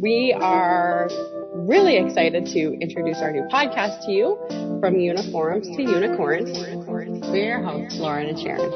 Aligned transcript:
we 0.00 0.36
are 0.38 1.08
really 1.54 1.96
excited 1.96 2.44
to 2.46 2.78
introduce 2.80 3.18
our 3.18 3.32
new 3.32 3.42
podcast 3.52 4.04
to 4.04 4.12
you 4.12 4.36
from 4.80 4.98
uniforms 4.98 5.66
to 5.76 5.82
unicorns. 5.82 6.50
We're 7.30 7.36
your 7.36 7.62
hosts, 7.62 7.98
Lauren 7.98 8.28
and 8.28 8.38
Sharon. 8.38 8.70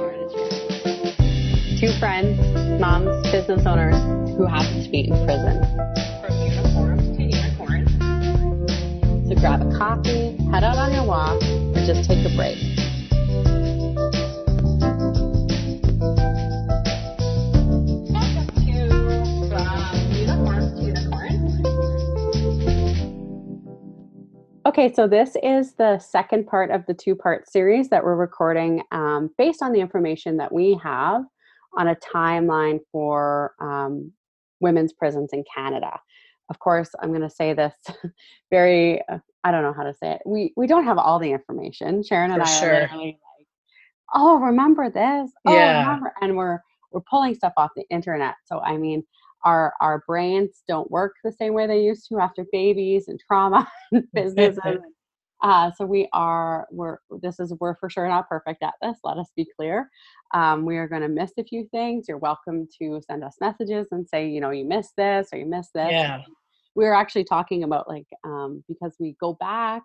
Two 1.78 1.92
friends, 1.98 2.38
moms, 2.80 3.26
business 3.30 3.66
owners 3.66 3.96
who 4.36 4.46
happen 4.46 4.82
to 4.82 4.90
be 4.90 5.08
in 5.08 5.24
prison. 5.24 5.60
From 6.24 6.36
uniforms 6.40 7.16
to 7.16 7.22
unicorns. 7.22 7.90
So 9.28 9.34
grab 9.40 9.60
a 9.60 9.76
coffee, 9.76 10.36
head 10.50 10.64
out 10.64 10.78
on 10.78 10.92
your 10.92 11.06
walk, 11.06 11.42
or 11.42 11.86
just 11.86 12.08
take 12.08 12.24
a 12.24 12.34
break. 12.36 12.89
Okay, 24.70 24.92
so 24.92 25.08
this 25.08 25.36
is 25.42 25.74
the 25.74 25.98
second 25.98 26.46
part 26.46 26.70
of 26.70 26.86
the 26.86 26.94
two 26.94 27.16
part 27.16 27.50
series 27.50 27.88
that 27.88 28.04
we're 28.04 28.14
recording 28.14 28.84
um, 28.92 29.28
based 29.36 29.64
on 29.64 29.72
the 29.72 29.80
information 29.80 30.36
that 30.36 30.52
we 30.52 30.78
have 30.80 31.24
on 31.76 31.88
a 31.88 31.96
timeline 31.96 32.78
for 32.92 33.52
um, 33.60 34.12
women's 34.60 34.92
prisons 34.92 35.30
in 35.32 35.42
Canada. 35.52 35.98
Of 36.50 36.60
course, 36.60 36.88
I'm 37.02 37.08
going 37.08 37.20
to 37.22 37.28
say 37.28 37.52
this 37.52 37.74
very, 38.52 39.02
uh, 39.08 39.18
I 39.42 39.50
don't 39.50 39.64
know 39.64 39.72
how 39.72 39.82
to 39.82 39.92
say 39.92 40.12
it. 40.12 40.22
We, 40.24 40.52
we 40.56 40.68
don't 40.68 40.84
have 40.84 40.98
all 40.98 41.18
the 41.18 41.32
information. 41.32 42.04
Sharon 42.04 42.30
and 42.30 42.40
For 42.40 42.46
I 42.46 42.52
sure. 42.60 42.70
are 42.76 42.80
literally 42.82 43.18
like, 43.38 43.46
oh, 44.14 44.38
remember 44.38 44.88
this? 44.88 45.32
Oh, 45.46 45.52
Yeah. 45.52 45.80
remember. 45.80 46.12
And 46.20 46.36
we're, 46.36 46.60
we're 46.92 47.02
pulling 47.10 47.34
stuff 47.34 47.54
off 47.56 47.70
the 47.74 47.86
internet. 47.90 48.36
So, 48.44 48.60
I 48.60 48.76
mean, 48.76 49.02
our 49.44 49.74
our 49.80 50.02
brains 50.06 50.62
don't 50.68 50.90
work 50.90 51.14
the 51.24 51.32
same 51.32 51.54
way 51.54 51.66
they 51.66 51.82
used 51.82 52.08
to 52.08 52.18
after 52.18 52.44
babies 52.52 53.08
and 53.08 53.20
trauma 53.26 53.70
and 53.92 54.04
businesses. 54.12 54.78
uh, 55.42 55.70
so 55.76 55.84
we 55.84 56.08
are 56.12 56.66
we're 56.70 56.98
this 57.22 57.40
is 57.40 57.52
we're 57.60 57.76
for 57.76 57.88
sure 57.88 58.08
not 58.08 58.28
perfect 58.28 58.62
at 58.62 58.74
this. 58.82 58.98
Let 59.04 59.18
us 59.18 59.28
be 59.36 59.46
clear. 59.56 59.90
Um, 60.34 60.64
we 60.64 60.76
are 60.76 60.88
going 60.88 61.02
to 61.02 61.08
miss 61.08 61.32
a 61.38 61.44
few 61.44 61.66
things. 61.70 62.06
You're 62.08 62.18
welcome 62.18 62.68
to 62.78 63.00
send 63.06 63.24
us 63.24 63.36
messages 63.40 63.88
and 63.90 64.08
say 64.08 64.28
you 64.28 64.40
know 64.40 64.50
you 64.50 64.64
missed 64.64 64.96
this 64.96 65.28
or 65.32 65.38
you 65.38 65.46
missed 65.46 65.74
this. 65.74 65.90
Yeah. 65.90 66.22
We 66.76 66.84
were 66.84 66.94
actually 66.94 67.24
talking 67.24 67.64
about 67.64 67.88
like 67.88 68.06
um, 68.24 68.62
because 68.68 68.94
we 69.00 69.16
go 69.20 69.34
back 69.34 69.82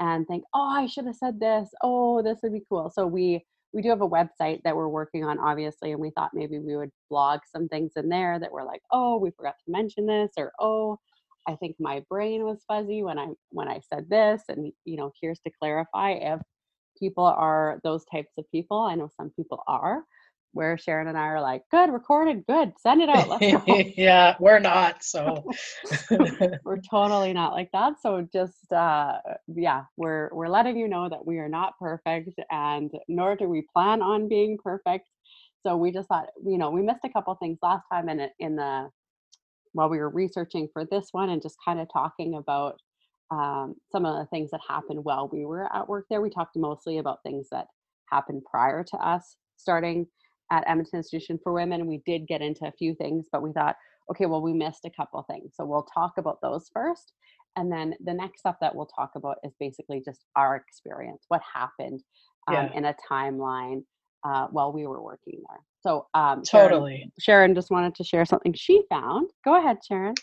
and 0.00 0.26
think 0.26 0.44
oh 0.54 0.62
I 0.62 0.86
should 0.86 1.06
have 1.06 1.16
said 1.16 1.40
this. 1.40 1.68
Oh 1.82 2.22
this 2.22 2.38
would 2.42 2.52
be 2.52 2.62
cool. 2.68 2.90
So 2.90 3.06
we 3.06 3.44
we 3.74 3.82
do 3.82 3.90
have 3.90 4.02
a 4.02 4.08
website 4.08 4.62
that 4.62 4.76
we're 4.76 4.88
working 4.88 5.24
on 5.24 5.38
obviously 5.38 5.92
and 5.92 6.00
we 6.00 6.10
thought 6.10 6.30
maybe 6.32 6.58
we 6.58 6.76
would 6.76 6.90
blog 7.10 7.40
some 7.50 7.68
things 7.68 7.92
in 7.96 8.08
there 8.08 8.38
that 8.38 8.52
were 8.52 8.64
like 8.64 8.82
oh 8.92 9.18
we 9.18 9.30
forgot 9.32 9.56
to 9.58 9.70
mention 9.70 10.06
this 10.06 10.30
or 10.38 10.52
oh 10.60 10.98
i 11.46 11.54
think 11.56 11.76
my 11.78 12.02
brain 12.08 12.44
was 12.44 12.64
fuzzy 12.68 13.02
when 13.02 13.18
i 13.18 13.26
when 13.50 13.68
i 13.68 13.80
said 13.92 14.08
this 14.08 14.42
and 14.48 14.72
you 14.84 14.96
know 14.96 15.12
here's 15.20 15.40
to 15.40 15.50
clarify 15.60 16.12
if 16.12 16.40
people 16.98 17.24
are 17.24 17.80
those 17.84 18.04
types 18.06 18.32
of 18.38 18.50
people. 18.50 18.78
I 18.78 18.94
know 18.94 19.10
some 19.16 19.30
people 19.30 19.62
are 19.66 20.04
where 20.54 20.78
sharon 20.78 21.08
and 21.08 21.18
i 21.18 21.22
are 21.22 21.40
like 21.40 21.62
good 21.70 21.90
recorded 21.90 22.44
good 22.46 22.72
send 22.78 23.02
it 23.02 23.08
out 23.08 23.28
let's 23.28 23.52
go 23.52 23.62
yeah, 23.96 24.36
we're 24.38 24.60
not. 24.60 25.02
So 25.02 25.44
we're 26.64 26.80
totally 26.88 27.32
not 27.32 27.52
like 27.52 27.70
that 27.72 27.94
so 28.00 28.26
just 28.32 28.72
uh 28.72 29.18
yeah 29.48 29.84
we're 29.96 30.30
we're 30.32 30.48
letting 30.48 30.76
you 30.76 30.88
know 30.88 31.08
that 31.08 31.26
we 31.26 31.38
are 31.38 31.48
not 31.48 31.78
perfect 31.78 32.30
and 32.50 32.90
nor 33.08 33.36
do 33.36 33.48
we 33.48 33.66
plan 33.72 34.00
on 34.00 34.28
being 34.28 34.56
perfect 34.62 35.08
so 35.66 35.76
we 35.76 35.90
just 35.90 36.08
thought 36.08 36.28
you 36.46 36.56
know 36.56 36.70
we 36.70 36.82
missed 36.82 37.04
a 37.04 37.08
couple 37.08 37.34
things 37.34 37.58
last 37.62 37.84
time 37.92 38.08
in 38.08 38.28
in 38.38 38.56
the 38.56 38.88
while 39.72 39.88
we 39.88 39.98
were 39.98 40.08
researching 40.10 40.68
for 40.72 40.84
this 40.84 41.08
one 41.10 41.30
and 41.30 41.42
just 41.42 41.56
kind 41.64 41.80
of 41.80 41.88
talking 41.92 42.36
about 42.36 42.80
um, 43.30 43.74
some 43.90 44.06
of 44.06 44.16
the 44.16 44.26
things 44.26 44.50
that 44.52 44.60
happened 44.68 45.02
while 45.02 45.28
we 45.32 45.44
were 45.44 45.68
at 45.74 45.88
work 45.88 46.06
there 46.08 46.20
we 46.20 46.30
talked 46.30 46.56
mostly 46.56 46.98
about 46.98 47.22
things 47.24 47.48
that 47.50 47.66
happened 48.10 48.42
prior 48.48 48.84
to 48.84 48.96
us 48.98 49.36
starting 49.56 50.06
at 50.54 50.64
edmonton 50.68 50.98
institution 50.98 51.38
for 51.42 51.52
women 51.52 51.86
we 51.86 52.00
did 52.06 52.26
get 52.26 52.40
into 52.42 52.66
a 52.66 52.72
few 52.72 52.94
things 52.94 53.26
but 53.32 53.42
we 53.42 53.52
thought 53.52 53.76
okay, 54.10 54.26
well, 54.26 54.42
we 54.42 54.52
missed 54.52 54.84
a 54.84 54.90
couple 54.90 55.20
of 55.20 55.26
things. 55.26 55.52
So 55.56 55.64
we'll 55.64 55.86
talk 55.94 56.12
about 56.18 56.38
those 56.42 56.70
first. 56.72 57.12
And 57.56 57.70
then 57.70 57.94
the 58.04 58.12
next 58.12 58.40
stuff 58.40 58.56
that 58.60 58.74
we'll 58.74 58.86
talk 58.86 59.12
about 59.16 59.36
is 59.44 59.52
basically 59.60 60.02
just 60.04 60.26
our 60.36 60.56
experience, 60.56 61.24
what 61.28 61.40
happened 61.52 62.02
um, 62.48 62.54
Yeah. 62.54 62.72
in 62.74 62.84
a 62.86 62.96
timeline 63.10 63.84
uh, 64.24 64.48
while 64.50 64.72
we 64.72 64.86
were 64.86 65.02
working 65.02 65.40
there. 65.48 65.60
So 65.80 66.06
um, 66.14 66.44
Sharon- 66.44 66.70
totally. 66.70 67.12
Sharon 67.20 67.54
just 67.54 67.70
wanted 67.70 67.94
to 67.96 68.04
share 68.04 68.24
something 68.24 68.52
she 68.54 68.82
found. 68.88 69.30
Go 69.44 69.58
ahead, 69.58 69.78
Sharon. 69.86 70.14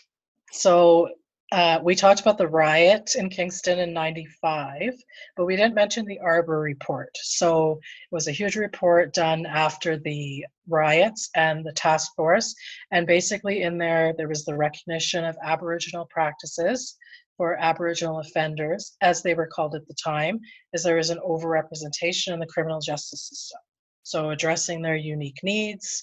So 0.52 1.08
uh, 1.52 1.78
we 1.82 1.94
talked 1.94 2.20
about 2.20 2.38
the 2.38 2.48
riot 2.48 3.14
in 3.14 3.28
Kingston 3.28 3.78
in 3.78 3.92
95, 3.92 4.94
but 5.36 5.44
we 5.44 5.54
didn't 5.54 5.74
mention 5.74 6.06
the 6.06 6.18
Arbour 6.20 6.58
report. 6.60 7.10
So 7.14 7.72
it 7.72 8.14
was 8.14 8.26
a 8.26 8.32
huge 8.32 8.56
report 8.56 9.12
done 9.12 9.44
after 9.44 9.98
the 9.98 10.46
riots 10.66 11.28
and 11.36 11.62
the 11.62 11.74
task 11.74 12.12
force. 12.16 12.54
And 12.90 13.06
basically, 13.06 13.62
in 13.62 13.76
there, 13.76 14.14
there 14.16 14.28
was 14.28 14.46
the 14.46 14.56
recognition 14.56 15.26
of 15.26 15.36
Aboriginal 15.44 16.06
practices 16.06 16.96
for 17.36 17.60
Aboriginal 17.60 18.20
offenders, 18.20 18.96
as 19.02 19.22
they 19.22 19.34
were 19.34 19.46
called 19.46 19.74
at 19.74 19.86
the 19.86 19.96
time, 20.02 20.40
as 20.72 20.82
there 20.82 20.96
is 20.96 21.10
an 21.10 21.18
overrepresentation 21.18 22.32
in 22.32 22.40
the 22.40 22.46
criminal 22.46 22.80
justice 22.80 23.28
system. 23.28 23.60
So 24.04 24.30
addressing 24.30 24.80
their 24.80 24.96
unique 24.96 25.40
needs 25.42 26.02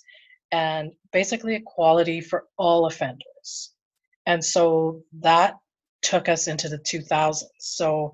and 0.51 0.91
basically 1.11 1.55
equality 1.55 2.21
for 2.21 2.45
all 2.55 2.85
offenders. 2.85 3.71
And 4.29 4.45
so 4.45 5.01
that 5.21 5.55
took 6.03 6.29
us 6.29 6.47
into 6.47 6.69
the 6.69 6.77
2000s. 6.77 7.45
So 7.57 8.11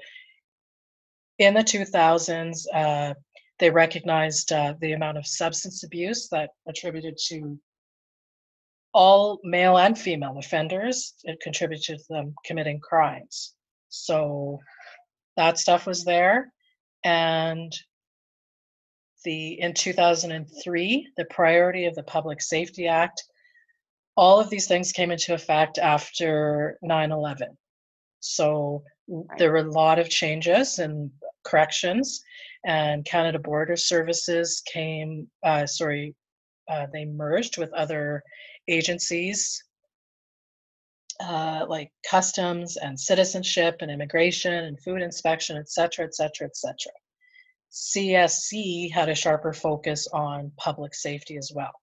in 1.40 1.54
the 1.54 1.60
2000s, 1.60 2.66
uh, 2.74 3.16
they 3.60 3.70
recognized 3.70 4.54
uh, 4.54 4.76
the 4.80 4.94
amount 4.94 5.18
of 5.18 5.28
substance 5.28 5.84
abuse 5.84 6.30
that 6.30 6.52
attributed 6.70 7.18
to 7.28 7.60
all 8.94 9.42
male 9.44 9.78
and 9.78 10.00
female 10.00 10.38
offenders. 10.38 11.16
It 11.26 11.42
contributed 11.42 12.00
to 12.00 12.14
them 12.14 12.34
committing 12.46 12.80
crimes. 12.80 13.54
So 13.90 14.60
that 15.36 15.60
stuff 15.60 15.86
was 15.86 16.06
there. 16.06 16.50
And 17.04 17.74
the 19.26 19.60
in 19.60 19.74
2003, 19.74 21.10
the 21.18 21.26
priority 21.26 21.88
of 21.88 21.96
the 21.96 22.04
Public 22.04 22.42
Safety 22.42 22.88
Act 22.88 23.22
all 24.18 24.40
of 24.40 24.50
these 24.50 24.68
things 24.68 24.92
came 24.92 25.12
into 25.12 25.34
effect 25.34 25.78
after 25.78 26.78
9-11 26.84 27.58
so 28.20 28.84
Right. 29.08 29.38
there 29.38 29.52
were 29.52 29.58
a 29.58 29.72
lot 29.72 30.00
of 30.00 30.10
changes 30.10 30.80
and 30.80 31.12
corrections 31.46 32.24
and 32.66 33.06
canada 33.06 33.38
border 33.38 33.76
services 33.76 34.62
came 34.66 35.30
uh, 35.44 35.66
sorry 35.68 36.16
uh, 36.68 36.88
they 36.92 37.06
merged 37.06 37.58
with 37.60 37.72
other 37.74 38.24
agencies 38.68 39.64
uh, 41.20 41.66
like 41.70 41.92
customs 42.10 42.78
and 42.78 43.00
citizenship 43.00 43.78
and 43.82 43.92
immigration 43.92 44.54
and 44.54 44.80
food 44.82 45.02
inspection 45.04 45.56
et 45.56 45.70
cetera 45.70 46.04
et 46.06 46.16
cetera 46.16 46.48
et 46.48 46.56
cetera 46.58 46.92
csc 47.72 48.92
had 48.92 49.08
a 49.10 49.16
sharper 49.16 49.54
focus 49.54 50.08
on 50.14 50.52
public 50.58 50.96
safety 50.96 51.38
as 51.38 51.52
well 51.54 51.74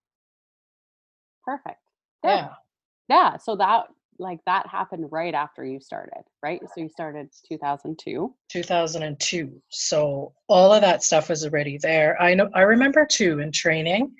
Perfect. 1.45 1.79
Yeah 2.23 2.49
Yeah. 3.09 3.37
So 3.37 3.55
that 3.57 3.85
like 4.19 4.39
that 4.45 4.67
happened 4.67 5.07
right 5.11 5.33
after 5.33 5.65
you 5.65 5.79
started, 5.79 6.23
right? 6.41 6.61
So 6.73 6.81
you 6.81 6.89
started 6.89 7.29
2002. 7.49 8.33
2002 8.49 9.61
so 9.69 10.33
all 10.47 10.71
of 10.71 10.81
that 10.81 11.03
stuff 11.03 11.29
was 11.29 11.43
already 11.43 11.77
there 11.79 12.21
i 12.21 12.33
know 12.33 12.49
i 12.53 12.61
remember 12.61 13.05
too 13.05 13.39
in 13.39 13.51
training 13.51 14.13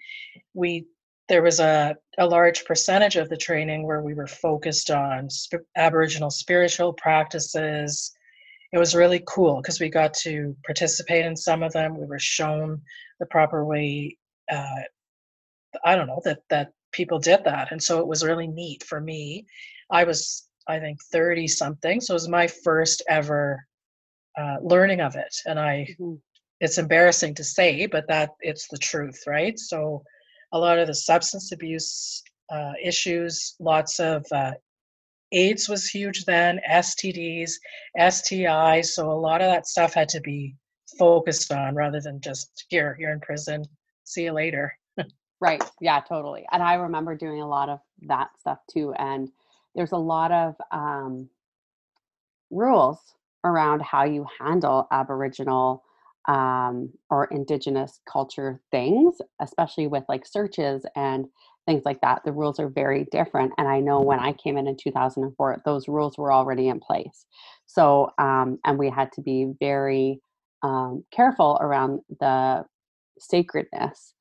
we 0.54 0.86
there 1.30 1.44
was 1.44 1.60
a, 1.60 1.96
a 2.18 2.26
large 2.26 2.66
percentage 2.66 3.16
of 3.16 3.30
the 3.30 3.38
training 3.38 3.86
where 3.86 4.02
we 4.02 4.14
were 4.14 4.28
focused 4.28 4.90
on 4.90 5.30
sp- 5.30 5.64
aboriginal 5.78 6.32
spiritual 6.32 6.94
practices 6.94 8.12
it 8.72 8.80
was 8.80 8.96
really 8.96 9.24
cool 9.28 9.62
because 9.62 9.80
we 9.80 9.90
got 9.90 10.14
to 10.14 10.56
participate 10.66 11.26
in 11.26 11.36
some 11.36 11.62
of 11.62 11.72
them 11.74 11.98
we 11.98 12.08
were 12.08 12.20
shown 12.20 12.82
the 13.20 13.26
proper 13.28 13.64
way 13.64 14.18
uh, 14.52 14.82
i 15.86 15.96
don't 15.96 16.08
know 16.08 16.22
that 16.26 16.40
that 16.50 16.72
people 16.94 17.20
did 17.20 17.44
that 17.44 17.72
and 17.72 17.82
so 17.82 18.00
it 18.00 18.08
was 18.08 18.24
really 18.24 18.48
neat 18.48 18.84
for 18.84 19.00
me. 19.02 19.46
I 19.92 20.04
was 20.06 20.48
i 20.68 20.80
think 20.80 20.98
30 21.12 21.48
something 21.48 22.00
so 22.00 22.14
it 22.14 22.20
was 22.22 22.30
my 22.30 22.48
first 22.48 23.04
ever 23.10 23.66
uh, 24.40 24.58
learning 24.62 25.02
of 25.02 25.16
it 25.16 25.36
and 25.46 25.60
i 25.60 25.74
Mhm. 26.00 26.20
it's 26.62 26.78
embarrassing 26.78 27.34
to 27.36 27.44
say 27.44 27.86
but 27.88 28.08
that 28.08 28.30
it's 28.40 28.68
the 28.70 28.78
truth 28.78 29.20
right? 29.28 29.60
So 29.60 30.04
a 30.54 30.60
lot 30.66 30.80
of 30.80 30.88
the 30.88 30.96
substance 30.96 31.52
abuse 31.52 32.24
uh, 32.50 32.74
issues 32.82 33.56
lots 33.60 34.00
of 34.00 34.26
uh, 34.32 34.54
aids 35.34 35.68
was 35.68 35.88
huge 35.90 36.26
then 36.26 36.60
stds 36.70 37.52
stis 38.00 38.86
so 38.96 39.12
a 39.12 39.24
lot 39.28 39.42
of 39.42 39.50
that 39.52 39.68
stuff 39.68 39.94
had 39.94 40.10
to 40.10 40.22
be 40.22 40.56
focused 41.00 41.52
on 41.52 41.76
rather 41.76 42.00
than 42.00 42.22
just 42.22 42.66
here 42.70 42.96
you're 43.00 43.12
in 43.12 43.20
prison 43.20 43.64
see 44.06 44.24
you 44.26 44.32
later 44.32 44.66
Right. 45.44 45.62
Yeah, 45.82 46.00
totally. 46.00 46.46
And 46.54 46.64
I 46.64 46.76
remember 46.76 47.16
doing 47.16 47.42
a 47.42 47.48
lot 47.48 47.68
of 47.68 47.80
that 48.04 48.30
stuff 48.40 48.60
too. 48.72 48.94
And 48.98 49.30
there's 49.76 49.92
a 49.92 49.98
lot 49.98 50.32
of 50.32 50.56
um, 50.72 51.30
rules 52.50 53.00
around 53.44 53.82
how 53.82 54.06
you 54.06 54.26
handle 54.40 54.88
Aboriginal 54.92 55.84
um, 56.30 56.92
or 57.10 57.26
Indigenous 57.26 58.00
culture 58.10 58.62
things, 58.72 59.18
especially 59.42 59.88
with 59.88 60.06
like 60.08 60.26
searches 60.26 60.86
and 60.96 61.26
things 61.66 61.84
like 61.86 62.00
that. 62.00 62.22
The 62.24 62.32
rules 62.32 62.58
are 62.60 62.70
very 62.70 63.06
different. 63.12 63.52
And 63.58 63.68
I 63.68 63.82
know 63.82 64.00
when 64.00 64.20
I 64.20 64.32
came 64.32 64.58
in 64.58 64.68
in 64.68 64.78
2004, 64.78 65.62
those 65.66 65.90
rules 65.90 66.18
were 66.18 66.32
already 66.32 66.70
in 66.70 66.80
place. 66.80 67.26
So, 67.66 68.12
um, 68.18 68.60
and 68.64 68.80
we 68.80 68.90
had 68.90 69.12
to 69.14 69.22
be 69.22 69.52
very 69.60 70.22
um, 70.62 71.04
careful 71.12 71.58
around 71.60 72.00
the 72.22 72.66
sacredness 73.20 74.14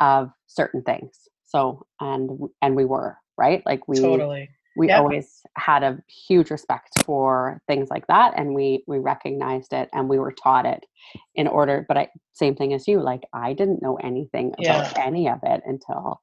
of 0.00 0.30
certain 0.46 0.82
things. 0.82 1.28
So, 1.46 1.86
and 2.00 2.30
and 2.62 2.76
we 2.76 2.84
were 2.84 3.18
right, 3.38 3.62
like 3.66 3.86
we 3.88 4.00
totally 4.00 4.50
we 4.76 4.88
Yep. 4.88 4.98
always 4.98 5.42
had 5.56 5.82
a 5.82 5.98
huge 6.08 6.50
respect 6.50 7.02
for 7.04 7.60
things 7.66 7.90
like 7.90 8.06
that 8.06 8.34
and 8.36 8.54
we 8.54 8.84
we 8.86 8.98
recognized 8.98 9.72
it 9.72 9.88
and 9.92 10.08
we 10.08 10.18
were 10.18 10.32
taught 10.32 10.64
it 10.64 10.86
in 11.34 11.48
order 11.48 11.84
but 11.88 11.96
i 11.96 12.08
same 12.32 12.54
thing 12.54 12.72
as 12.72 12.86
you 12.86 13.00
like 13.00 13.22
i 13.34 13.52
didn't 13.52 13.82
know 13.82 13.96
anything 13.96 14.54
about 14.58 14.96
any 14.96 15.28
of 15.28 15.40
it 15.42 15.60
until 15.66 16.20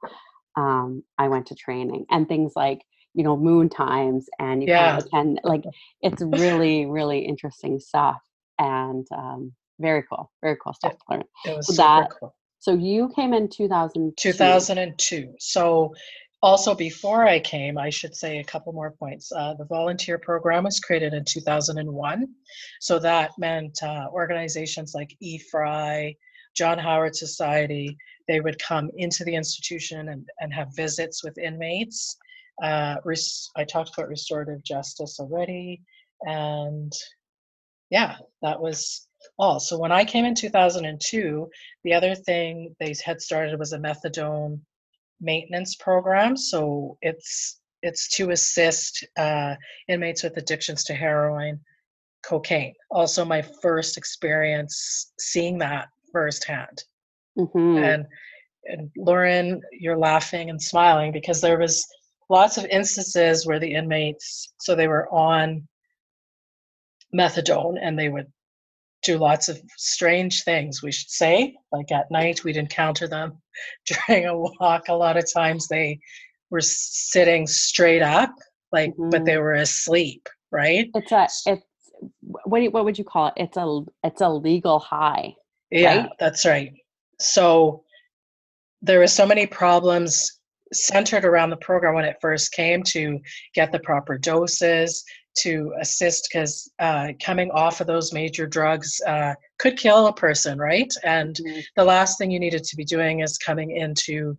um 0.55 1.03
i 1.17 1.27
went 1.27 1.45
to 1.45 1.55
training 1.55 2.05
and 2.09 2.27
things 2.27 2.53
like 2.55 2.81
you 3.13 3.23
know 3.23 3.35
moon 3.35 3.67
times 3.69 4.27
and 4.39 4.63
you 4.63 4.69
Yeah. 4.69 4.99
can't 5.11 5.39
like 5.43 5.63
it's 6.01 6.21
really 6.21 6.85
really 6.85 7.19
interesting 7.19 7.79
stuff 7.79 8.21
and 8.59 9.05
um 9.15 9.51
very 9.79 10.03
cool 10.09 10.31
very 10.41 10.55
cool 10.63 10.73
stuff 10.73 10.93
to 10.93 11.03
learn 11.09 11.23
It 11.45 11.55
was 11.55 11.65
So 11.67 11.73
super 11.73 11.85
that- 11.85 12.11
cool. 12.19 12.35
So 12.59 12.73
you 12.73 13.09
came 13.15 13.33
in 13.33 13.49
2000 13.49 14.17
2002. 14.17 15.35
So, 15.39 15.93
also 16.43 16.75
before 16.75 17.27
I 17.27 17.39
came, 17.39 17.79
I 17.79 17.89
should 17.89 18.15
say 18.15 18.37
a 18.37 18.43
couple 18.43 18.71
more 18.71 18.91
points. 18.91 19.31
Uh, 19.31 19.55
the 19.55 19.65
volunteer 19.65 20.19
program 20.19 20.65
was 20.65 20.79
created 20.79 21.13
in 21.13 21.23
2001. 21.25 22.27
So, 22.79 22.99
that 22.99 23.31
meant 23.37 23.81
uh, 23.83 24.07
organizations 24.11 24.93
like 24.93 25.15
E-Fry, 25.19 26.15
John 26.55 26.77
Howard 26.77 27.15
Society, 27.15 27.97
they 28.27 28.39
would 28.39 28.59
come 28.59 28.89
into 28.97 29.23
the 29.23 29.35
institution 29.35 30.09
and, 30.09 30.27
and 30.39 30.53
have 30.53 30.75
visits 30.75 31.23
with 31.23 31.37
inmates. 31.37 32.17
Uh, 32.61 32.95
res- 33.05 33.49
I 33.55 33.63
talked 33.63 33.93
about 33.95 34.09
restorative 34.09 34.63
justice 34.63 35.19
already. 35.19 35.81
And 36.23 36.91
yeah, 37.89 38.15
that 38.41 38.59
was 38.59 39.07
all. 39.39 39.59
So, 39.59 39.77
when 39.77 39.91
I 39.91 40.05
came 40.05 40.25
in 40.25 40.35
2002, 40.35 41.49
the 41.83 41.93
other 41.93 42.15
thing 42.15 42.75
they 42.79 42.93
had 43.03 43.21
started 43.21 43.59
was 43.59 43.73
a 43.73 43.79
methadone 43.79 44.59
maintenance 45.21 45.75
program. 45.75 46.37
So 46.37 46.97
it's 47.01 47.59
it's 47.83 48.07
to 48.17 48.31
assist 48.31 49.05
uh, 49.17 49.55
inmates 49.87 50.23
with 50.23 50.37
addictions 50.37 50.83
to 50.85 50.93
heroin, 50.93 51.59
cocaine. 52.25 52.73
Also, 52.89 53.23
my 53.23 53.43
first 53.61 53.97
experience 53.97 55.13
seeing 55.19 55.57
that 55.59 55.89
firsthand. 56.11 56.83
Mhm. 57.37 57.83
And 57.83 58.05
and 58.65 58.91
Lauren, 58.97 59.61
you're 59.71 59.97
laughing 59.97 60.49
and 60.49 60.61
smiling 60.61 61.11
because 61.11 61.39
there 61.39 61.57
was 61.57 61.85
lots 62.29 62.57
of 62.57 62.65
instances 62.65 63.45
where 63.47 63.59
the 63.59 63.73
inmates, 63.73 64.53
so 64.59 64.75
they 64.75 64.89
were 64.89 65.07
on 65.13 65.65
methadone 67.15 67.77
and 67.81 67.97
they 67.97 68.09
would 68.09 68.27
do 69.03 69.17
lots 69.17 69.47
of 69.47 69.61
strange 69.77 70.43
things, 70.43 70.81
we 70.81 70.91
should 70.91 71.09
say. 71.09 71.55
Like 71.71 71.91
at 71.91 72.11
night, 72.11 72.43
we'd 72.43 72.57
encounter 72.57 73.07
them 73.07 73.41
during 74.07 74.25
a 74.25 74.37
walk. 74.37 74.89
A 74.89 74.93
lot 74.93 75.17
of 75.17 75.31
times 75.31 75.67
they 75.67 75.99
were 76.49 76.61
sitting 76.61 77.47
straight 77.47 78.01
up, 78.01 78.33
like, 78.71 78.93
but 78.97 79.25
they 79.25 79.33
mm-hmm. 79.33 79.41
were 79.41 79.53
asleep, 79.53 80.27
right? 80.51 80.89
it's 80.93 81.11
a 81.11 81.27
it's 81.45 81.63
what 82.19 82.59
do 82.59 82.65
you, 82.65 82.71
what 82.71 82.85
would 82.85 82.97
you 82.97 83.03
call 83.03 83.27
it 83.27 83.33
it's 83.37 83.57
a 83.57 83.81
it's 84.03 84.21
a 84.21 84.29
legal 84.29 84.77
high 84.77 85.33
Yeah, 85.71 85.97
Right? 85.97 86.09
that's 86.19 86.45
right. 86.45 86.73
So 87.19 87.83
there 88.81 88.99
were 88.99 89.07
so 89.07 89.25
many 89.25 89.47
problems 89.47 90.39
centered 90.73 91.25
around 91.25 91.49
the 91.49 91.57
program 91.57 91.95
when 91.95 92.05
it 92.05 92.17
first 92.21 92.51
came 92.51 92.83
to 92.83 93.19
get 93.55 93.71
the 93.71 93.79
proper 93.79 94.17
doses, 94.17 95.03
to 95.43 95.73
assist, 95.79 96.27
because 96.29 96.71
uh, 96.79 97.09
coming 97.23 97.51
off 97.51 97.81
of 97.81 97.87
those 97.87 98.13
major 98.13 98.47
drugs 98.47 98.99
uh, 99.07 99.33
could 99.59 99.77
kill 99.77 100.07
a 100.07 100.13
person, 100.13 100.57
right? 100.57 100.91
And 101.03 101.35
Mhm. 101.35 101.63
the 101.75 101.85
last 101.85 102.17
thing 102.17 102.31
you 102.31 102.39
needed 102.39 102.63
to 102.63 102.75
be 102.75 102.85
doing 102.85 103.21
is 103.21 103.37
coming 103.37 103.71
into 103.71 104.37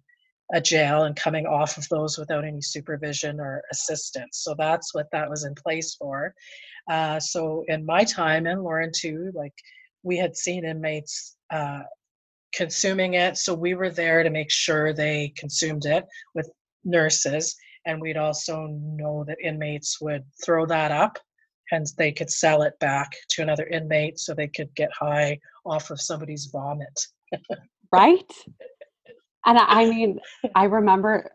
a 0.55 0.61
jail 0.61 1.05
and 1.05 1.15
coming 1.15 1.47
off 1.47 1.77
of 1.77 1.87
those 1.89 2.17
without 2.19 2.45
any 2.45 2.63
supervision 2.63 3.39
or 3.39 3.63
assistance. 3.71 4.39
So 4.45 4.55
that's 4.57 4.95
what 4.95 5.11
that 5.13 5.29
was 5.29 5.45
in 5.45 5.55
place 5.55 5.95
for. 5.95 6.35
Uh, 6.91 7.21
so 7.21 7.65
in 7.69 7.85
my 7.85 8.03
time, 8.05 8.47
and 8.47 8.63
Lauren 8.63 8.91
too, 8.95 9.31
like 9.35 9.53
we 10.03 10.17
had 10.17 10.37
seen 10.37 10.65
inmates 10.65 11.37
uh, 11.51 11.83
consuming 12.55 13.15
it. 13.15 13.37
So 13.37 13.53
we 13.53 13.75
were 13.75 13.91
there 13.91 14.23
to 14.23 14.31
make 14.31 14.51
sure 14.51 14.93
they 14.93 15.35
consumed 15.37 15.85
it 15.85 16.05
with 16.35 16.51
nurses. 16.85 17.55
And 17.87 18.01
we'd 18.01 18.17
also 18.17 18.67
know 18.67 19.25
that 19.27 19.39
inmates 19.43 20.01
would 20.01 20.25
throw 20.45 20.67
that 20.67 20.91
up 20.91 21.19
and 21.71 21.87
they 21.99 22.13
could 22.13 22.31
sell 22.31 22.63
it 22.63 22.79
back 22.81 23.11
to 23.31 23.43
another 23.43 23.67
inmate 23.67 24.19
so 24.19 24.35
they 24.35 24.49
could 24.49 24.75
get 24.75 24.91
high 24.99 25.39
off 25.67 25.91
of 25.91 26.01
somebody's 26.01 26.47
vomit. 26.47 27.07
right 27.93 28.31
and 29.47 29.59
I, 29.59 29.83
I 29.83 29.85
mean 29.91 30.19
i 30.55 30.65
remember 30.65 31.31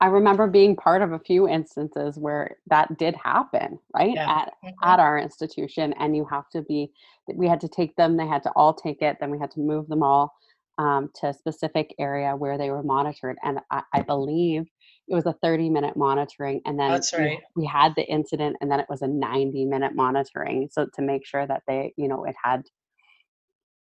i 0.00 0.06
remember 0.06 0.46
being 0.46 0.76
part 0.76 1.02
of 1.02 1.12
a 1.12 1.18
few 1.18 1.48
instances 1.48 2.18
where 2.18 2.56
that 2.68 2.96
did 2.98 3.14
happen 3.16 3.78
right 3.94 4.12
Yeah. 4.14 4.30
at 4.42 4.52
at 4.82 5.00
our 5.00 5.18
institution 5.18 5.94
and 5.98 6.16
you 6.16 6.26
have 6.30 6.48
to 6.50 6.62
be 6.62 6.90
we 7.34 7.48
had 7.48 7.60
to 7.62 7.68
take 7.68 7.96
them 7.96 8.16
they 8.16 8.26
had 8.26 8.42
to 8.44 8.50
all 8.54 8.74
take 8.74 9.00
it 9.02 9.16
then 9.20 9.30
we 9.30 9.38
had 9.38 9.50
to 9.52 9.60
move 9.60 9.88
them 9.88 10.02
all 10.02 10.32
um, 10.76 11.10
to 11.20 11.28
a 11.28 11.32
specific 11.34 11.94
area 12.00 12.34
where 12.36 12.58
they 12.58 12.70
were 12.70 12.82
monitored 12.82 13.36
and 13.44 13.60
i, 13.70 13.82
I 13.94 14.02
believe 14.02 14.64
it 15.08 15.14
was 15.14 15.26
a 15.26 15.34
30 15.42 15.70
minute 15.70 15.96
monitoring 15.96 16.60
and 16.64 16.78
then 16.78 16.90
That's 16.92 17.12
we- 17.12 17.18
right. 17.18 17.38
we, 17.56 17.66
had 17.66 17.94
the 17.96 18.04
incident 18.04 18.56
and 18.60 18.70
then 18.70 18.80
it 18.80 18.86
was 18.88 19.02
a 19.02 19.06
90 19.08 19.64
minute 19.66 19.94
monitoring 19.94 20.68
so 20.72 20.86
to 20.94 21.02
make 21.02 21.26
sure 21.26 21.46
that 21.46 21.62
they 21.68 21.92
you 21.96 22.08
know 22.08 22.24
it 22.24 22.34
had 22.42 22.62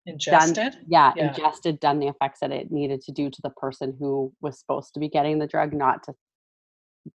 Ingested? 0.08 0.76
yeah, 0.88 1.14
Yeah. 1.16 1.30
ingested 1.30 1.80
done 1.80 1.98
the 2.00 2.08
effects 2.08 2.40
that 2.42 2.52
it 2.52 2.70
needed 2.72 3.02
to 3.02 3.12
do 3.12 3.32
to 3.32 3.42
the 3.42 3.50
person 3.50 3.96
who 4.00 4.32
was 4.40 4.60
supposed 4.60 4.94
to 4.94 5.00
be 5.00 5.10
getting 5.10 5.40
the 5.40 5.48
drug 5.48 5.74
not 5.74 6.04
to 6.04 6.14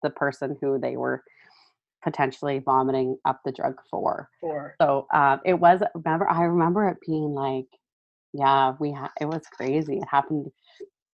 the 0.02 0.10
person 0.10 0.58
who 0.60 0.80
they 0.80 0.98
were 0.98 1.24
potentially 2.04 2.60
vomiting 2.60 3.18
up 3.26 3.42
the 3.46 3.52
drug 3.52 3.76
for 3.92 4.30
Or 4.42 4.76
so 4.82 5.06
uh, 5.14 5.38
it 5.46 5.54
was 5.56 5.82
remember 5.94 6.28
i 6.30 6.44
remember 6.46 6.88
it 6.90 6.98
being 7.06 7.34
like 7.36 7.66
yeah 8.34 8.74
we 8.80 8.92
ha- 8.92 9.12
it 9.22 9.26
was 9.26 9.42
crazy 9.52 9.98
it 9.98 10.08
happened 10.10 10.48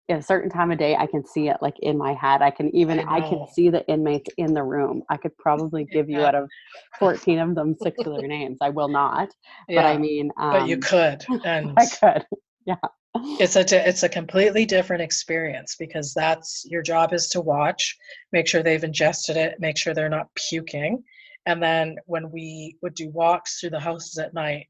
at 0.09 0.19
a 0.19 0.21
certain 0.21 0.49
time 0.49 0.71
of 0.71 0.77
day 0.77 0.95
i 0.95 1.05
can 1.07 1.25
see 1.25 1.49
it 1.49 1.57
like 1.61 1.75
in 1.79 1.97
my 1.97 2.13
head 2.13 2.41
i 2.41 2.51
can 2.51 2.73
even 2.75 2.99
I 2.99 3.17
i, 3.17 3.21
can 3.21 3.45
see 3.53 3.69
the 3.69 3.85
inmates 3.87 4.29
in 4.37 4.53
the 4.53 4.63
room 4.63 5.03
i 5.09 5.17
could 5.17 5.35
probably 5.37 5.85
give 5.85 6.09
you 6.09 6.19
Yeah. 6.19 6.27
out 6.27 6.35
of 6.35 6.49
14 6.99 7.39
of 7.39 7.55
them 7.55 7.75
six 7.81 7.99
of 7.99 8.15
their 8.17 8.27
names 8.27 8.57
i 8.61 8.69
will 8.69 8.89
not 8.89 9.29
yeah, 9.67 9.81
but 9.81 9.85
i 9.87 9.97
mean 9.97 10.31
um, 10.37 10.51
but 10.51 10.67
you 10.67 10.77
could. 10.77 11.25
And 11.45 11.73
i 11.77 11.85
could 11.85 12.25
yeah 12.65 12.75
it's 13.39 13.55
a 13.55 13.87
it's 13.87 14.03
a 14.03 14.09
completely 14.09 14.65
different 14.65 15.01
experience 15.01 15.75
because 15.77 16.13
that's 16.13 16.65
your 16.69 16.81
job 16.81 17.13
is 17.13 17.27
to 17.29 17.41
watch 17.41 17.95
make 18.31 18.47
sure 18.47 18.61
they've 18.61 18.83
ingested 18.83 19.37
it 19.37 19.59
make 19.59 19.77
sure 19.77 19.93
they're 19.93 20.09
not 20.09 20.27
puking 20.35 21.01
and 21.45 21.61
then 21.61 21.95
when 22.07 22.29
we 22.31 22.77
would 22.81 22.93
do 22.93 23.09
walks 23.09 23.59
through 23.59 23.69
the 23.69 23.79
houses 23.79 24.17
at 24.17 24.33
night 24.33 24.67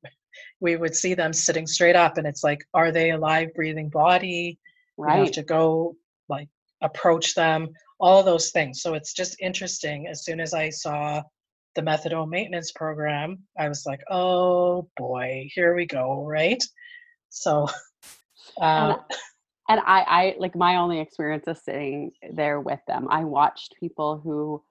we 0.60 0.76
would 0.76 0.96
see 0.96 1.14
them 1.14 1.34
sitting 1.34 1.66
straight 1.66 1.96
up 1.96 2.18
and 2.18 2.28
it's 2.28 2.44
like 2.44 2.60
are 2.74 2.92
they 2.92 3.12
a 3.12 3.18
live 3.18 3.54
breathing 3.56 3.90
body 3.90 4.60
we 4.98 5.12
have 5.12 5.32
to 5.32 5.44
go 5.44 5.96
like 6.30 6.48
approach 6.82 7.36
them 7.36 7.70
all 8.00 8.20
of 8.20 8.26
those 8.26 8.52
things 8.52 8.82
so 8.82 8.94
it's 8.94 9.14
just 9.14 9.36
interesting 9.40 10.08
as 10.08 10.24
soon 10.24 10.40
as 10.40 10.54
i 10.54 10.70
saw 10.70 11.22
the 11.76 11.82
methadone 11.82 12.30
maintenance 12.30 12.72
program 12.72 13.38
i 13.58 13.68
was 13.68 13.86
like 13.86 14.02
oh 14.10 14.88
boy 14.98 15.48
here 15.54 15.76
we 15.76 15.86
go 15.86 16.26
right 16.26 16.64
so 17.30 17.68
uh, 18.62 18.96
and, 18.96 18.98
and 19.70 19.80
I, 19.86 20.02
I 20.02 20.36
like 20.40 20.56
my 20.56 20.78
only 20.78 21.00
experience 21.00 21.48
is 21.48 21.64
sitting 21.64 22.12
there 22.32 22.60
with 22.60 22.80
them. 22.88 23.08
I 23.10 23.24
watched 23.24 23.76
people 23.80 24.20
who 24.24 24.64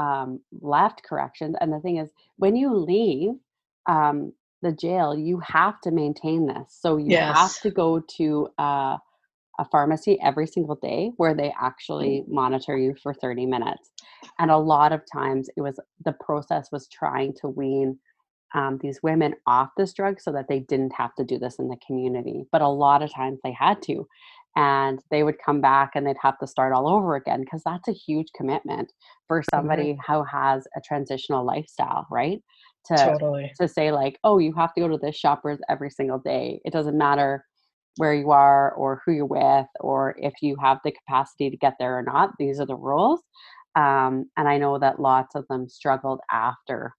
um, 0.00 0.40
left 0.60 1.02
corrections, 1.02 1.56
and 1.60 1.72
the 1.72 1.80
thing 1.80 1.98
is, 1.98 2.10
when 2.36 2.56
you 2.56 2.74
leave 2.74 3.32
um, 3.86 4.32
the 4.62 4.72
jail, 4.72 5.16
you 5.16 5.40
have 5.40 5.80
to 5.82 5.90
maintain 5.90 6.46
this. 6.46 6.78
So 6.80 6.96
you 6.96 7.16
have 7.16 7.58
to 7.60 7.70
go 7.70 8.00
to 8.16 8.48
uh, 8.58 8.98
a 9.62 9.66
pharmacy 9.72 10.18
every 10.22 10.46
single 10.46 10.76
day 10.76 11.12
where 11.18 11.34
they 11.34 11.52
actually 11.60 12.24
monitor 12.28 12.76
you 12.76 12.94
for 13.02 13.14
30 13.14 13.46
minutes. 13.46 13.90
And 14.38 14.50
a 14.50 14.58
lot 14.58 14.92
of 14.92 15.02
times, 15.12 15.48
it 15.56 15.62
was 15.62 15.78
the 16.04 16.14
process 16.26 16.68
was 16.72 16.88
trying 16.88 17.34
to 17.40 17.48
wean 17.48 17.98
um, 18.54 18.78
these 18.82 19.00
women 19.02 19.34
off 19.46 19.70
this 19.76 19.92
drug 19.94 20.20
so 20.20 20.32
that 20.32 20.46
they 20.48 20.60
didn't 20.60 20.92
have 20.94 21.14
to 21.16 21.24
do 21.24 21.38
this 21.38 21.56
in 21.58 21.68
the 21.68 21.78
community. 21.86 22.44
But 22.52 22.62
a 22.62 22.68
lot 22.68 23.02
of 23.02 23.12
times 23.14 23.38
they 23.44 23.52
had 23.52 23.80
to. 23.84 24.06
and 24.56 25.00
they 25.10 25.22
would 25.22 25.36
come 25.44 25.60
back 25.62 25.92
and 25.94 26.06
they'd 26.06 26.16
have 26.22 26.38
to 26.38 26.46
start 26.46 26.74
all 26.74 26.88
over 26.88 27.16
again 27.16 27.40
because 27.40 27.62
that's 27.64 27.88
a 27.88 27.92
huge 27.92 28.28
commitment 28.36 28.92
for 29.28 29.42
Mm-hmm. 29.54 29.54
somebody 29.54 29.98
who 30.06 30.24
has 30.24 30.66
a 30.76 30.80
transitional 30.88 31.44
lifestyle 31.46 32.06
right 32.10 32.40
to 32.86 32.96
Totally. 32.96 33.50
to 33.60 33.68
say 33.68 33.92
like 33.92 34.18
oh 34.24 34.38
you 34.38 34.52
have 34.54 34.74
to 34.74 34.80
go 34.82 34.88
to 34.88 34.98
this 34.98 35.16
shoppers 35.16 35.58
every 35.70 35.90
single 35.90 36.18
day 36.18 36.60
it 36.64 36.72
doesn't 36.72 36.98
matter 36.98 37.44
where 37.96 38.14
you 38.14 38.30
are 38.30 38.72
or 38.72 39.02
who 39.04 39.12
you're 39.12 39.26
with 39.26 39.66
or 39.80 40.14
if 40.18 40.32
you 40.40 40.56
have 40.60 40.78
the 40.84 40.92
capacity 40.92 41.50
to 41.50 41.56
get 41.56 41.74
there 41.78 41.98
or 41.98 42.02
not 42.02 42.30
these 42.38 42.58
are 42.58 42.66
the 42.66 42.74
rules 42.74 43.20
um, 43.74 44.30
and 44.36 44.48
i 44.48 44.56
know 44.56 44.78
that 44.78 45.00
lots 45.00 45.34
of 45.34 45.46
them 45.48 45.68
struggled 45.68 46.20
after 46.30 46.94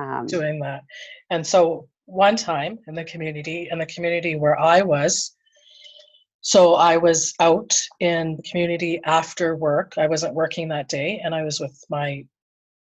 um, 0.00 0.26
doing 0.26 0.60
that. 0.60 0.82
And 1.30 1.46
so 1.46 1.88
one 2.06 2.36
time 2.36 2.78
in 2.86 2.94
the 2.94 3.04
community, 3.04 3.68
in 3.70 3.78
the 3.78 3.86
community 3.86 4.36
where 4.36 4.58
I 4.58 4.82
was, 4.82 5.36
so 6.40 6.74
I 6.74 6.96
was 6.96 7.34
out 7.38 7.78
in 8.00 8.36
the 8.36 8.42
community 8.42 9.00
after 9.04 9.56
work. 9.56 9.94
I 9.98 10.06
wasn't 10.06 10.34
working 10.34 10.68
that 10.68 10.88
day, 10.88 11.20
and 11.22 11.34
I 11.34 11.42
was 11.42 11.60
with 11.60 11.84
my 11.90 12.24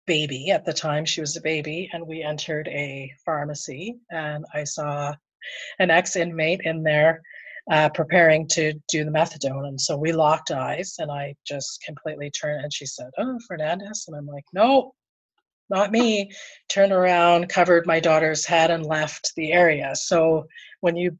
baby 0.05 0.51
at 0.51 0.63
the 0.63 0.73
time. 0.73 1.05
She 1.05 1.21
was 1.21 1.35
a 1.35 1.41
baby, 1.41 1.89
and 1.91 2.05
we 2.05 2.21
entered 2.21 2.67
a 2.67 3.11
pharmacy, 3.25 3.97
and 4.11 4.45
I 4.53 4.63
saw 4.63 5.15
an 5.79 5.89
ex-inmate 5.89 6.61
in 6.65 6.83
there 6.83 7.21
uh, 7.71 7.89
preparing 7.89 8.47
to 8.49 8.73
do 8.87 9.03
the 9.03 9.11
methadone, 9.11 9.67
and 9.67 9.79
so 9.79 9.97
we 9.97 10.11
locked 10.11 10.51
eyes, 10.51 10.95
and 10.99 11.11
I 11.11 11.35
just 11.45 11.81
completely 11.83 12.31
turned, 12.31 12.63
and 12.63 12.73
she 12.73 12.85
said, 12.85 13.09
"Oh, 13.17 13.37
Fernandez," 13.47 14.05
and 14.07 14.15
I'm 14.15 14.27
like, 14.27 14.45
"No, 14.53 14.93
not 15.69 15.91
me 15.91 16.31
turned 16.69 16.91
around 16.91 17.49
covered 17.49 17.85
my 17.85 17.99
daughter's 17.99 18.45
head 18.45 18.71
and 18.71 18.85
left 18.85 19.33
the 19.35 19.51
area. 19.51 19.95
So 19.95 20.45
when 20.81 20.95
you 20.95 21.17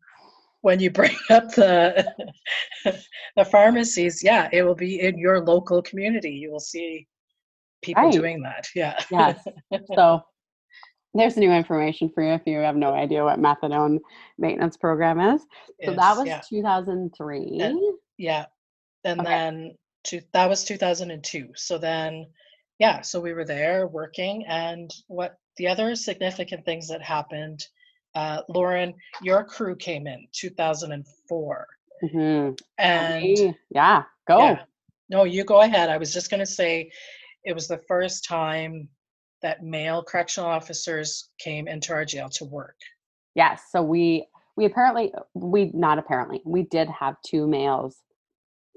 when 0.62 0.80
you 0.80 0.90
bring 0.92 1.16
up 1.30 1.50
the 1.54 2.06
the 3.36 3.46
pharmacies 3.46 4.24
yeah 4.24 4.50
it 4.52 4.64
will 4.64 4.76
be 4.76 5.02
in 5.02 5.18
your 5.18 5.44
local 5.44 5.82
community. 5.82 6.32
You 6.32 6.52
will 6.52 6.60
see 6.60 7.08
people 7.82 8.04
Right. 8.04 8.14
doing 8.14 8.42
that 8.44 8.68
yeah. 8.76 9.00
Yes. 9.12 9.46
So 9.96 10.22
there's 11.18 11.38
new 11.38 11.52
information 11.52 12.10
for 12.10 12.24
you 12.24 12.34
if 12.34 12.42
you 12.46 12.60
have 12.60 12.76
no 12.76 12.94
idea 12.94 13.24
what 13.24 13.40
methadone 13.40 14.00
maintenance 14.38 14.78
program 14.78 15.20
is 15.20 15.42
so 15.84 15.94
that 15.94 16.18
was 16.18 16.28
yeah 16.28 16.42
2003 16.48 17.72
yeah 18.18 18.46
and 19.04 19.20
Okay. 19.22 19.30
then 19.30 19.76
two, 20.04 20.22
that 20.34 20.48
was 20.50 20.64
2002 20.64 21.50
so 21.56 21.78
then 21.78 22.28
yeah 22.80 23.02
so 23.02 23.20
we 23.20 23.34
were 23.34 23.46
there 23.46 23.88
working 23.88 24.46
and 24.48 24.92
what 25.08 25.38
the 25.58 25.68
other 25.68 25.96
significant 25.96 26.64
things 26.66 26.88
that 26.88 27.02
happened 27.02 27.66
uh, 28.16 28.42
lauren 28.50 28.94
your 29.22 29.44
crew 29.44 29.76
came 29.76 30.08
in 30.08 30.28
2004 30.34 31.68
Mhm. 32.04 32.60
and 32.78 33.24
Me- 33.24 33.56
yeah 33.70 34.04
go 34.28 34.40
Yeah. 34.40 34.64
No, 35.10 35.24
you 35.24 35.46
go 35.46 35.62
ahead. 35.62 35.90
I 35.90 35.96
was 35.98 36.12
just 36.14 36.30
going 36.30 36.42
to 36.42 36.46
say 36.46 36.92
it 37.46 37.54
was 37.54 37.70
the 37.70 37.80
first 37.88 38.26
time 38.26 38.90
that 39.42 39.64
male 39.64 40.04
correctional 40.04 40.50
officers 40.50 41.30
came 41.40 41.68
into 41.68 41.94
our 41.94 42.06
jail 42.06 42.30
to 42.30 42.46
work. 42.46 42.76
Yes. 43.36 43.64
So 43.72 43.82
we 43.82 44.28
we 44.56 44.66
apparently 44.66 45.14
we 45.34 45.72
not 45.74 46.00
apparently 46.00 46.42
we 46.44 46.64
did 46.64 46.90
have 46.90 47.16
two 47.26 47.48
males 47.48 47.98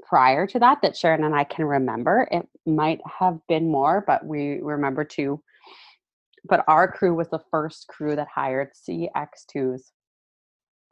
prior 0.02 0.46
to 0.46 0.58
that 0.58 0.82
that 0.82 0.96
Sharon 0.96 1.24
and 1.24 1.34
I 1.34 1.44
can 1.44 1.64
remember. 1.64 2.28
It 2.30 2.46
might 2.66 3.00
have 3.18 3.38
been 3.48 3.70
more, 3.70 4.04
but 4.06 4.24
we 4.24 4.60
remember 4.60 5.04
two. 5.04 5.42
But 6.44 6.64
our 6.68 6.90
crew 6.90 7.14
was 7.14 7.28
the 7.28 7.42
first 7.50 7.86
crew 7.88 8.16
that 8.16 8.28
hired 8.34 8.70
CX2s 8.88 9.82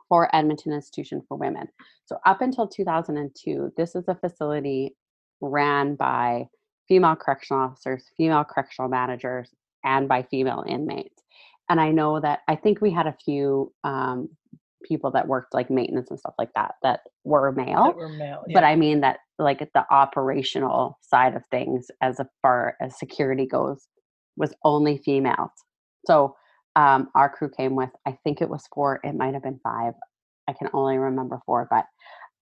for 0.08 0.34
Edmonton 0.34 0.72
Institution 0.72 1.22
for 1.28 1.37
Women. 1.37 1.68
So 2.06 2.18
up 2.25 2.40
until 2.40 2.66
2002, 2.66 3.72
this 3.76 3.94
is 3.94 4.04
a 4.08 4.14
facility 4.14 4.96
ran 5.40 5.94
by 5.94 6.46
female 6.88 7.16
correctional 7.16 7.62
officers, 7.62 8.04
female 8.16 8.44
correctional 8.44 8.88
managers, 8.88 9.50
and 9.88 10.07
by 10.07 10.23
female 10.23 10.64
inmates. 10.68 11.23
And 11.71 11.80
I 11.80 11.90
know 11.90 12.21
that 12.21 12.40
I 12.47 12.57
think 12.57 12.80
we 12.80 12.90
had 12.90 13.07
a 13.07 13.16
few 13.25 13.73
um, 13.85 14.28
people 14.85 15.11
that 15.12 15.26
worked 15.26 15.54
like 15.54 15.71
maintenance 15.71 16.11
and 16.11 16.18
stuff 16.18 16.35
like 16.38 16.52
that 16.54 16.75
that 16.83 17.00
were 17.25 17.52
male. 17.52 17.85
That 17.85 17.97
were 17.97 18.09
male. 18.09 18.45
But. 18.52 18.64
I 18.64 18.76
mean 18.76 19.00
that 19.00 19.18
like 19.38 19.59
the 19.59 19.85
operational 19.90 20.99
side 21.00 21.35
of 21.35 21.45
things 21.47 21.87
as 22.00 22.21
far 22.42 22.76
as 22.80 22.99
security 22.99 23.47
goes 23.47 23.87
was 24.37 24.54
only 24.64 24.99
females. 24.99 25.50
So 26.07 26.37
um, 26.76 27.09
our 27.14 27.28
crew 27.28 27.50
came 27.57 27.75
with, 27.75 27.90
I 28.07 28.16
think 28.25 28.40
it 28.40 28.49
was 28.49 28.64
four, 28.73 29.00
it 29.02 29.14
might 29.14 29.35
have 29.35 29.42
been 29.42 29.61
five. 29.62 29.95
I 30.49 30.52
can 30.52 30.68
only 30.73 30.97
remember 30.97 31.40
four, 31.45 31.66
but 31.71 31.85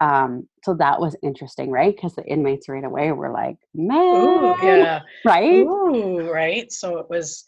um, 0.00 0.48
so 0.64 0.74
that 0.74 1.00
was 1.00 1.16
interesting, 1.22 1.70
right? 1.70 1.94
Because 1.94 2.14
the 2.14 2.24
inmates 2.24 2.68
right 2.68 2.84
away 2.84 3.12
were 3.12 3.30
like, 3.32 3.56
man, 3.74 3.96
Ooh, 3.96 4.56
yeah. 4.62 5.00
right? 5.24 5.52
Ooh, 5.52 6.30
right. 6.30 6.70
So 6.70 6.98
it 6.98 7.08
was 7.08 7.44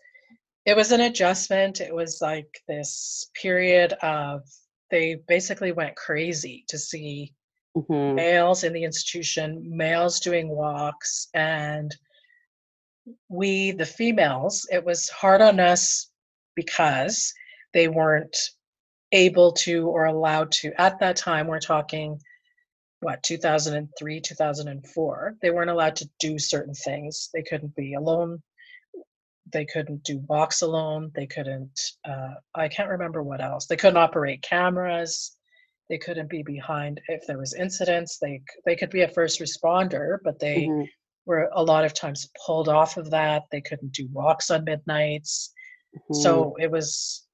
it 0.65 0.77
was 0.77 0.93
an 0.93 1.01
adjustment. 1.01 1.81
It 1.81 1.95
was 1.95 2.19
like 2.21 2.49
this 2.69 3.31
period 3.41 3.95
of 4.03 4.43
they 4.91 5.17
basically 5.27 5.73
went 5.73 5.97
crazy 5.97 6.65
to 6.69 6.79
see 6.79 7.35
Mhm. 7.77 8.15
males 8.15 8.65
in 8.65 8.73
the 8.73 8.85
institution, 8.85 9.63
males 9.65 10.21
doing 10.21 10.49
walks, 10.49 11.29
and 11.35 11.95
we, 13.29 13.73
the 13.73 13.87
females, 13.87 14.67
it 14.71 14.85
was 14.85 15.09
hard 15.09 15.41
on 15.41 15.61
us 15.61 16.11
because 16.55 17.33
they 17.73 17.89
weren't 17.89 18.37
able 19.13 19.53
to 19.53 19.87
or 19.89 20.07
allowed 20.07 20.51
to. 20.53 20.73
At 20.81 20.99
that 21.01 21.17
time, 21.17 21.47
we're 21.47 21.61
talking, 21.61 22.21
what, 23.01 23.23
2003, 23.23 24.21
2004, 24.21 25.35
they 25.41 25.51
weren't 25.51 25.71
allowed 25.71 25.97
to 25.97 26.11
do 26.19 26.39
certain 26.39 26.75
things. 26.75 27.31
They 27.33 27.43
couldn't 27.43 27.75
be 27.77 27.95
alone. 27.95 28.43
They 29.53 29.65
couldn't 29.65 30.03
do 30.05 30.19
walks 30.29 30.63
alone. 30.63 31.11
They 31.15 31.27
couldn't, 31.27 31.81
uh, 32.05 32.35
I 32.55 32.69
can't 32.69 32.91
remember 32.91 33.23
what 33.23 33.41
else. 33.41 33.67
They 33.67 33.77
couldn't 33.77 33.97
operate 33.99 34.43
cameras 34.43 35.35
they 35.89 35.97
couldn't 35.97 36.29
be 36.29 36.43
behind 36.43 37.01
if 37.09 37.27
there 37.27 37.39
was 37.39 37.55
incidents 37.55 38.19
they 38.19 38.43
they 38.67 38.77
could 38.77 38.91
be 38.91 39.01
a 39.03 39.09
first 39.09 39.41
responder 39.41 40.19
but 40.23 40.39
they 40.39 40.67
Mhm. 40.67 40.87
were 41.25 41.49
a 41.55 41.63
lot 41.63 41.83
of 41.85 41.95
times 41.95 42.29
pulled 42.45 42.69
off 42.69 42.99
of 42.99 43.09
that 43.11 43.45
they 43.51 43.63
couldn't 43.63 43.93
do 43.93 44.07
walks 44.13 44.51
on 44.51 44.65
midnights 44.65 45.51
Mhm. 45.97 46.15
so 46.15 46.55
it 46.61 46.71
was 46.71 47.27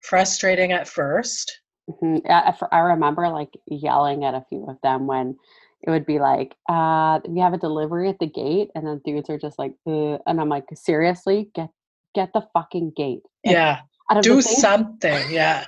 frustrating 0.00 0.72
at 0.72 0.88
first 0.88 1.60
Mhm. 1.90 2.22
Yeah, 2.24 2.54
I 2.60 2.76
I 2.76 2.78
remember 2.80 3.28
like 3.28 3.50
yelling 3.66 4.24
at 4.24 4.34
a 4.34 4.44
few 4.48 4.66
of 4.66 4.78
them 4.82 5.06
when 5.06 5.36
it 5.82 5.90
would 5.90 6.06
be 6.06 6.20
like, 6.20 6.54
uh, 6.68 7.20
we 7.26 7.40
have 7.40 7.54
a 7.54 7.58
delivery 7.58 8.08
at 8.08 8.18
the 8.20 8.26
gate, 8.26 8.70
and 8.74 8.86
then 8.86 9.00
dudes 9.04 9.28
are 9.28 9.38
just 9.38 9.58
like, 9.58 9.74
"Uh," 9.86 10.18
and 10.26 10.40
I'm 10.40 10.48
like, 10.48 10.66
seriously, 10.74 11.50
get 11.54 11.70
get 12.14 12.32
the 12.32 12.46
fucking 12.52 12.92
gate. 12.96 13.22
Like, 13.44 13.54
yeah 13.54 13.80
do 14.20 14.42
something 14.42 15.30
yeah. 15.30 15.64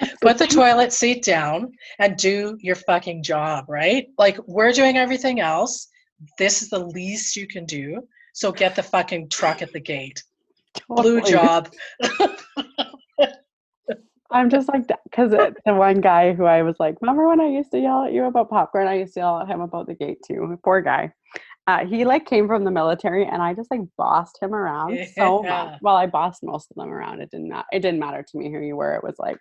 Put 0.20 0.38
the 0.38 0.48
toilet 0.48 0.92
seat 0.92 1.22
down 1.22 1.70
and 2.00 2.16
do 2.16 2.58
your 2.60 2.74
fucking 2.74 3.22
job 3.22 3.66
right? 3.68 4.08
Like 4.18 4.36
we're 4.46 4.72
doing 4.72 4.96
everything 4.96 5.40
else. 5.40 5.86
This 6.38 6.62
is 6.62 6.70
the 6.70 6.80
least 6.80 7.36
you 7.36 7.46
can 7.46 7.64
do 7.64 8.02
so 8.32 8.50
get 8.50 8.74
the 8.74 8.82
fucking 8.82 9.28
truck 9.28 9.62
at 9.62 9.72
the 9.72 9.80
gate. 9.80 10.24
Blue 10.88 11.20
job 11.20 11.72
I'm 14.34 14.50
just 14.50 14.68
like 14.68 14.88
because 15.04 15.30
the 15.30 15.54
one 15.74 16.00
guy 16.00 16.34
who 16.34 16.44
I 16.44 16.62
was 16.62 16.76
like, 16.80 16.96
remember 17.00 17.28
when 17.28 17.40
I 17.40 17.48
used 17.48 17.70
to 17.70 17.78
yell 17.78 18.04
at 18.04 18.12
you 18.12 18.24
about 18.24 18.50
popcorn? 18.50 18.88
I 18.88 18.94
used 18.98 19.14
to 19.14 19.20
yell 19.20 19.40
at 19.40 19.48
him 19.48 19.60
about 19.60 19.86
the 19.86 19.94
gate 19.94 20.18
too. 20.26 20.58
Poor 20.64 20.82
guy. 20.82 21.12
Uh, 21.66 21.86
he 21.86 22.04
like 22.04 22.26
came 22.26 22.46
from 22.46 22.64
the 22.64 22.70
military, 22.70 23.24
and 23.26 23.40
I 23.40 23.54
just 23.54 23.70
like 23.70 23.80
bossed 23.96 24.38
him 24.42 24.52
around 24.54 24.98
so 25.16 25.42
Yeah. 25.44 25.66
much. 25.66 25.78
Well, 25.82 25.96
I 25.96 26.06
bossed 26.06 26.42
most 26.42 26.70
of 26.70 26.76
them 26.76 26.92
around. 26.92 27.22
It 27.22 27.30
didn't 27.30 27.48
not. 27.48 27.66
It 27.72 27.80
didn't 27.80 28.00
matter 28.00 28.22
to 28.22 28.38
me 28.38 28.52
who 28.52 28.60
you 28.60 28.76
were. 28.76 28.94
It 28.96 29.04
was 29.04 29.14
like, 29.18 29.38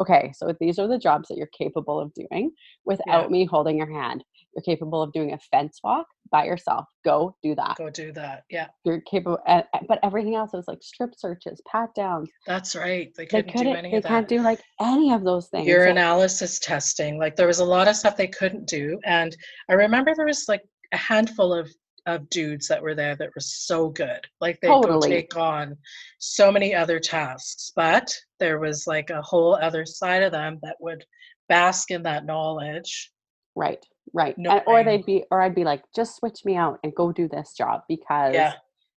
okay, 0.00 0.32
so 0.36 0.54
these 0.60 0.78
are 0.78 0.86
the 0.88 0.98
jobs 0.98 1.28
that 1.28 1.36
you're 1.36 1.48
capable 1.48 2.00
of 2.00 2.14
doing 2.14 2.52
without 2.86 3.30
me 3.32 3.44
holding 3.44 3.76
your 3.76 3.92
hand. 3.92 4.24
You're 4.58 4.74
capable 4.76 5.00
of 5.02 5.12
doing 5.12 5.32
a 5.34 5.38
fence 5.52 5.78
walk 5.84 6.06
by 6.32 6.44
yourself. 6.44 6.86
Go 7.04 7.36
do 7.42 7.54
that. 7.54 7.76
go 7.78 7.88
do 7.90 8.12
that 8.12 8.42
yeah 8.50 8.66
You're 8.84 9.00
capable, 9.02 9.38
but 9.46 9.98
everything 10.02 10.34
else 10.34 10.50
was 10.52 10.66
like 10.66 10.82
strip 10.82 11.14
searches, 11.16 11.60
pat 11.70 11.90
downs. 11.94 12.28
that's 12.46 12.74
right 12.74 13.12
they 13.16 13.22
They 13.24 13.26
couldn't 13.26 13.46
do 13.52 13.58
couldn't. 13.58 13.76
any 13.76 13.90
They 13.92 13.96
of 13.98 14.02
that 14.02 14.08
They 14.08 14.14
can't 14.14 14.28
do 14.28 14.40
like 14.42 14.60
any 14.80 15.12
of 15.12 15.22
those 15.24 15.48
things. 15.48 15.66
your 15.66 15.86
So- 15.86 15.90
analysis 15.92 16.58
testing 16.58 17.18
like 17.18 17.36
there 17.36 17.46
was 17.46 17.60
a 17.60 17.64
lot 17.64 17.86
of 17.88 17.94
stuff 17.96 18.16
they 18.16 18.26
couldn't 18.26 18.66
do 18.66 18.98
and 19.04 19.36
i 19.70 19.74
remember 19.74 20.12
there 20.14 20.26
was 20.26 20.46
like 20.48 20.62
a 20.92 20.96
handful 20.96 21.52
of 21.54 21.70
of 22.06 22.28
dudes 22.30 22.66
that 22.68 22.82
were 22.82 22.94
there 22.94 23.14
that 23.16 23.28
were 23.34 23.40
so 23.40 23.88
good 23.90 24.20
like 24.40 24.58
they'd 24.60 24.68
Totally. 24.68 25.08
take 25.08 25.36
on 25.36 25.76
so 26.18 26.50
many 26.50 26.74
other 26.74 26.98
tasks 26.98 27.70
but 27.76 28.12
there 28.40 28.58
was 28.58 28.86
like 28.86 29.10
a 29.10 29.22
whole 29.22 29.54
other 29.62 29.84
side 29.86 30.22
of 30.22 30.32
them 30.32 30.58
that 30.62 30.76
would 30.80 31.04
bask 31.48 31.90
in 31.90 32.02
that 32.02 32.26
knowledge 32.26 33.12
Right, 33.56 33.84
right. 34.12 34.36
No 34.38 34.50
And- 34.50 34.62
or 34.66 34.82
they'd 34.84 35.04
be, 35.04 35.24
or 35.30 35.40
I'd 35.40 35.54
be 35.54 35.64
like, 35.64 35.82
just 35.94 36.16
switch 36.16 36.44
me 36.44 36.56
out 36.56 36.78
and 36.82 36.94
go 36.94 37.12
do 37.12 37.28
this 37.28 37.54
job 37.54 37.82
because 37.88 38.34
yeah 38.34 38.54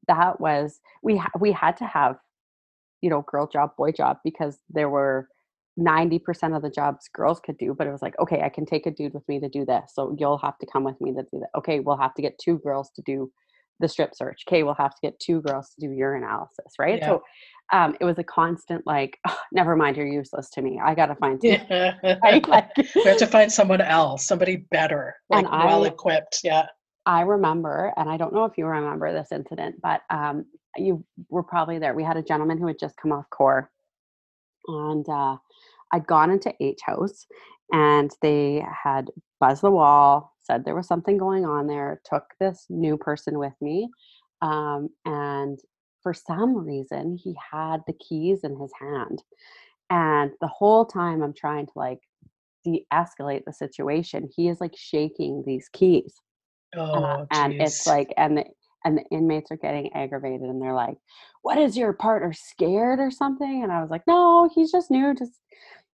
that 0.08 0.42
was 0.42 0.80
we 1.04 1.18
ha- 1.18 1.30
we 1.40 1.52
had 1.52 1.78
to 1.78 1.86
have, 1.86 2.18
you 3.02 3.10
know, 3.10 3.22
girl 3.22 3.48
job, 3.48 3.72
boy 3.78 3.92
job 3.92 4.18
because 4.26 4.60
there 4.70 4.90
were 4.90 5.30
90% 5.80 6.56
of 6.56 6.62
the 6.62 6.70
jobs 6.70 7.08
girls 7.14 7.40
could 7.40 7.58
do, 7.58 7.74
but 7.78 7.88
it 7.88 7.92
was 7.92 8.02
like, 8.02 8.16
okay, 8.20 8.42
I 8.42 8.50
can 8.50 8.66
take 8.66 8.86
a 8.86 8.92
dude 8.92 9.14
with 9.14 9.26
me 9.30 9.40
to 9.40 9.48
do 9.48 9.66
this. 9.66 9.92
So 9.94 10.16
you'll 10.20 10.40
have 10.40 10.58
to 10.58 10.66
come 10.66 10.84
with 10.84 11.00
me 11.00 11.14
to 11.14 11.22
do 11.32 11.40
that. 11.40 11.50
Okay, 11.58 11.80
we'll 11.80 11.98
have 11.98 12.14
to 12.16 12.22
get 12.22 12.38
two 12.44 12.58
girls 12.60 12.90
to 12.96 13.02
do 13.06 13.32
the 13.80 13.88
strip 13.88 14.14
search. 14.16 14.42
Okay, 14.48 14.64
we'll 14.64 14.74
have 14.74 14.92
to 14.92 15.00
get 15.02 15.20
two 15.20 15.42
girls 15.42 15.70
to 15.70 15.88
do 15.88 15.94
urinalysis, 15.94 16.74
right? 16.80 16.98
Yeah. 16.98 17.06
So 17.08 17.24
um, 17.72 17.96
it 18.00 18.06
was 18.06 18.18
a 18.18 18.24
constant 18.24 18.86
like, 18.86 19.18
"Oh, 19.28 19.38
never 19.52 19.76
mind, 19.76 19.98
you're 19.98 20.08
useless 20.08 20.50
to 20.52 20.62
me. 20.62 20.80
I 20.84 20.96
gotta 20.96 21.16
find 21.16 21.40
two. 21.40 21.58
Yeah. 21.70 21.94
Right? 22.24 22.48
Like, 22.48 22.70
we 22.78 23.04
have 23.06 23.18
to 23.18 23.28
find 23.28 23.52
someone 23.52 23.82
else, 23.82 24.26
somebody 24.26 24.58
better, 24.72 25.16
like 25.30 25.50
well 25.52 25.84
equipped. 25.84 26.40
Yeah. 26.44 26.68
I 27.06 27.22
remember, 27.22 27.94
and 27.98 28.10
I 28.10 28.18
don't 28.18 28.34
know 28.34 28.46
if 28.46 28.58
you 28.58 28.66
remember 28.66 29.12
this 29.12 29.32
incident, 29.32 29.76
but 29.82 30.02
um, 30.10 30.46
you 30.78 31.04
were 31.30 31.44
probably 31.44 31.80
there. 31.80 31.96
We 31.96 32.04
had 32.04 32.18
a 32.18 32.24
gentleman 32.24 32.58
who 32.58 32.68
had 32.68 32.80
just 32.80 32.98
come 32.98 33.12
off 33.12 33.30
core, 33.32 33.72
and 34.68 35.08
uh, 35.10 35.38
I'd 35.92 36.08
gone 36.08 36.32
into 36.32 36.54
H 36.60 36.82
House, 36.84 37.26
and 37.72 38.12
they 38.22 38.64
had 38.84 39.10
buzzed 39.40 39.62
the 39.62 39.72
wall, 39.72 40.34
said 40.40 40.66
there 40.66 40.76
was 40.76 40.88
something 40.88 41.18
going 41.18 41.46
on 41.46 41.68
there, 41.68 42.02
took 42.04 42.26
this 42.40 42.66
new 42.70 42.98
person 42.98 43.40
with 43.40 43.54
me, 43.62 43.90
um, 44.42 44.90
and 45.06 45.60
for 46.02 46.14
some 46.14 46.56
reason 46.56 47.18
he 47.22 47.36
had 47.52 47.78
the 47.88 47.94
keys 47.94 48.42
in 48.44 48.58
his 48.60 48.72
hand, 48.80 49.24
and 49.90 50.32
the 50.42 50.48
whole 50.48 50.86
time 50.86 51.22
I'm 51.22 51.34
trying 51.34 51.66
to 51.68 51.72
like 51.76 52.00
de-escalate 52.64 53.46
the 53.46 53.54
situation, 53.54 54.30
he 54.36 54.50
is 54.50 54.60
like 54.62 54.76
shaking 54.78 55.44
these 55.46 55.70
keys 55.72 56.16
and, 56.74 57.06
I- 57.06 57.20
Oh, 57.20 57.28
and 57.32 57.54
it's 57.62 57.86
like 57.88 58.14
and 58.18 58.38
the 58.38 58.46
and 58.86 58.98
the 58.98 59.04
inmates 59.12 59.52
are 59.52 59.58
getting 59.58 59.92
aggravated 59.94 60.42
and 60.42 60.62
they're 60.62 60.74
like 60.74 60.98
what 61.42 61.58
is 61.58 61.78
your 61.78 61.94
partner 61.94 62.32
scared 62.34 63.00
or 63.00 63.12
something? 63.12 63.64
and 63.64 63.72
i 63.72 63.82
was 63.82 63.90
like 63.90 64.04
no 64.08 64.50
he's 64.56 64.72
just 64.72 64.90
new 64.92 65.14
just 65.14 65.34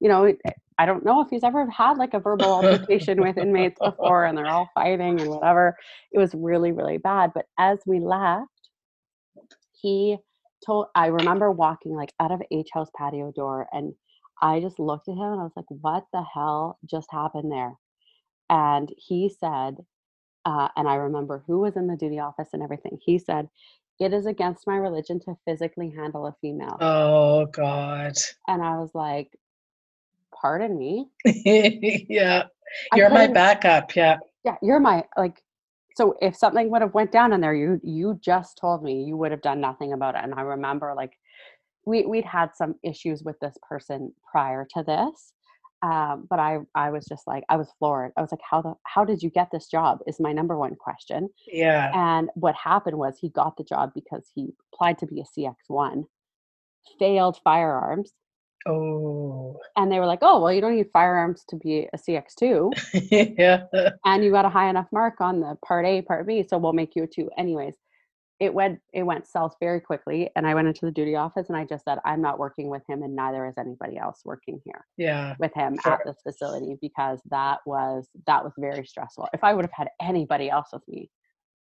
you 0.01 0.09
know 0.09 0.33
i 0.79 0.85
don't 0.87 1.05
know 1.05 1.21
if 1.23 1.29
he's 1.31 1.45
ever 1.45 1.69
had 1.71 1.97
like 1.97 2.15
a 2.15 2.21
verbal 2.21 2.45
altercation 2.53 3.21
with 3.21 3.39
inmates 3.39 3.79
before 3.81 4.25
and 4.25 4.37
they're 4.37 4.47
all 4.47 4.69
fighting 4.75 5.21
and 5.21 5.31
whatever. 5.31 5.77
It 6.13 6.19
was 6.19 6.35
really 6.35 6.73
really 6.73 6.99
bad 6.99 7.33
but 7.35 7.47
as 7.59 7.79
we 7.87 8.01
left 8.01 8.49
he 9.85 10.17
told 10.65 10.87
i 10.95 11.07
remember 11.07 11.51
walking 11.51 11.95
like 11.95 12.13
out 12.21 12.33
of 12.33 12.41
h 12.51 12.69
house 12.73 12.91
patio 12.97 13.31
door 13.33 13.67
and 13.73 13.93
i 14.41 14.61
just 14.61 14.79
looked 14.79 15.09
at 15.09 15.15
him 15.15 15.33
and 15.33 15.41
i 15.41 15.45
was 15.45 15.53
like 15.57 15.67
what 15.69 16.05
the 16.13 16.25
hell 16.35 16.79
just 16.91 17.09
happened 17.13 17.53
there 17.53 17.75
and 18.49 18.93
he 18.97 19.29
said 19.29 19.77
uh, 20.45 20.69
and 20.77 20.89
I 20.89 20.97
remember 20.97 21.43
who 21.47 21.61
was 21.61 21.77
in 21.77 21.87
the 21.87 21.97
duty 21.97 22.19
office 22.19 22.49
and 22.53 22.63
everything. 22.63 22.99
He 23.03 23.19
said, 23.19 23.49
"It 23.99 24.13
is 24.13 24.27
against 24.27 24.67
my 24.67 24.77
religion 24.77 25.21
to 25.21 25.37
physically 25.45 25.91
handle 25.91 26.27
a 26.27 26.35
female," 26.41 26.77
Oh 26.81 27.47
God. 27.47 28.15
and 28.47 28.63
I 28.63 28.77
was 28.77 28.95
like, 28.95 29.31
"Pardon 30.35 30.77
me." 30.77 31.09
yeah. 31.25 32.45
You're 32.95 33.11
my 33.11 33.27
backup. 33.27 33.95
Yeah. 33.97 34.19
Yeah, 34.45 34.57
you're 34.63 34.81
my 34.81 35.05
like. 35.17 35.43
So 35.95 36.17
if 36.21 36.37
something 36.37 36.71
would 36.71 36.83
have 36.83 36.95
went 36.95 37.13
down 37.13 37.33
in 37.33 37.41
there, 37.41 37.55
you 37.55 37.81
you 37.83 38.19
just 38.21 38.59
told 38.59 38.83
me 38.83 39.05
you 39.05 39.17
would 39.17 39.31
have 39.31 39.43
done 39.43 39.61
nothing 39.61 39.93
about 39.93 40.17
it. 40.17 40.23
And 40.25 40.35
I 40.35 40.43
remember 40.43 40.93
like 40.97 41.13
we 41.87 42.05
we'd 42.05 42.25
had 42.25 42.51
some 42.55 42.75
issues 42.83 43.23
with 43.23 43.39
this 43.41 43.57
person 43.69 44.13
prior 44.31 44.67
to 44.75 44.83
this. 44.83 45.33
Um, 45.83 46.27
but 46.29 46.39
I 46.39 46.59
I 46.75 46.91
was 46.91 47.05
just 47.07 47.27
like 47.27 47.45
I 47.49 47.57
was 47.57 47.69
floored. 47.79 48.13
I 48.17 48.23
was 48.23 48.33
like, 48.33 48.41
how 48.49 48.61
the 48.63 48.75
how 48.85 49.05
did 49.05 49.23
you 49.23 49.31
get 49.31 49.49
this 49.53 49.69
job? 49.69 49.99
Is 50.07 50.19
my 50.19 50.33
number 50.33 50.59
one 50.59 50.75
question. 50.75 51.29
Yeah. 51.47 51.93
And 51.95 52.29
what 52.35 52.57
happened 52.57 52.99
was 52.99 53.19
he 53.19 53.29
got 53.29 53.57
the 53.57 53.65
job 53.65 53.93
because 53.95 54.29
he 54.35 54.49
applied 54.73 54.99
to 54.99 55.07
be 55.07 55.21
a 55.21 55.41
CX1, 55.41 56.05
failed 56.99 57.39
firearms, 57.45 58.13
Oh. 58.67 59.59
and 59.77 59.91
they 59.93 59.99
were 60.01 60.07
like, 60.07 60.21
"Oh, 60.23 60.41
well, 60.41 60.53
you 60.53 60.61
don't 60.61 60.77
need 60.77 60.91
firearms 60.93 61.45
to 61.49 61.57
be 61.57 61.89
a 61.93 61.99
CX2, 61.99 62.73
yeah. 63.39 63.65
and 64.05 64.25
you 64.25 64.31
got 64.31 64.45
a 64.45 64.49
high 64.51 64.69
enough 64.71 64.89
mark 64.93 65.21
on 65.21 65.41
the 65.41 65.57
Part 65.67 65.85
A, 65.87 66.03
Part 66.03 66.27
B, 66.27 66.45
so 66.49 66.59
we'll 66.59 66.73
make 66.73 66.97
you 66.97 67.03
a 67.05 67.07
two." 67.07 67.31
Anyways, 67.37 67.75
it 68.41 68.53
went 68.55 68.81
it 68.93 69.03
went 69.03 69.27
south 69.27 69.55
very 69.61 69.81
quickly, 69.81 70.31
and 70.37 70.47
I 70.47 70.55
went 70.55 70.69
into 70.69 70.87
the 70.87 70.91
duty 70.93 71.15
office 71.15 71.49
and 71.49 71.57
I 71.57 71.65
just 71.65 71.85
said, 71.85 71.99
"I'm 72.05 72.23
not 72.23 72.39
working 72.39 72.69
with 72.69 72.83
him, 72.89 73.03
and 73.03 73.15
neither 73.15 73.47
is 73.47 73.55
anybody 73.59 73.97
else 73.99 74.23
working 74.25 74.61
here 74.65 74.87
Yeah. 74.97 75.35
with 75.39 75.53
him 75.55 75.77
Sure. 75.83 75.93
at 75.95 76.01
this 76.07 76.17
facility 76.23 76.77
because 76.81 77.21
that 77.31 77.61
was 77.67 78.09
that 78.27 78.43
was 78.43 78.53
very 78.59 78.87
stressful. 78.87 79.29
If 79.35 79.45
I 79.45 79.53
would 79.55 79.65
have 79.65 79.73
had 79.73 79.89
anybody 80.01 80.49
else 80.51 80.69
with 80.73 80.87
me, 80.89 81.11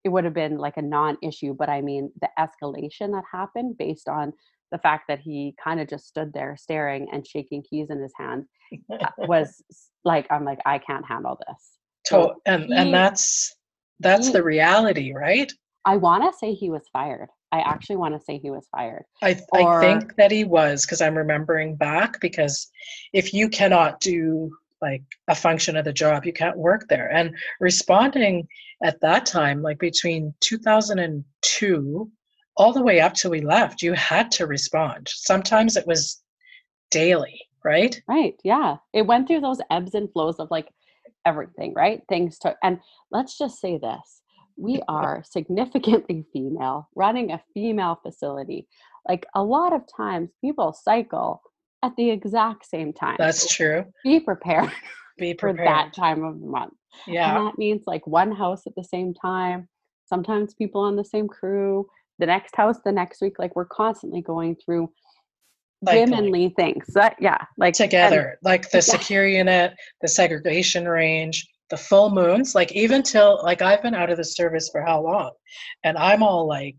it 0.05 0.09
would 0.09 0.25
have 0.25 0.35
been 0.35 0.57
like 0.59 0.77
a 0.79 0.83
non-issue 0.83 1.55
but 1.55 1.69
i 1.69 1.81
mean 1.81 2.11
the 2.21 2.29
escalation 2.37 3.13
that 3.13 3.23
happened 3.31 3.79
based 3.79 4.09
on 4.09 4.33
the 4.73 4.79
fact 4.79 5.05
that 5.09 5.21
he 5.21 5.55
kind 5.63 5.81
of 5.81 5.89
just 5.89 6.07
stood 6.09 6.33
there 6.33 6.57
staring 6.59 7.07
and 7.13 7.27
shaking 7.27 7.63
keys 7.63 7.91
in 7.91 8.01
his 8.01 8.13
hand 8.19 8.45
uh, 8.93 9.07
was 9.19 9.63
like 10.05 10.27
i'm 10.31 10.45
like 10.45 10.59
i 10.67 10.79
can't 10.79 11.07
handle 11.07 11.39
this 11.47 11.79
To- 12.07 12.35
and 12.47 12.65
he- 12.65 12.75
and 12.75 12.93
that's 12.93 13.55
that's 14.01 14.29
he- 14.29 14.33
the 14.33 14.43
reality, 14.43 15.13
right? 15.13 15.53
i 15.85 15.97
want 15.97 16.25
to 16.25 16.37
say 16.37 16.55
he 16.55 16.71
was 16.71 16.83
fired 16.93 17.29
i 17.53 17.61
actually 17.61 17.97
want 17.97 18.15
to 18.19 18.25
say 18.25 18.39
he 18.39 18.51
was 18.51 18.67
fired 18.75 19.05
I 19.23 19.39
Or- 19.53 19.79
I 19.79 19.81
think 19.85 20.17
that 20.17 20.31
he 20.33 20.45
was 20.45 20.85
because 20.85 21.01
I'm 21.01 21.17
remembering 21.17 21.77
back 21.77 22.19
because 22.21 22.69
if 23.13 23.33
you 23.35 23.49
cannot 23.49 24.01
do 24.01 24.51
like 24.81 25.03
a 25.29 25.35
function 25.37 25.77
of 25.77 25.85
the 25.85 25.93
job, 25.93 26.25
you 26.27 26.33
can't 26.33 26.57
work 26.59 26.89
there. 26.89 27.09
And 27.15 27.37
responding 27.61 28.49
at 28.83 29.01
that 29.01 29.27
time, 29.27 29.63
like 29.63 29.79
between 29.79 30.35
2002 30.41 32.11
all 32.57 32.73
the 32.73 32.83
way 32.83 33.01
up 33.01 33.15
till 33.15 33.31
we 33.31 33.41
left, 33.41 33.83
you 33.83 33.93
had 33.95 34.31
to 34.33 34.47
respond. 34.47 35.09
Sometimes 35.11 35.77
it 35.77 35.87
was 35.87 36.23
daily, 36.91 37.41
right? 37.65 38.01
right 38.09 38.35
yeah 38.43 38.77
it 38.93 39.03
went 39.07 39.27
through 39.29 39.41
those 39.41 39.61
ebbs 39.71 39.95
and 39.95 40.13
flows 40.13 40.37
of 40.41 40.51
like 40.51 40.69
everything 41.25 41.73
right 41.75 42.03
things 42.09 42.37
took 42.39 42.57
and 42.65 42.79
let's 43.13 43.39
just 43.39 43.61
say 43.61 43.79
this 43.79 44.21
we 44.57 44.83
are 44.89 45.23
significantly 45.25 46.25
female 46.33 46.89
running 46.97 47.31
a 47.31 47.41
female 47.55 47.99
facility 48.03 48.67
like 49.09 49.25
a 49.37 49.43
lot 49.43 49.73
of 49.73 49.83
times 49.97 50.31
people 50.41 50.73
cycle 50.73 51.41
at 51.85 51.95
the 51.97 52.11
exact 52.11 52.67
same 52.67 52.93
time 52.93 53.15
That's 53.17 53.47
true. 53.55 53.85
be 54.05 54.19
prepared 54.21 54.71
Be 55.19 55.33
for 55.35 55.51
prepared. 55.51 55.69
that 55.69 55.93
time 55.95 56.25
of 56.25 56.41
the 56.41 56.47
month 56.47 56.75
Yeah. 57.07 57.37
and 57.37 57.47
that 57.47 57.59
means 57.59 57.83
like 57.87 58.05
one 58.09 58.33
house 58.33 58.67
at 58.67 58.75
the 58.75 58.83
same 58.85 59.15
time 59.15 59.69
sometimes 60.07 60.53
people 60.55 60.81
on 60.81 60.97
the 60.97 61.05
same 61.05 61.29
crew 61.29 61.87
the 62.23 62.27
next 62.27 62.55
house 62.55 62.77
the 62.85 62.93
next 62.93 63.21
week 63.21 63.37
like 63.41 63.57
we're 63.57 63.65
constantly 63.65 64.23
going 64.23 64.55
through 64.65 64.89
Cycling. 65.85 66.11
womanly 66.11 66.55
things 66.57 66.87
that 66.95 67.17
yeah 67.19 67.39
like 67.59 67.71
and- 67.81 67.91
together 67.91 68.39
like 68.45 68.71
the 68.71 68.79
Yeah. 68.79 68.95
secure 68.95 69.27
unit 69.27 69.73
the 70.03 70.07
segregation 70.09 70.87
range 70.87 71.45
the 71.71 71.77
full 71.77 72.11
moons 72.11 72.55
like 72.55 72.71
even 72.73 73.03
till 73.03 73.41
like 73.43 73.61
i've 73.61 73.83
been 73.83 73.97
out 74.01 74.09
of 74.11 74.19
the 74.19 74.25
service 74.25 74.69
for 74.71 74.83
how 74.83 75.03
long 75.03 75.33
and 75.83 75.99
i'm 75.99 76.23
all 76.23 76.47
like 76.47 76.77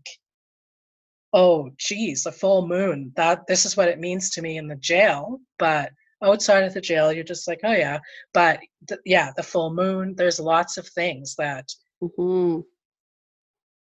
oh 1.34 1.68
geez 1.76 2.22
the 2.22 2.32
full 2.32 2.66
moon 2.66 3.12
that 3.16 3.46
this 3.46 3.66
is 3.66 3.76
what 3.76 3.88
it 3.88 3.98
means 4.00 4.30
to 4.30 4.40
me 4.40 4.56
in 4.56 4.66
the 4.66 4.76
jail 4.76 5.38
but 5.58 5.90
outside 6.22 6.64
of 6.64 6.72
the 6.72 6.80
jail 6.80 7.12
you're 7.12 7.22
just 7.34 7.46
like 7.46 7.60
oh 7.64 7.72
yeah 7.72 7.98
but 8.32 8.58
th- 8.88 9.00
yeah 9.04 9.30
the 9.36 9.42
full 9.42 9.74
moon 9.74 10.14
there's 10.16 10.40
lots 10.40 10.78
of 10.78 10.88
things 10.88 11.34
that 11.36 11.66
Mhm. 12.02 12.62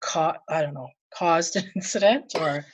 caught 0.02 0.40
i 0.50 0.62
don't 0.62 0.74
know 0.74 0.90
caused 1.16 1.56
an 1.56 1.64
incident 1.76 2.34
or 2.40 2.66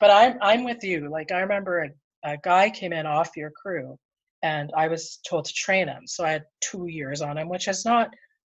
but 0.00 0.10
i'm 0.10 0.38
i'm 0.40 0.64
with 0.64 0.82
you. 0.84 1.08
Like 1.10 1.32
i 1.32 1.40
remember 1.40 1.84
a, 1.84 2.32
a 2.32 2.36
guy 2.38 2.70
came 2.70 2.92
in 2.92 3.06
off 3.06 3.36
your 3.36 3.50
crew 3.50 3.98
and 4.42 4.70
i 4.76 4.88
was 4.88 5.18
told 5.28 5.44
to 5.46 5.52
train 5.52 5.88
him. 5.88 6.06
So 6.06 6.24
i 6.24 6.30
had 6.30 6.44
two 6.60 6.86
years 6.86 7.20
on 7.20 7.38
him 7.38 7.48
which 7.48 7.68
is 7.68 7.84
not 7.84 8.10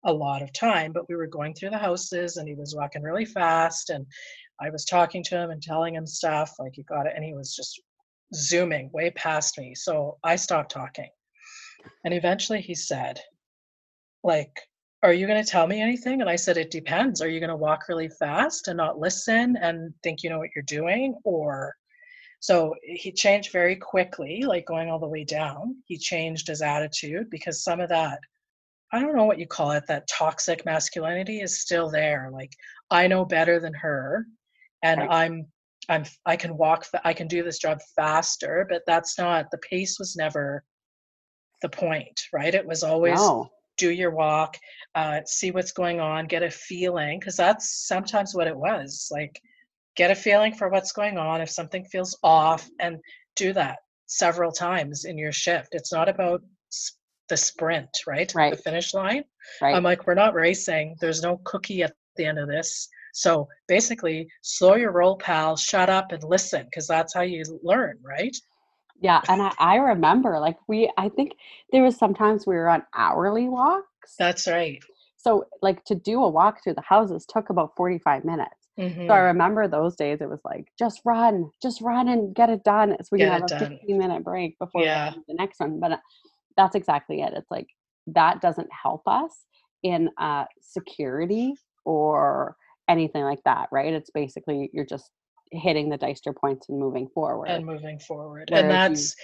a 0.05 0.13
lot 0.13 0.41
of 0.41 0.51
time 0.53 0.91
but 0.91 1.07
we 1.07 1.15
were 1.15 1.27
going 1.27 1.53
through 1.53 1.69
the 1.69 1.77
houses 1.77 2.37
and 2.37 2.47
he 2.47 2.55
was 2.55 2.75
walking 2.75 3.03
really 3.03 3.25
fast 3.25 3.91
and 3.91 4.03
i 4.59 4.69
was 4.69 4.83
talking 4.83 5.23
to 5.23 5.35
him 5.37 5.51
and 5.51 5.61
telling 5.61 5.95
him 5.95 6.07
stuff. 6.07 6.55
Like 6.59 6.77
you 6.77 6.83
got 6.83 7.05
it 7.05 7.13
and 7.15 7.23
he 7.23 7.33
was 7.33 7.55
just 7.55 7.81
zooming 8.33 8.89
way 8.93 9.11
past 9.11 9.57
me. 9.57 9.75
So 9.75 10.17
i 10.23 10.35
stopped 10.35 10.71
talking. 10.71 11.09
And 12.05 12.13
eventually 12.13 12.61
he 12.61 12.75
said 12.75 13.19
like 14.23 14.55
are 15.03 15.13
you 15.13 15.25
going 15.25 15.43
to 15.43 15.49
tell 15.49 15.67
me 15.67 15.81
anything? 15.81 16.21
And 16.21 16.29
I 16.29 16.35
said, 16.35 16.57
it 16.57 16.71
depends. 16.71 17.21
Are 17.21 17.27
you 17.27 17.39
going 17.39 17.49
to 17.49 17.55
walk 17.55 17.87
really 17.89 18.09
fast 18.09 18.67
and 18.67 18.77
not 18.77 18.99
listen 18.99 19.57
and 19.57 19.93
think 20.03 20.21
you 20.21 20.29
know 20.29 20.37
what 20.37 20.49
you're 20.55 20.63
doing? 20.63 21.15
Or 21.23 21.73
so 22.39 22.75
he 22.83 23.11
changed 23.11 23.51
very 23.51 23.75
quickly, 23.75 24.43
like 24.45 24.65
going 24.65 24.89
all 24.89 24.99
the 24.99 25.07
way 25.07 25.23
down. 25.23 25.77
He 25.85 25.97
changed 25.97 26.47
his 26.47 26.61
attitude 26.61 27.29
because 27.29 27.63
some 27.63 27.79
of 27.79 27.89
that, 27.89 28.19
I 28.93 28.99
don't 28.99 29.15
know 29.15 29.25
what 29.25 29.39
you 29.39 29.47
call 29.47 29.71
it, 29.71 29.85
that 29.87 30.07
toxic 30.07 30.65
masculinity 30.65 31.41
is 31.41 31.61
still 31.61 31.89
there. 31.89 32.29
Like 32.31 32.51
I 32.91 33.07
know 33.07 33.25
better 33.25 33.59
than 33.59 33.73
her 33.73 34.25
and 34.83 34.99
Right. 35.01 35.09
I'm 35.09 35.47
I'm 35.89 36.03
I 36.25 36.35
can 36.35 36.57
walk 36.57 36.85
I 37.03 37.13
can 37.13 37.27
do 37.27 37.43
this 37.43 37.57
job 37.57 37.79
faster, 37.95 38.67
but 38.69 38.83
that's 38.85 39.17
not 39.17 39.49
the 39.49 39.57
pace 39.57 39.97
was 39.97 40.15
never 40.15 40.63
the 41.63 41.69
point, 41.69 42.19
right? 42.33 42.53
It 42.53 42.65
was 42.65 42.83
always 42.83 43.19
no 43.19 43.49
do 43.83 43.89
your 44.01 44.13
walk, 44.23 44.51
uh, 44.99 45.19
see 45.25 45.51
what's 45.51 45.73
going 45.81 45.99
on, 45.99 46.27
get 46.33 46.43
a 46.43 46.51
feeling, 46.69 47.19
because 47.19 47.37
that's 47.43 47.65
sometimes 47.93 48.29
what 48.35 48.47
it 48.51 48.57
was. 48.67 48.89
Like, 49.17 49.35
get 49.95 50.11
a 50.15 50.15
feeling 50.27 50.53
for 50.55 50.67
what's 50.69 50.93
going 50.99 51.17
on. 51.17 51.41
If 51.41 51.49
something 51.49 51.83
feels 51.85 52.13
off, 52.23 52.63
and 52.79 52.93
do 53.35 53.53
that. 53.53 53.77
several 54.25 54.51
times 54.51 55.05
in 55.05 55.17
your 55.17 55.31
shift. 55.31 55.69
It's 55.71 55.93
not 55.97 56.09
about 56.09 56.41
the 57.29 57.37
sprint, 57.37 57.89
right? 58.05 58.31
Right. 58.35 58.53
The 58.55 58.61
finish 58.69 58.93
line. 58.93 59.23
right 59.61 59.75
I'm 59.75 59.83
like, 59.83 60.05
we're 60.05 60.23
not 60.25 60.33
racing. 60.33 60.95
There's 60.99 61.21
no 61.21 61.39
cookie 61.45 61.81
at 61.83 61.93
the 62.17 62.25
end 62.25 62.39
of 62.39 62.49
this. 62.49 62.89
So 63.13 63.47
basically, 63.67 64.27
slow 64.41 64.75
your 64.75 64.91
roll, 64.99 65.15
pal. 65.17 65.55
Shut 65.55 65.89
up 65.89 66.11
and 66.11 66.23
listen, 66.23 66.63
because 66.65 66.87
that's 66.87 67.13
how 67.13 67.21
you 67.21 67.41
learn, 67.63 67.95
right? 68.15 68.35
Yeah 69.01 69.21
and 69.27 69.41
I, 69.41 69.51
I 69.59 69.75
remember 69.77 70.39
like 70.39 70.57
we 70.67 70.91
i 70.97 71.09
think 71.09 71.33
there 71.71 71.83
was 71.83 71.97
sometimes 71.97 72.45
we 72.47 72.55
were 72.55 72.69
on 72.69 72.83
hourly 72.95 73.49
walks 73.49 74.15
That's 74.17 74.47
right. 74.47 74.83
so 75.17 75.45
like 75.61 75.83
to 75.85 75.95
do 75.95 76.23
a 76.23 76.29
walk 76.29 76.63
through 76.63 76.75
the 76.75 76.81
houses 76.81 77.25
took 77.25 77.49
about 77.49 77.75
45 77.75 78.25
minutes 78.25 78.55
Mhm. 78.79 79.07
So 79.07 79.13
I 79.13 79.19
remember 79.19 79.67
those 79.67 79.95
days. 79.95 80.21
It 80.21 80.29
was 80.29 80.39
like 80.45 80.71
just 80.79 81.01
run, 81.05 81.51
just 81.61 81.81
run 81.81 82.07
and 82.07 82.33
get 82.33 82.49
it 82.49 82.63
done, 82.63 82.95
so 83.03 83.09
we 83.11 83.19
Get 83.19 83.25
can 83.25 83.33
have 83.33 83.43
a 83.43 83.47
done. 83.47 83.59
15 83.59 83.97
minute 83.97 84.23
break 84.23 84.57
before 84.59 84.81
Yeah. 84.83 85.11
the 85.27 85.33
next 85.33 85.59
one. 85.59 85.79
But 85.79 85.91
uh, 85.91 85.97
that's 86.57 86.75
exactly 86.75 87.21
it. 87.21 87.33
It's 87.35 87.51
like 87.51 87.67
that 88.07 88.41
doesn't 88.41 88.69
help 88.71 89.03
us 89.07 89.45
in 89.83 90.09
uh, 90.17 90.45
security 90.61 91.53
or 91.85 92.55
anything 92.87 93.23
like 93.23 93.43
that, 93.45 93.67
right? 93.71 93.93
It's 93.93 94.09
basically 94.09 94.69
you're 94.73 94.85
just 94.85 95.11
hitting 95.51 95.89
the 95.89 95.97
Deister 95.97 96.33
points 96.33 96.69
and 96.69 96.79
moving 96.79 97.07
forward. 97.13 97.49
and 97.49 97.65
moving 97.65 97.99
forward. 97.99 98.49
Whereas 98.51 98.63
and 98.63 98.71
that's 98.71 99.15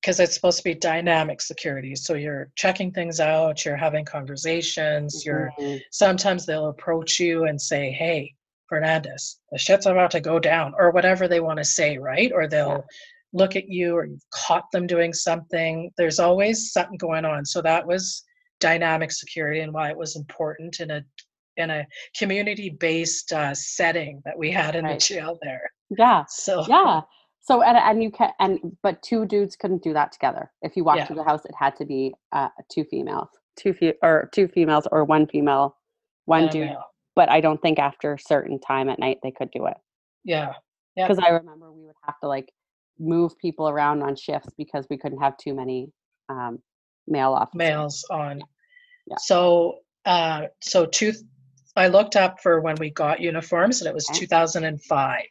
because 0.00 0.20
it's 0.20 0.34
supposed 0.34 0.58
to 0.58 0.64
be 0.64 0.74
dynamic 0.74 1.40
security. 1.40 1.94
So 1.96 2.14
you're 2.14 2.50
checking 2.54 2.92
things 2.92 3.18
out, 3.20 3.64
you're 3.64 3.76
having 3.76 4.04
conversations, 4.04 5.24
you're 5.24 5.50
Mhm. 5.58 5.80
sometimes 5.90 6.46
they'll 6.46 6.68
approach 6.68 7.18
you 7.18 7.44
and 7.44 7.60
say, 7.60 7.90
Hey, 7.90 8.34
Fernandez, 8.68 9.40
the 9.50 9.58
shit's 9.58 9.86
about 9.86 10.10
to 10.12 10.20
go 10.20 10.38
down, 10.38 10.74
or 10.78 10.90
whatever 10.90 11.28
they 11.28 11.40
want 11.40 11.58
to 11.58 11.64
say, 11.64 11.98
right? 11.98 12.32
Or 12.32 12.46
they'll 12.48 12.84
look 13.32 13.54
at 13.56 13.68
you 13.68 13.94
or 13.94 14.04
you've 14.06 14.28
caught 14.30 14.70
them 14.72 14.86
doing 14.86 15.12
something. 15.12 15.90
There's 15.96 16.18
always 16.18 16.72
something 16.72 16.96
going 16.98 17.24
on. 17.24 17.44
So 17.44 17.60
that 17.62 17.86
was 17.86 18.24
dynamic 18.60 19.12
security 19.12 19.60
and 19.60 19.72
why 19.72 19.90
it 19.90 19.96
was 19.96 20.16
important 20.16 20.80
in 20.80 20.90
a 20.90 21.04
in 21.58 21.70
a 21.70 21.86
community-based 22.18 23.32
uh, 23.32 23.54
setting 23.54 24.20
that 24.26 24.36
we 24.38 24.50
had 24.50 24.76
in 24.76 24.84
Right. 24.84 25.00
the 25.00 25.14
jail 25.14 25.38
there. 25.42 25.70
Yeah, 25.90 26.24
So 26.28 26.64
yeah. 26.68 27.02
So 27.40 27.62
and 27.62 27.76
and 27.78 28.02
you 28.02 28.10
can 28.10 28.32
and 28.40 28.58
but 28.82 29.02
two 29.02 29.24
dudes 29.24 29.54
couldn't 29.56 29.82
do 29.82 29.92
that 29.92 30.10
together. 30.12 30.50
If 30.62 30.76
you 30.76 30.82
walked 30.84 30.98
Yeah. 30.98 31.06
through 31.06 31.16
the 31.16 31.24
house, 31.24 31.44
it 31.44 31.54
had 31.58 31.76
to 31.76 31.84
be 31.84 32.12
uh, 32.32 32.48
two 32.68 32.84
females, 32.84 33.28
two 33.56 33.72
fe- 33.72 33.94
or 34.02 34.28
two 34.32 34.48
females 34.48 34.88
or 34.90 35.04
one 35.04 35.26
female, 35.28 35.76
one 36.24 36.44
and, 36.44 36.50
dude. 36.50 36.76
But 37.14 37.28
I 37.30 37.40
don't 37.40 37.62
think 37.62 37.78
after 37.78 38.14
a 38.14 38.18
certain 38.18 38.58
time 38.60 38.88
at 38.88 38.98
night 38.98 39.18
they 39.22 39.30
could 39.30 39.50
do 39.52 39.66
it 39.66 39.76
yeah, 40.24 40.54
Yeah. 40.96 41.06
because 41.06 41.22
I 41.24 41.28
remember 41.30 41.72
we 41.72 41.84
would 41.86 41.94
have 42.02 42.18
to 42.20 42.26
like 42.28 42.50
move 42.98 43.38
people 43.38 43.68
around 43.68 44.02
on 44.02 44.16
shifts 44.16 44.50
because 44.58 44.84
we 44.90 44.96
couldn't 44.98 45.20
have 45.20 45.36
too 45.36 45.54
many 45.54 45.92
um, 46.28 46.58
male 47.06 47.32
officers. 47.32 47.58
males 47.58 48.04
on. 48.10 48.42
Yeah. 49.06 49.16
So, 49.20 49.78
uh, 50.04 50.46
so 50.60 50.84
two, 50.86 51.12
I 51.76 51.86
looked 51.88 52.16
up 52.16 52.40
for 52.42 52.60
when 52.60 52.74
we 52.80 52.90
got 52.90 53.20
uniforms 53.20 53.80
and 53.80 53.88
it 53.88 53.94
was 53.94 54.08
Okay. 54.10 54.18
2005. 54.20 55.22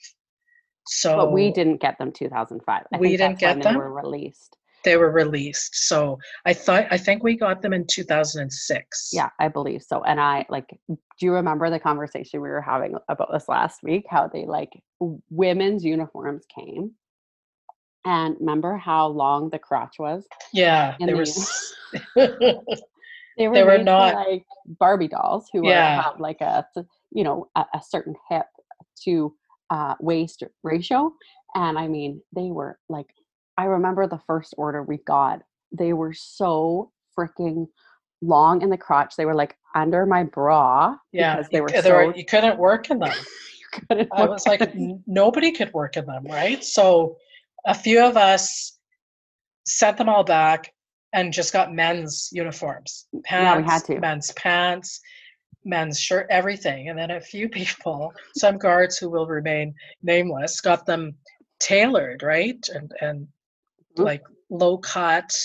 So 0.88 1.18
but 1.18 1.32
we 1.32 1.52
didn't 1.52 1.82
get 1.82 1.98
them 1.98 2.12
2005. 2.12 2.84
I 2.94 2.98
We 2.98 3.18
didn't 3.18 3.40
get 3.40 3.56
they 3.58 3.62
them? 3.64 3.76
were 3.78 3.92
released. 3.92 4.58
they 4.84 4.98
were 4.98 5.10
released. 5.12 5.88
So 5.88 6.20
I 6.46 6.54
thought, 6.54 6.86
I 6.92 6.98
think 6.98 7.24
we 7.24 7.36
got 7.36 7.62
them 7.64 7.74
in 7.74 7.88
2006. 7.88 9.10
Yeah, 9.14 9.30
I 9.40 9.48
believe 9.48 9.82
so. 9.82 10.04
And 10.04 10.20
I 10.22 10.46
like, 10.50 10.68
do 10.88 10.96
you 11.20 11.34
remember 11.34 11.70
the 11.72 11.80
conversation 11.80 12.40
we 12.42 12.50
were 12.50 12.62
having 12.62 12.96
about 13.10 13.32
this 13.34 13.50
last 13.50 13.82
week? 13.82 14.06
How 14.10 14.28
they 14.28 14.46
like 14.46 14.72
women's 15.32 15.84
uniforms 15.84 16.46
came, 16.54 16.92
and 18.06 18.36
remember 18.40 18.78
how 18.78 19.08
long 19.08 19.50
the 19.50 19.58
crotch 19.58 19.96
was? 19.98 20.28
Yeah. 20.54 20.96
They 21.00 21.06
the 21.08 21.16
were, 21.16 21.26
They 23.38 23.48
were, 23.50 23.54
They 23.56 23.64
were 23.64 23.78
not- 23.80 24.14
like 24.14 24.46
Barbie 24.66 25.08
dolls 25.10 25.50
who 25.52 25.68
Yeah. 25.68 25.98
are, 25.98 26.02
have 26.04 26.20
like 26.20 26.42
a 26.42 26.66
you 27.12 27.24
know 27.24 27.50
a, 27.56 27.66
a 27.74 27.82
certain 27.82 28.16
hip 28.30 28.46
to 29.04 29.36
uh, 29.70 29.96
waist 30.00 30.44
ratio, 30.64 31.14
and 31.56 31.78
I 31.78 31.88
mean 31.88 32.22
they 32.36 32.52
were 32.52 32.80
like 32.90 33.08
I 33.58 33.66
remember 33.66 34.08
the 34.08 34.20
first 34.28 34.54
order 34.58 34.84
we 34.84 34.98
got. 34.98 35.42
They 35.72 35.94
were 35.94 36.14
so 36.14 36.92
freaking 37.18 37.68
long 38.22 38.62
in 38.62 38.70
the 38.70 38.78
crotch. 38.78 39.16
They 39.16 39.26
were 39.26 39.36
like 39.36 39.56
under 39.74 40.06
my 40.06 40.24
bra 40.24 40.96
yeah. 41.12 41.36
because 41.36 41.50
they 41.50 41.58
you 41.58 41.64
were 41.64 41.70
so. 41.70 42.16
you 42.16 42.26
couldn't 42.26 42.58
work 42.58 42.90
in 42.90 43.00
them. 43.00 43.14
I 43.90 44.26
was 44.26 44.48
like, 44.48 44.74
nobody 45.06 45.52
could 45.52 45.74
work 45.74 45.98
in 45.98 46.06
them, 46.06 46.26
right? 46.26 46.64
So 46.64 47.18
a 47.66 47.74
few 47.74 48.02
of 48.02 48.16
us 48.16 48.78
sent 49.66 49.98
them 49.98 50.08
all 50.08 50.24
back 50.24 50.74
and 51.14 51.34
just 51.34 51.52
got 51.52 51.74
men's 51.74 52.30
uniforms. 52.32 53.08
Yeah, 53.30 53.58
we 53.58 53.64
had 53.64 53.84
to. 53.86 54.00
men's 54.00 54.32
pants, 54.34 55.02
men's 55.66 56.00
shirt, 56.00 56.28
everything. 56.30 56.90
And 56.90 56.98
then 56.98 57.12
a 57.12 57.20
few 57.20 57.50
people, 57.60 58.14
some 58.36 58.58
guards 58.58 58.98
who 58.98 59.10
will 59.10 59.28
remain 59.28 59.74
nameless, 60.04 60.62
got 60.62 60.86
them 60.86 61.16
tailored, 61.60 62.24
right? 62.24 62.64
And 62.74 62.92
and 63.02 63.28
Mhm. 63.98 64.04
like 64.06 64.24
low 64.50 64.78
cut, 64.78 65.36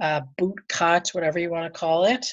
uh, 0.00 0.20
boot 0.38 0.58
cut, 0.68 1.08
whatever 1.12 1.38
you 1.38 1.50
want 1.50 1.72
to 1.72 1.78
call 1.78 2.04
it, 2.04 2.26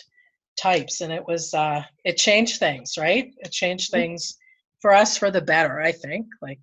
types. 0.61 1.01
And 1.01 1.11
it 1.11 1.25
was 1.25 1.53
uh 1.53 1.83
it 2.05 2.17
changed 2.17 2.59
things, 2.59 2.97
right? 2.97 3.33
It 3.39 3.51
changed 3.51 3.91
Mhm. 3.91 3.97
things 3.97 4.37
for 4.81 4.93
us 4.93 5.17
for 5.17 5.31
the 5.31 5.41
better, 5.41 5.81
I 5.81 5.91
think. 5.91 6.27
Like 6.41 6.59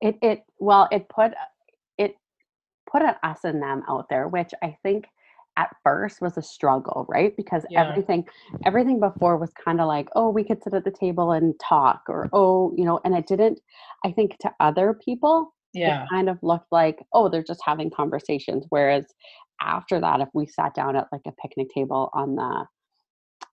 it 0.00 0.16
it 0.22 0.42
well 0.58 0.88
it 0.92 1.08
put 1.08 1.32
it 1.98 2.16
put 2.90 3.02
an 3.02 3.14
us 3.22 3.44
and 3.44 3.62
them 3.62 3.82
out 3.88 4.08
there 4.08 4.28
which 4.28 4.52
i 4.62 4.76
think 4.82 5.06
at 5.56 5.74
first 5.82 6.20
was 6.20 6.36
a 6.36 6.42
struggle 6.42 7.06
right? 7.08 7.36
Because 7.36 7.64
Yeah. 7.70 7.88
everything 7.88 8.26
everything 8.64 9.00
before 9.00 9.36
was 9.36 9.52
kind 9.52 9.80
of 9.80 9.86
like 9.86 10.08
oh 10.14 10.30
we 10.30 10.44
could 10.44 10.62
sit 10.62 10.74
at 10.74 10.84
the 10.84 10.90
table 10.90 11.32
and 11.32 11.54
talk 11.60 12.02
or 12.08 12.28
oh 12.32 12.72
you 12.76 12.84
know 12.84 13.00
and 13.04 13.14
it 13.16 13.26
didn't 13.26 13.60
i 14.04 14.12
think 14.12 14.36
to 14.38 14.50
other 14.60 14.98
people 15.04 15.54
yeah, 15.74 16.04
it 16.04 16.08
kind 16.10 16.28
of 16.28 16.38
looked 16.42 16.70
like 16.72 16.98
oh 17.12 17.28
they're 17.28 17.42
just 17.42 17.60
having 17.64 17.90
conversations 17.90 18.66
whereas 18.70 19.04
after 19.60 20.00
that 20.00 20.20
if 20.20 20.28
we 20.34 20.46
sat 20.46 20.74
down 20.74 20.96
at 20.96 21.06
like 21.12 21.22
a 21.26 21.32
picnic 21.42 21.68
table 21.74 22.10
on 22.14 22.34
the 22.36 22.66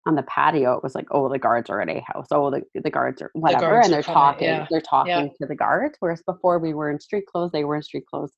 on 0.06 0.16
the 0.16 0.24
patio 0.24 0.74
it 0.74 0.84
was 0.84 0.96
like 0.96 1.08
oh 1.12 1.30
the 1.30 1.40
guards 1.40 1.70
are 1.70 1.82
at 1.82 1.90
a 1.90 2.02
house 2.08 2.28
oh 2.32 2.50
the, 2.50 2.62
the 2.82 2.90
guards 2.90 3.22
are 3.22 3.32
whatever 3.34 3.62
guards 3.62 3.88
and 3.88 3.94
they're 3.94 4.02
talking 4.14 4.48
yeah, 4.48 4.68
they're 4.70 4.82
talking 4.82 5.30
to 5.40 5.46
the 5.48 5.56
guards 5.56 5.96
whereas 6.00 6.22
before 6.26 6.60
we 6.60 6.74
were 6.74 6.90
in 6.92 7.00
street 7.00 7.26
clothes 7.26 7.52
they 7.52 7.64
were 7.64 7.76
in 7.76 7.84
street 7.84 8.06
clothes. 8.06 8.34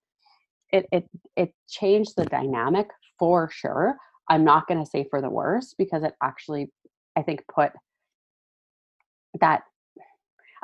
It 0.72 0.88
it 0.92 1.06
it 1.36 1.54
changed 1.70 2.14
the 2.18 2.26
dynamic 2.26 2.88
for 3.20 3.50
sure 3.52 3.96
i'm 4.30 4.44
not 4.44 4.68
going 4.68 4.84
to 4.84 4.90
say 4.90 5.06
for 5.10 5.22
the 5.22 5.30
worse 5.30 5.74
because 5.78 6.04
it 6.04 6.14
actually 6.22 6.72
i 7.16 7.22
think 7.22 7.44
put 7.54 7.72
that 9.40 9.64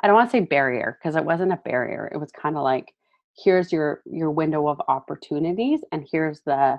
i 0.02 0.06
don't 0.06 0.16
want 0.16 0.30
to 0.30 0.36
say 0.36 0.40
barrier 0.40 0.98
because 1.00 1.16
it 1.16 1.24
wasn't 1.24 1.52
a 1.52 1.60
barrier 1.64 2.10
it 2.12 2.18
was 2.18 2.30
kind 2.32 2.56
of 2.56 2.62
like 2.62 2.92
here's 3.36 3.72
your 3.72 4.02
your 4.04 4.30
window 4.30 4.68
of 4.68 4.80
opportunities 4.88 5.80
and 5.92 6.06
here's 6.10 6.40
the 6.46 6.78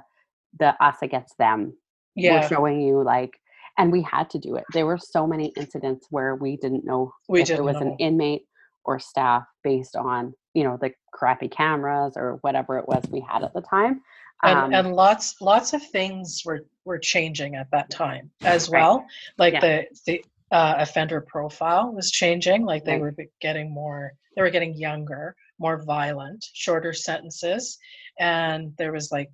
the 0.59 0.83
us 0.83 0.97
against 1.01 1.38
them. 1.38 1.73
We're 2.15 2.23
yeah. 2.23 2.47
showing 2.47 2.81
you 2.81 3.03
like 3.03 3.39
and 3.77 3.91
we 3.91 4.03
had 4.03 4.29
to 4.31 4.39
do 4.39 4.55
it. 4.55 4.65
There 4.71 4.86
were 4.86 4.99
so 4.99 5.25
many 5.25 5.47
incidents 5.57 6.07
where 6.12 6.36
we 6.36 6.57
didn't 6.57 6.86
know 6.86 7.12
We 7.27 7.41
if 7.41 7.49
it 7.49 7.63
was 7.63 7.77
an 7.77 7.95
inmate 7.97 8.43
or 8.86 8.99
staff 8.99 9.43
based 9.63 9.95
on 9.95 10.33
you 10.53 10.63
know 10.63 10.77
the 10.79 10.91
crappy 11.12 11.47
cameras 11.47 12.13
or 12.15 12.38
whatever 12.41 12.77
it 12.77 12.88
was 12.88 13.03
we 13.09 13.25
had 13.27 13.43
at 13.43 13.53
the 13.53 13.62
time 13.62 14.01
Um, 14.43 14.73
and 14.73 14.95
lots 14.95 15.39
lots 15.41 15.73
of 15.73 15.82
things 15.88 16.43
were 16.45 16.65
were 16.86 16.99
changing 16.99 17.56
at 17.56 17.71
that 17.71 17.89
time 17.89 18.29
as 18.43 18.69
Right. 18.69 18.82
well. 18.82 19.06
Like 19.38 19.53
Yeah. 19.53 19.60
the 19.62 19.86
the 20.06 20.25
uh, 20.51 20.75
offender 20.77 21.21
profile 21.21 21.91
was 21.91 22.12
changing. 22.12 22.65
Like 22.65 22.84
they 22.84 22.93
Right. 22.93 23.01
were 23.01 23.15
getting 23.41 23.71
more. 23.71 24.13
They 24.36 24.41
were 24.41 24.49
getting 24.49 24.75
younger, 24.75 25.36
more 25.60 25.82
violent, 25.84 26.45
shorter 26.53 26.93
sentences, 26.93 27.77
and 28.19 28.73
there 28.77 28.91
was 28.91 29.12
like 29.12 29.29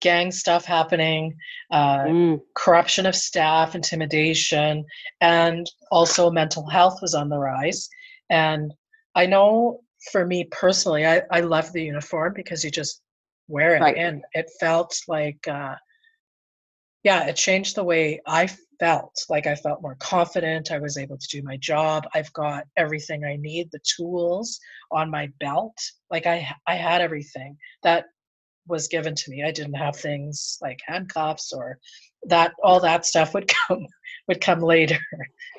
gang 0.00 0.30
stuff 0.32 0.64
happening. 0.64 1.36
Uh, 1.70 2.04
mm, 2.04 2.40
corruption 2.54 3.06
of 3.06 3.14
staff, 3.14 3.74
intimidation, 3.74 4.84
and 5.20 5.70
also 5.90 6.30
mental 6.30 6.66
health 6.68 7.00
was 7.02 7.14
on 7.14 7.28
the 7.28 7.38
rise. 7.38 7.88
And 8.30 8.72
I 9.14 9.26
know 9.26 9.80
for 10.12 10.26
me 10.26 10.44
personally, 10.50 11.06
I, 11.06 11.22
I 11.30 11.40
love 11.40 11.72
the 11.72 11.84
uniform 11.84 12.32
because 12.34 12.64
you 12.64 12.70
just 12.70 13.00
wear 13.48 13.76
it 13.76 13.80
Right. 13.80 13.96
and 13.96 14.22
it 14.32 14.50
felt 14.60 14.96
like, 15.08 15.46
uh, 15.48 15.74
yeah, 17.02 17.26
it 17.26 17.36
changed 17.36 17.76
the 17.76 17.84
way 17.84 18.20
I 18.26 18.48
felt. 18.80 19.14
Like 19.28 19.46
I 19.46 19.54
felt 19.54 19.82
more 19.82 19.96
confident. 20.00 20.70
I 20.72 20.78
was 20.78 20.96
able 20.96 21.18
to 21.18 21.28
do 21.28 21.42
my 21.42 21.56
job. 21.58 22.06
I've 22.14 22.32
got 22.32 22.64
everything 22.76 23.24
I 23.24 23.36
need, 23.36 23.68
the 23.70 23.80
tools 23.96 24.58
on 24.90 25.10
my 25.10 25.28
belt. 25.40 25.76
Like 26.10 26.26
I, 26.26 26.48
I 26.66 26.76
had 26.76 27.00
everything 27.02 27.56
that 27.82 28.06
was 28.66 28.88
given 28.88 29.14
to 29.14 29.30
me. 29.30 29.44
I 29.44 29.50
didn't 29.50 29.74
have 29.74 29.96
things 29.96 30.56
like 30.62 30.80
handcuffs 30.86 31.52
or 31.52 31.78
that 32.28 32.52
all 32.62 32.80
that 32.80 33.04
stuff 33.04 33.34
would 33.34 33.50
come 33.68 33.86
would 34.28 34.40
come 34.40 34.60
later. 34.60 34.96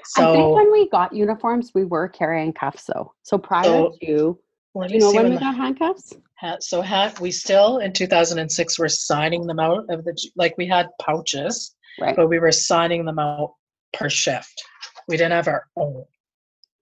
so 0.05 0.31
i 0.31 0.35
think 0.35 0.55
when 0.55 0.71
we 0.71 0.89
got 0.89 1.13
uniforms 1.13 1.71
we 1.75 1.85
were 1.85 2.07
carrying 2.07 2.51
cuffs 2.51 2.85
though 2.91 3.13
so 3.21 3.37
prior 3.37 3.63
So- 3.63 3.93
to 4.01 4.39
let 4.75 4.89
Do 4.89 4.95
you 4.95 4.99
know 4.99 5.11
when 5.13 5.29
we 5.29 5.35
the 5.35 5.39
got 5.39 5.55
handcuffs? 5.55 6.13
ha- 6.39 6.57
so 6.59 6.81
had 6.81 7.17
we 7.19 7.31
still 7.31 7.79
in 7.79 7.93
2006 7.93 8.77
were 8.79 8.89
signing 8.89 9.47
them 9.47 9.59
out 9.59 9.85
of 9.89 10.03
the 10.03 10.29
like 10.35 10.53
we 10.57 10.67
had 10.67 10.87
pouches, 11.01 11.75
Right, 11.99 12.15
but 12.15 12.27
we 12.27 12.39
were 12.39 12.51
signing 12.51 13.05
them 13.05 13.19
out 13.19 13.53
per 13.93 14.09
shift. 14.09 14.61
We 15.07 15.17
didn't 15.17 15.31
have 15.33 15.47
our 15.47 15.65
own. 15.77 16.03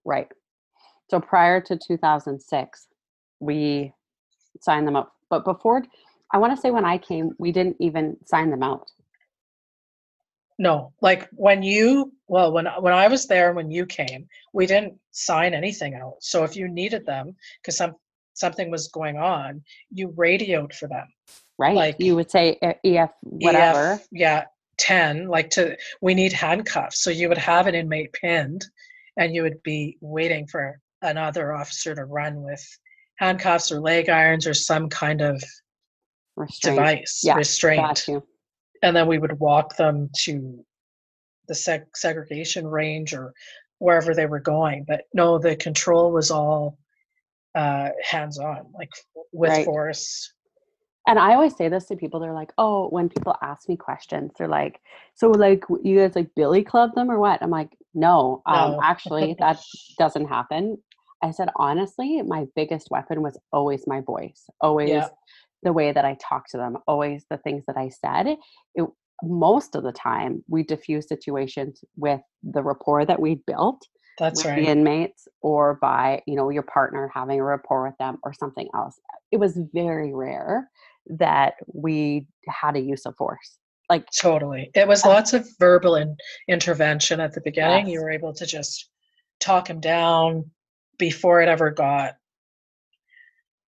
right. 0.04 0.28
So 1.10 1.20
prior 1.20 1.60
to 1.60 1.76
2006, 1.76 2.86
we 3.40 3.92
signed 4.60 4.86
them 4.88 4.96
up. 4.96 5.12
But 5.30 5.44
before, 5.44 5.84
I 6.32 6.38
want 6.38 6.54
to 6.54 6.60
say 6.60 6.70
when 6.70 6.84
I 6.84 6.98
came, 6.98 7.30
we 7.38 7.52
didn't 7.52 7.76
even 7.78 8.16
sign 8.26 8.50
them 8.50 8.62
out. 8.62 8.90
No, 10.58 10.92
like 11.00 11.28
when 11.32 11.62
you 11.62 12.12
well 12.28 12.52
when 12.52 12.66
when 12.80 12.92
I 12.92 13.08
was 13.08 13.26
there 13.26 13.48
and 13.48 13.56
when 13.56 13.70
you 13.70 13.86
came, 13.86 14.28
we 14.52 14.66
didn't 14.66 14.94
sign 15.10 15.52
anything 15.52 15.94
out. 15.94 16.16
So 16.20 16.44
if 16.44 16.54
you 16.54 16.68
needed 16.68 17.04
them 17.06 17.34
because 17.60 17.76
some 17.76 17.94
something 18.34 18.70
was 18.70 18.88
going 18.88 19.16
on, 19.16 19.62
you 19.90 20.12
radioed 20.16 20.74
for 20.74 20.88
them. 20.88 21.06
Right? 21.58 21.74
Like- 21.74 21.96
you 21.98 22.16
would 22.16 22.30
say 22.30 22.58
EF 22.84 23.10
whatever. 23.22 23.92
EF, 23.94 24.08
yeah, 24.10 24.44
10, 24.78 25.28
like 25.28 25.50
to, 25.50 25.76
we 26.00 26.14
need 26.14 26.32
handcuffs. 26.32 27.02
So 27.02 27.10
you 27.10 27.28
would 27.28 27.38
have 27.38 27.66
an 27.66 27.74
inmate 27.74 28.12
pinned 28.12 28.64
and 29.16 29.34
you 29.34 29.42
would 29.42 29.62
be 29.62 29.96
waiting 30.00 30.46
for 30.46 30.80
another 31.02 31.54
officer 31.54 31.94
to 31.94 32.04
run 32.04 32.42
with 32.42 32.64
handcuffs 33.18 33.70
or 33.70 33.80
leg 33.80 34.08
irons 34.08 34.46
or 34.46 34.54
some 34.54 34.88
kind 34.88 35.20
of 35.20 35.42
restraint. 36.36 36.76
device, 36.78 37.20
Yeah, 37.22 37.36
restraint. 37.36 38.06
And 38.84 38.94
then 38.94 39.06
we 39.06 39.18
would 39.18 39.40
walk 39.40 39.76
them 39.76 40.10
to 40.24 40.62
the 41.48 41.54
seg- 41.54 41.86
segregation 41.94 42.66
range 42.66 43.14
or 43.14 43.32
wherever 43.78 44.14
they 44.14 44.26
were 44.26 44.40
going. 44.40 44.84
But 44.86 45.04
no, 45.14 45.38
the 45.38 45.56
control 45.56 46.12
was 46.12 46.30
all 46.30 46.76
uh, 47.54 47.90
hands 48.02 48.38
on, 48.38 48.66
like 48.74 48.90
with 49.32 49.52
Right. 49.52 49.64
force. 49.64 50.34
And 51.06 51.18
I 51.18 51.34
always 51.34 51.56
say 51.56 51.68
this 51.68 51.86
to 51.86 51.96
people. 51.96 52.20
They're 52.20 52.32
like, 52.34 52.52
"Oh, 52.58 52.88
when 52.88 53.08
people 53.08 53.34
ask 53.42 53.68
me 53.68 53.76
questions, 53.76 54.32
they're 54.36 54.48
like, 54.48 54.80
so 55.14 55.30
like 55.30 55.64
you 55.82 55.98
guys 55.98 56.14
like 56.14 56.34
Billy 56.34 56.62
Club 56.62 56.94
them 56.94 57.10
or 57.10 57.18
what?" 57.18 57.42
I'm 57.42 57.50
like, 57.50 57.76
"No, 57.94 58.42
um, 58.46 58.72
No. 58.72 58.80
actually, 58.82 59.34
that 59.38 59.58
doesn't 59.98 60.26
happen." 60.26 60.78
I 61.22 61.30
said, 61.30 61.48
honestly, 61.56 62.20
my 62.20 62.46
biggest 62.54 62.90
weapon 62.90 63.22
was 63.22 63.38
always 63.50 63.86
my 63.86 64.00
voice, 64.02 64.44
always 64.60 64.90
Yeah. 64.90 65.08
The 65.64 65.72
way 65.72 65.92
that 65.92 66.04
I 66.04 66.16
talked 66.20 66.50
to 66.50 66.58
them, 66.58 66.76
always 66.86 67.24
the 67.30 67.38
things 67.38 67.64
that 67.66 67.76
I 67.76 67.88
said. 67.88 68.36
It 68.74 68.84
most 69.22 69.74
of 69.74 69.82
the 69.84 69.92
time 69.92 70.44
we 70.48 70.62
diffuse 70.62 71.08
situations 71.08 71.82
with 71.96 72.20
the 72.42 72.62
rapport 72.62 73.04
that 73.06 73.20
we 73.20 73.36
built 73.46 73.80
That's 74.18 74.44
with 74.44 74.52
right. 74.52 74.64
the 74.64 74.70
inmates 74.70 75.28
or 75.40 75.78
by 75.80 76.22
you 76.26 76.34
know 76.34 76.50
your 76.50 76.64
partner 76.64 77.10
having 77.14 77.38
a 77.40 77.44
rapport 77.44 77.86
with 77.86 77.96
them 77.98 78.18
or 78.24 78.32
something 78.34 78.68
else 78.74 78.98
it 79.30 79.38
was 79.38 79.58
very 79.72 80.12
rare 80.12 80.68
that 81.06 81.54
we 81.72 82.26
had 82.48 82.76
a 82.76 82.80
use 82.80 83.06
of 83.06 83.14
force 83.16 83.58
like 83.90 84.06
Totally. 84.10 84.70
It 84.74 84.88
was 84.88 85.04
Uh, 85.04 85.10
lots 85.10 85.32
of 85.32 85.46
verbal 85.60 85.96
in, 85.96 86.16
intervention 86.48 87.20
at 87.20 87.32
the 87.34 87.40
beginning. 87.42 87.86
You 87.86 88.00
were 88.00 88.10
able 88.10 88.32
to 88.34 88.46
just 88.46 88.88
talk 89.40 89.68
him 89.68 89.78
down 89.80 90.50
before 90.98 91.40
it 91.42 91.48
ever 91.48 91.70
got, 91.70 92.16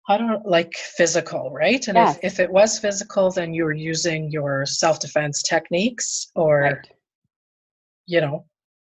I 0.08 0.18
don't 0.18 0.44
like 0.44 0.74
physical, 0.74 1.50
right? 1.52 1.86
And 1.86 1.96
Yes. 1.96 2.16
if, 2.18 2.32
if 2.32 2.40
it 2.40 2.50
was 2.50 2.78
physical, 2.78 3.30
then 3.30 3.54
you 3.54 3.64
were 3.64 3.72
using 3.72 4.30
your 4.30 4.66
self 4.66 4.98
defense 4.98 5.42
techniques 5.42 6.30
or, 6.34 6.60
right 6.60 6.88
you 8.06 8.20
know, 8.20 8.44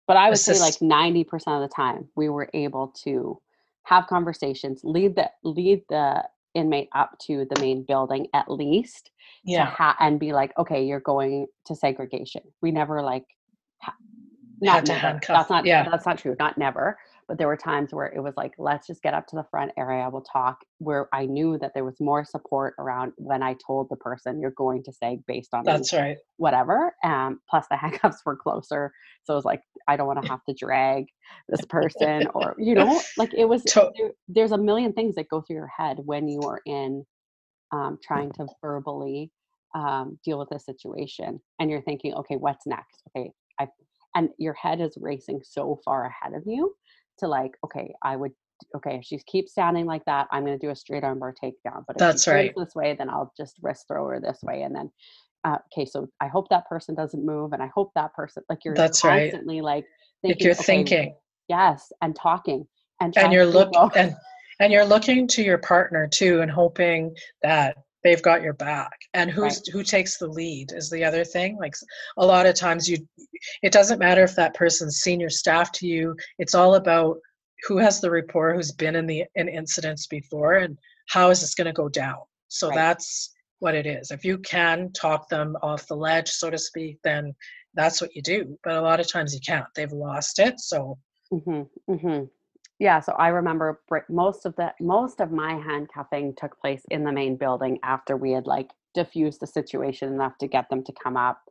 but 0.08 0.18
i 0.18 0.30
would 0.30 0.38
say 0.38 0.60
like 0.60 0.76
90% 0.76 1.26
of 1.48 1.62
the 1.62 1.74
time 1.74 2.08
we 2.16 2.30
were 2.30 2.50
able 2.54 2.88
to 3.04 3.40
have 3.84 4.08
conversations 4.08 4.82
lead 4.84 5.16
the 5.16 5.30
lead 5.44 5.82
the 5.90 6.24
inmate 6.54 6.90
up 6.96 7.18
to 7.20 7.46
the 7.50 7.60
main 7.60 7.84
building 7.84 8.28
at 8.34 8.50
least 8.50 9.12
to 9.46 9.52
yeah, 9.52 9.66
ha- 9.66 9.96
and 10.00 10.20
be 10.20 10.34
like 10.34 10.52
okay 10.58 10.84
you're 10.84 11.00
going 11.00 11.46
to 11.66 11.76
segregation 11.76 12.42
we 12.62 12.72
never 12.72 13.02
like 13.02 13.26
ha- 13.82 13.96
not 14.62 14.86
to 14.86 14.94
never. 14.94 15.08
handcuff, 15.08 15.38
that's 15.38 15.50
not 15.50 15.66
yeah. 15.66 15.88
that's 15.90 16.06
not 16.06 16.18
true 16.18 16.36
not 16.40 16.58
never 16.58 16.98
but 17.28 17.38
there 17.38 17.48
were 17.48 17.58
times 17.58 17.94
where 17.94 18.08
it 18.08 18.22
was 18.22 18.34
like 18.38 18.54
let's 18.58 18.88
just 18.88 19.02
get 19.02 19.14
up 19.14 19.28
to 19.28 19.36
the 19.36 19.46
front 19.50 19.72
area 19.78 20.10
we'll 20.12 20.22
talk 20.22 20.60
where 20.80 21.08
i 21.14 21.26
knew 21.26 21.58
that 21.58 21.72
there 21.74 21.84
was 21.84 22.00
more 22.00 22.24
support 22.24 22.74
around 22.80 23.12
when 23.18 23.44
i 23.44 23.56
told 23.66 23.88
the 23.90 23.96
person 23.98 24.40
you're 24.40 24.52
going 24.52 24.84
to 24.84 24.92
say 24.94 25.20
based 25.28 25.54
on 25.54 25.64
that's 25.64 25.94
right. 25.94 26.18
whatever 26.38 26.94
um 27.04 27.40
plus 27.50 27.66
the 27.70 27.78
handcuffs 27.78 28.22
were 28.26 28.36
closer 28.36 28.92
so 29.24 29.34
it 29.34 29.36
was 29.36 29.46
like 29.46 29.62
i 29.88 29.96
don't 29.96 30.08
want 30.08 30.22
to 30.22 30.28
have 30.28 30.44
to 30.48 30.54
drag 30.54 31.06
this 31.50 31.66
person 31.66 32.28
or 32.34 32.56
you 32.58 32.76
know 32.76 33.02
like 33.18 33.34
it 33.34 33.46
was 33.46 33.64
To- 33.64 33.92
there, 33.98 34.12
there's 34.28 34.52
a 34.52 34.58
million 34.58 34.94
things 34.94 35.16
that 35.16 35.28
go 35.30 35.42
through 35.42 35.58
your 35.58 35.72
head 35.76 35.98
when 36.06 36.28
you 36.28 36.42
are 36.42 36.62
in 36.66 37.06
um, 37.74 38.00
trying 38.02 38.32
to 38.34 38.48
verbally 38.62 39.30
um, 39.76 40.18
deal 40.24 40.40
with 40.40 40.50
a 40.54 40.60
situation 40.60 41.42
and 41.60 41.70
you're 41.70 41.82
thinking 41.82 42.14
okay 42.14 42.36
what's 42.36 42.66
next 42.66 43.04
okay 43.10 43.32
i 43.60 43.68
and 44.16 44.30
your 44.40 44.54
head 44.54 44.82
is 44.82 44.98
racing 45.00 45.42
so 45.44 45.80
far 45.86 46.06
ahead 46.06 46.34
of 46.34 46.44
you 46.46 46.74
to 47.20 47.28
like 47.28 47.52
okay 47.66 47.94
i 48.02 48.16
would 48.16 48.32
okay 48.76 48.96
if 48.96 49.04
she 49.06 49.18
keeps 49.20 49.52
standing 49.52 49.86
like 49.86 50.04
that 50.06 50.28
i'm 50.32 50.44
going 50.46 50.58
to 50.58 50.66
do 50.66 50.72
a 50.72 50.76
straight 50.76 51.04
armbar 51.04 51.34
takedown 51.42 51.84
but 51.88 51.96
if 51.96 52.00
That's 52.00 52.24
she 52.24 52.32
right. 52.32 52.54
this 52.58 52.74
way 52.76 52.96
then 52.98 53.10
i'll 53.10 53.32
just 53.38 53.58
wrist 53.62 53.86
throw 53.88 54.08
her 54.08 54.20
this 54.20 54.40
way 54.44 54.64
and 54.64 54.76
then 54.76 54.92
uh, 55.44 55.58
okay 55.72 55.86
so 55.86 56.08
i 56.22 56.28
hope 56.28 56.50
that 56.50 56.68
person 56.68 56.96
doesn't 56.96 57.26
move 57.26 57.54
and 57.54 57.62
i 57.62 57.70
hope 57.74 57.92
that 57.96 58.14
person 58.14 58.44
like 58.50 58.66
you're 58.66 58.74
That's 58.74 59.02
constantly 59.02 59.62
like 59.62 59.86
Like 60.24 60.40
thinking, 60.40 60.46
you're 60.46 60.54
okay, 60.56 60.64
thinking. 60.64 61.16
yes 61.50 61.92
and 62.02 62.16
talking 62.16 62.66
and 63.00 63.16
and 63.18 63.32
you're 63.32 63.46
looking, 63.46 63.90
and 63.96 64.16
and 64.60 64.74
you're 64.74 64.86
looking 64.86 65.28
to 65.28 65.44
your 65.44 65.60
partner 65.60 66.08
too 66.08 66.42
and 66.42 66.50
hoping 66.50 67.16
that 67.44 67.78
they've 68.04 68.22
got 68.22 68.42
your 68.42 68.54
back 68.54 68.98
and 69.14 69.30
who's 69.30 69.68
who 69.70 69.84
takes 69.84 70.18
the 70.18 70.28
lead 70.28 70.72
is 70.72 70.90
the 70.90 71.04
other 71.04 71.24
thing 71.24 71.58
like 71.58 71.74
a 72.18 72.26
lot 72.26 72.46
of 72.46 72.56
times 72.56 72.90
you 72.90 72.98
it 73.64 73.72
doesn't 73.72 74.00
matter 74.00 74.24
if 74.24 74.36
that 74.36 74.54
person's 74.54 74.98
senior 74.98 75.30
staff 75.30 75.72
to 75.72 75.88
you 75.88 76.16
it's 76.40 76.56
all 76.56 76.76
about 76.76 77.18
who 77.66 77.78
has 77.78 78.00
the 78.00 78.10
rapport 78.10 78.54
who's 78.54 78.72
been 78.72 78.96
in 78.96 79.06
the 79.06 79.26
in 79.36 79.48
incidents 79.48 80.08
before 80.08 80.56
and 80.56 80.78
how 81.10 81.30
is 81.30 81.42
this 81.42 81.56
going 81.56 81.66
to 81.66 81.74
go 81.74 81.90
down? 81.90 82.20
So 82.50 82.70
Right. 82.70 82.76
that's 82.76 83.34
what 83.60 83.76
it 83.76 83.86
is. 83.86 84.12
If 84.12 84.24
you 84.24 84.38
can 84.40 84.92
talk 84.92 85.30
them 85.30 85.58
off 85.64 85.88
the 85.88 85.96
ledge 85.96 86.30
so 86.30 86.50
to 86.50 86.58
speak 86.58 87.00
then 87.04 87.34
that's 87.74 88.02
what 88.02 88.16
you 88.16 88.22
do 88.22 88.58
but 88.64 88.76
a 88.76 88.82
lot 88.82 89.00
of 89.00 89.12
times 89.12 89.34
you 89.34 89.40
can't. 89.46 89.66
They've 89.76 89.92
lost 89.92 90.40
it 90.40 90.60
so 90.60 90.98
hmm 91.30 91.64
hmm 91.88 92.24
Yeah, 92.80 93.00
so 93.00 93.14
I 93.14 93.30
remember 93.30 93.82
most 94.10 94.46
of 94.46 94.56
the 94.56 94.74
most 94.80 95.20
of 95.20 95.32
my 95.32 95.54
handcuffing 95.54 96.36
took 96.38 96.60
place 96.60 96.84
in 96.92 97.04
the 97.04 97.12
main 97.12 97.36
building 97.36 97.80
after 97.84 98.16
we 98.16 98.32
had 98.32 98.46
like 98.46 98.72
diffused 98.94 99.40
the 99.40 99.48
situation 99.48 100.14
enough 100.14 100.38
to 100.40 100.48
get 100.48 100.70
them 100.70 100.84
to 100.84 100.94
come 101.04 101.18
up, 101.18 101.42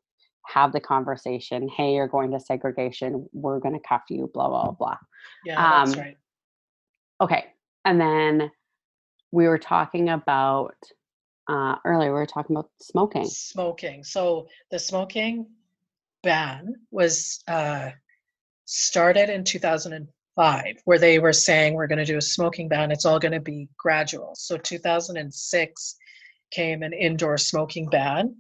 have 0.47 0.73
the 0.73 0.81
conversation. 0.81 1.69
Hey, 1.69 1.95
you're 1.95 2.07
going 2.09 2.31
to 2.31 2.41
segregation. 2.41 3.29
We're 3.33 3.59
going 3.59 3.75
to 3.75 3.89
cuff 3.89 4.03
you. 4.09 4.31
Blah 4.33 4.49
blah 4.49 4.71
blah. 4.71 4.97
yeah 5.45 5.85
that's 5.85 5.97
Um, 5.97 6.03
right 6.03 6.17
Okay, 7.21 7.47
and 7.85 8.01
then 8.01 8.51
we 9.33 9.49
were 9.49 9.59
talking 9.59 10.11
about 10.11 10.77
uh, 11.49 11.77
earlier. 11.85 12.12
We 12.12 12.19
were 12.21 12.27
talking 12.27 12.57
about 12.57 12.71
smoking. 12.81 13.25
smoking. 13.25 14.05
So 14.05 14.49
the 14.71 14.79
smoking 14.79 15.47
ban 16.23 16.75
was 16.91 17.43
uh, 17.49 17.91
started 18.67 19.31
in 19.31 19.45
2005, 20.37 20.83
where 20.85 20.99
they 20.99 21.18
were 21.18 21.33
saying 21.33 21.75
we're 21.75 21.87
going 21.87 21.99
to 21.99 22.05
do 22.05 22.18
a 22.18 22.22
smoking 22.22 22.68
ban. 22.68 22.90
It's 22.90 23.05
all 23.05 23.18
going 23.18 23.33
to 23.33 23.40
be 23.40 23.68
gradual. 23.79 24.33
So 24.35 24.57
2006 24.57 25.96
came 26.51 26.83
an 26.83 26.92
indoor 26.92 27.38
smoking 27.38 27.88
ban, 27.88 28.37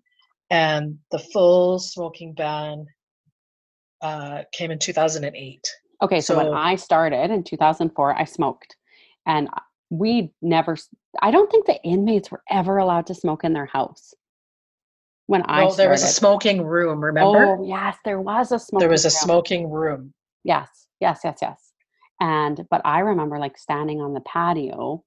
and 0.50 0.98
the 1.10 1.18
full 1.18 1.78
smoking 1.78 2.34
ban 2.34 2.86
uh, 4.02 4.42
came 4.52 4.70
in 4.70 4.78
2008. 4.78 5.68
Okay, 6.02 6.20
so, 6.20 6.36
when 6.36 6.48
I 6.54 6.76
started 6.76 7.30
in 7.30 7.42
2004, 7.42 8.18
I 8.18 8.24
smoked, 8.24 8.76
and 9.24 9.48
we 9.90 10.32
never. 10.42 10.76
I 11.22 11.30
don't 11.30 11.50
think 11.50 11.66
the 11.66 11.82
inmates 11.82 12.30
were 12.30 12.42
ever 12.50 12.76
allowed 12.76 13.06
to 13.06 13.14
smoke 13.14 13.44
in 13.44 13.54
their 13.54 13.66
house. 13.66 14.12
When 15.26 15.42
I 15.48 15.64
Well, 15.64 15.72
there 15.72 15.90
was 15.90 16.02
a 16.02 16.08
smoking 16.08 16.62
room. 16.62 17.02
Remember, 17.02 17.56
Oh 17.56 17.66
yes, 17.66 17.96
there 18.04 18.20
was 18.20 18.52
a 18.52 18.58
smoking. 18.58 18.80
there 18.80 18.90
was 18.90 19.06
a 19.06 19.08
room. 19.08 19.12
smoking 19.12 19.70
room. 19.70 20.12
Yes, 20.44 20.86
yes, 21.00 21.20
yes, 21.24 21.38
yes. 21.40 21.65
And 22.20 22.66
but 22.70 22.80
I 22.84 23.00
remember 23.00 23.38
like 23.38 23.58
standing 23.58 24.00
on 24.00 24.14
the 24.14 24.20
patio, 24.20 25.04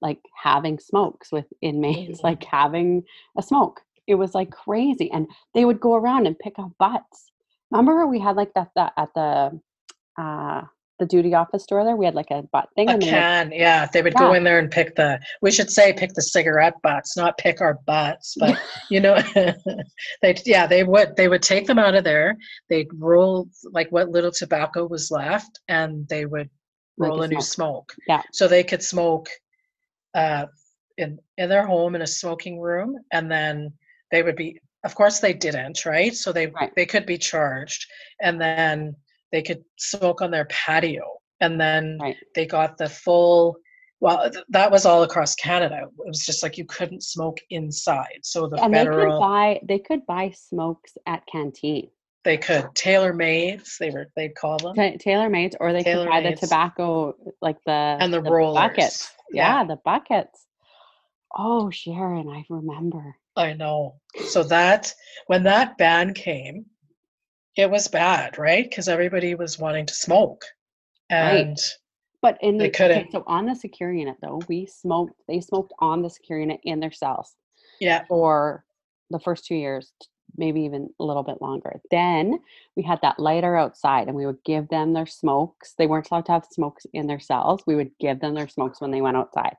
like 0.00 0.20
having 0.42 0.78
smokes 0.78 1.32
with 1.32 1.46
inmates, 1.62 2.20
Mhm. 2.20 2.24
like 2.24 2.44
having 2.44 3.02
a 3.36 3.42
smoke. 3.42 3.82
It 4.06 4.14
was 4.16 4.34
like 4.34 4.50
crazy, 4.50 5.10
and 5.10 5.26
they 5.54 5.64
would 5.64 5.80
go 5.80 5.94
around 5.94 6.26
and 6.26 6.38
pick 6.38 6.58
up 6.58 6.70
butts. 6.78 7.32
Remember 7.72 8.06
we 8.06 8.20
had 8.20 8.36
like 8.36 8.54
that, 8.54 8.70
that 8.76 8.92
at 8.96 9.12
the 9.14 9.60
uh 10.18 10.62
the 10.98 11.06
duty 11.06 11.34
office 11.34 11.62
store 11.64 11.84
there. 11.84 11.96
We 11.96 12.04
had 12.06 12.14
like 12.14 12.30
a 12.30 12.42
butt 12.52 12.68
thing. 12.74 12.88
A 12.88 12.92
and 12.92 13.02
they 13.02 13.06
would- 13.06 13.10
can, 13.10 13.52
yeah. 13.52 13.86
They 13.92 14.02
would 14.02 14.14
go 14.14 14.32
in 14.32 14.44
there 14.44 14.58
and 14.58 14.70
pick 14.70 14.94
the. 14.96 15.20
We 15.42 15.50
should 15.50 15.70
say 15.70 15.92
pick 15.92 16.14
the 16.14 16.22
cigarette 16.22 16.74
butts, 16.82 17.16
not 17.16 17.36
pick 17.38 17.60
our 17.60 17.74
butts. 17.86 18.34
But 18.38 18.58
you 18.90 19.00
know, 19.00 19.18
they 20.22 20.34
yeah 20.44 20.66
they 20.66 20.84
would 20.84 21.16
they 21.16 21.28
would 21.28 21.42
take 21.42 21.66
them 21.66 21.78
out 21.78 21.94
of 21.94 22.04
there. 22.04 22.36
They'd 22.68 22.88
roll 22.94 23.48
like 23.72 23.90
what 23.92 24.08
little 24.10 24.32
tobacco 24.32 24.86
was 24.86 25.10
left, 25.10 25.60
and 25.68 26.08
they 26.08 26.24
would 26.26 26.48
Like 26.98 27.08
a 27.08 27.10
roll 27.10 27.22
a 27.22 27.28
new 27.28 27.40
smoke. 27.40 27.92
smoke. 27.92 27.94
Yeah. 28.08 28.22
So 28.32 28.48
they 28.48 28.64
could 28.64 28.82
smoke 28.82 29.28
uh, 30.14 30.46
in 30.96 31.18
in 31.36 31.48
their 31.48 31.66
home 31.66 31.94
in 31.94 32.02
a 32.02 32.06
smoking 32.06 32.58
room, 32.60 32.96
and 33.12 33.30
then 33.30 33.72
they 34.10 34.22
would 34.22 34.36
be. 34.36 34.60
Of 34.84 34.94
course, 34.94 35.18
they 35.18 35.32
didn't, 35.32 35.84
right? 35.84 36.14
So 36.14 36.32
they 36.32 36.46
Right. 36.46 36.72
they 36.76 36.86
could 36.86 37.06
be 37.06 37.18
charged, 37.18 37.86
and 38.22 38.40
then 38.40 38.94
they 39.36 39.42
could 39.42 39.62
smoke 39.78 40.22
on 40.22 40.30
their 40.30 40.46
patio, 40.46 41.04
and 41.42 41.60
then 41.60 41.98
Right. 42.00 42.16
they 42.34 42.46
got 42.46 42.78
the 42.78 42.88
full. 42.88 43.56
Well, 44.00 44.30
th- 44.30 44.44
that 44.48 44.70
was 44.70 44.86
all 44.86 45.02
across 45.02 45.34
Canada. 45.34 45.80
It 45.84 46.08
was 46.08 46.24
just 46.24 46.42
like 46.42 46.56
you 46.56 46.64
couldn't 46.64 47.02
smoke 47.02 47.38
inside. 47.50 48.20
So 48.22 48.46
the 48.46 48.56
and 48.62 48.72
they 48.72 48.86
could 48.86 49.18
buy 49.20 49.60
they 49.62 49.78
could 49.78 50.06
buy 50.06 50.30
smokes 50.30 50.96
at 51.06 51.26
canteen 51.26 51.90
they 52.24 52.38
could 52.38 52.66
tailor 52.74 53.12
mades. 53.12 53.76
They 53.78 53.90
were 53.90 54.06
they'd 54.16 54.34
call 54.34 54.56
them. 54.58 54.74
Ta 54.74 54.92
tailor 54.98 55.28
made 55.28 55.54
or 55.60 55.72
they 55.74 55.84
could 55.84 56.08
buy 56.08 56.22
the 56.22 56.34
tobacco 56.34 57.14
like 57.42 57.58
the 57.66 57.96
And 58.00 58.12
the 58.12 58.20
buckets 58.22 58.32
rollers. 58.32 59.10
yeah. 59.32 59.58
Yeah. 59.60 59.64
the 59.64 59.76
buckets 59.84 60.46
oh 61.36 61.70
sharon 61.70 62.28
i 62.30 62.44
remember 62.48 63.16
I 63.36 63.52
know. 63.52 63.96
So 64.28 64.42
that 64.44 64.94
when 65.26 65.42
that 65.42 65.76
ban 65.76 66.14
came, 66.14 66.64
it 67.56 67.70
was 67.70 67.88
bad, 67.88 68.38
right? 68.38 68.68
Because 68.68 68.88
everybody 68.88 69.34
was 69.34 69.58
wanting 69.58 69.86
to 69.86 69.94
smoke, 69.94 70.44
Right. 71.10 71.46
and 71.46 71.58
but 72.22 72.38
in 72.42 72.58
They 72.58 72.70
the 72.70 72.84
okay, 72.84 73.08
so 73.12 73.22
on 73.26 73.46
the 73.46 73.54
secure 73.54 73.92
unit 73.92 74.16
though 74.20 74.40
we 74.48 74.66
smoked 74.66 75.14
they 75.28 75.40
smoked 75.40 75.72
on 75.78 76.02
the 76.02 76.10
secure 76.10 76.40
unit 76.40 76.58
in 76.64 76.80
their 76.80 76.90
cells 76.90 77.36
yeah, 77.80 78.04
for 78.08 78.64
the 79.10 79.20
first 79.20 79.44
two 79.46 79.54
years 79.54 79.92
maybe 80.36 80.62
even 80.62 80.90
a 81.00 81.04
little 81.04 81.22
bit 81.22 81.40
longer. 81.40 81.80
Then 81.90 82.40
we 82.76 82.82
had 82.82 82.98
that 83.02 83.18
lighter 83.18 83.56
outside 83.56 84.08
and 84.08 84.16
we 84.16 84.26
would 84.26 84.42
give 84.44 84.68
them 84.68 84.92
their 84.92 85.06
smokes. 85.06 85.74
They 85.78 85.86
weren't 85.86 86.08
allowed 86.10 86.26
to 86.26 86.32
have 86.32 86.46
smokes 86.50 86.84
in 86.92 87.06
their 87.06 87.20
cells. 87.20 87.62
We 87.66 87.76
would 87.76 87.92
give 88.00 88.20
them 88.20 88.34
their 88.34 88.48
smokes 88.48 88.80
when 88.80 88.90
they 88.90 89.00
went 89.00 89.16
outside 89.16 89.56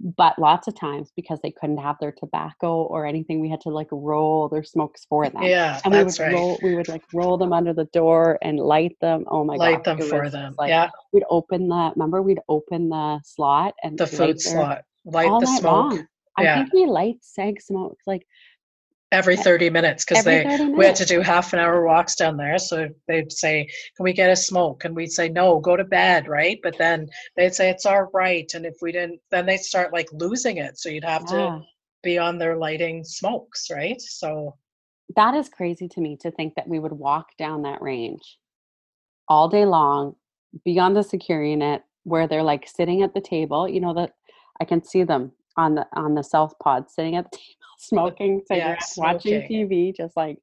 but 0.00 0.38
lots 0.38 0.66
of 0.66 0.74
times 0.74 1.12
because 1.14 1.38
they 1.42 1.50
couldn't 1.50 1.76
have 1.76 1.96
their 2.00 2.12
tobacco 2.12 2.82
or 2.84 3.04
anything 3.04 3.38
we 3.38 3.50
had 3.50 3.60
to 3.60 3.68
like 3.68 3.88
roll 3.92 4.48
their 4.48 4.62
smokes 4.64 5.04
for 5.08 5.28
them 5.28 5.42
yeah, 5.42 5.78
and 5.84 5.92
we 5.92 5.98
would 5.98 6.06
that's 6.08 6.18
right. 6.20 6.32
roll 6.32 6.58
we 6.62 6.74
would 6.74 6.88
like 6.88 7.02
roll 7.12 7.36
them 7.36 7.52
under 7.52 7.74
the 7.74 7.84
door 7.86 8.38
and 8.42 8.58
light 8.58 8.96
them 9.00 9.24
oh 9.28 9.44
my 9.44 9.56
god. 9.56 9.60
Light 9.60 9.84
them 9.84 9.98
for 9.98 10.30
them. 10.30 10.54
like 10.58 10.70
yeah, 10.70 10.88
we'd 11.12 11.24
open 11.28 11.68
the 11.68 11.92
remember 11.94 12.22
we'd 12.22 12.40
open 12.48 12.88
the 12.88 13.20
slot 13.24 13.74
and 13.82 13.98
the 13.98 14.06
food 14.06 14.40
slot, 14.40 14.84
light 15.04 15.28
all 15.28 15.40
the 15.40 15.46
night 15.46 15.60
smoke 15.60 15.72
long. 15.92 16.06
I 16.36 16.44
Yeah. 16.44 16.54
think 16.54 16.72
we 16.72 16.86
light 16.86 17.16
seg 17.22 17.60
smokes 17.60 18.06
like 18.06 18.26
every 19.12 19.36
thirty 19.36 19.70
minutes 19.70 20.04
because 20.04 20.24
they 20.24 20.44
30 20.44 20.72
we 20.72 20.84
had 20.84 20.96
to 20.96 21.04
do 21.04 21.20
half 21.20 21.52
an 21.52 21.58
hour 21.58 21.84
walks 21.84 22.14
down 22.14 22.36
there. 22.36 22.58
So 22.58 22.88
they'd 23.08 23.32
say, 23.32 23.68
"Can 23.96 24.04
we 24.04 24.12
get 24.12 24.30
a 24.30 24.36
smoke?" 24.36 24.84
And 24.84 24.94
we'd 24.94 25.12
say, 25.12 25.28
"No, 25.28 25.58
go 25.60 25.76
to 25.76 25.84
bed." 25.84 26.28
Right? 26.28 26.58
But 26.62 26.78
then 26.78 27.08
they'd 27.36 27.54
say 27.54 27.70
it's 27.70 27.86
all 27.86 28.08
right, 28.12 28.50
and 28.54 28.64
if 28.64 28.76
we 28.80 28.92
didn't, 28.92 29.20
then 29.30 29.46
they'd 29.46 29.58
start 29.58 29.92
like 29.92 30.08
losing 30.12 30.58
it. 30.58 30.78
So 30.78 30.88
you'd 30.88 31.04
have 31.04 31.26
to 31.26 31.62
be 32.02 32.18
on 32.18 32.38
their 32.38 32.56
lighting 32.56 33.04
smokes, 33.04 33.70
right? 33.70 34.00
So 34.00 34.56
that 35.16 35.34
is 35.34 35.48
crazy 35.48 35.88
to 35.88 36.00
me 36.00 36.16
to 36.20 36.30
think 36.30 36.54
that 36.54 36.68
we 36.68 36.78
would 36.78 36.92
walk 36.92 37.36
down 37.36 37.62
that 37.62 37.82
range 37.82 38.38
all 39.28 39.48
day 39.48 39.64
long, 39.64 40.16
beyond 40.64 40.96
the 40.96 41.02
secure 41.02 41.44
unit 41.44 41.82
where 42.04 42.26
they're 42.26 42.42
like 42.42 42.66
sitting 42.66 43.02
at 43.02 43.14
the 43.14 43.20
table. 43.20 43.68
You 43.68 43.80
know 43.80 43.94
that 43.94 44.14
I 44.60 44.64
can 44.64 44.84
see 44.84 45.02
them 45.04 45.32
on 45.56 45.74
the 45.74 45.86
on 45.94 46.14
the 46.14 46.22
south 46.22 46.54
pod 46.58 46.90
sitting 46.90 47.16
at 47.16 47.30
the 47.30 47.36
table 47.36 47.59
smoking 47.80 48.42
Yeah, 48.50 48.76
watching. 48.96 49.42
TV, 49.42 49.96
just 49.96 50.16
like 50.16 50.38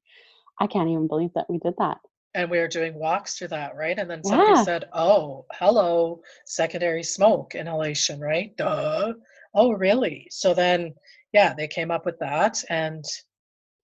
I 0.60 0.68
can't 0.68 0.90
even 0.90 1.08
believe 1.08 1.32
that 1.36 1.50
we 1.50 1.60
did 1.60 1.76
that. 1.78 1.98
and 2.34 2.52
we 2.52 2.60
were 2.60 2.68
doing 2.68 2.94
walks 3.00 3.38
through 3.38 3.48
that, 3.48 3.76
right? 3.76 3.98
And 3.98 4.10
then 4.10 4.24
somebody 4.24 4.52
Yeah. 4.52 4.64
said, 4.64 4.86
"Oh, 4.94 5.46
hello, 5.54 6.22
secondary 6.46 7.02
smoke 7.04 7.56
inhalation, 7.56 8.20
right?" 8.20 8.56
Duh. 8.58 9.14
Oh, 9.56 9.72
really? 9.72 10.28
So 10.30 10.54
then, 10.54 10.94
yeah, 11.34 11.54
they 11.54 11.68
came 11.68 11.90
up 11.92 12.06
with 12.06 12.20
that, 12.20 12.64
and 12.70 13.04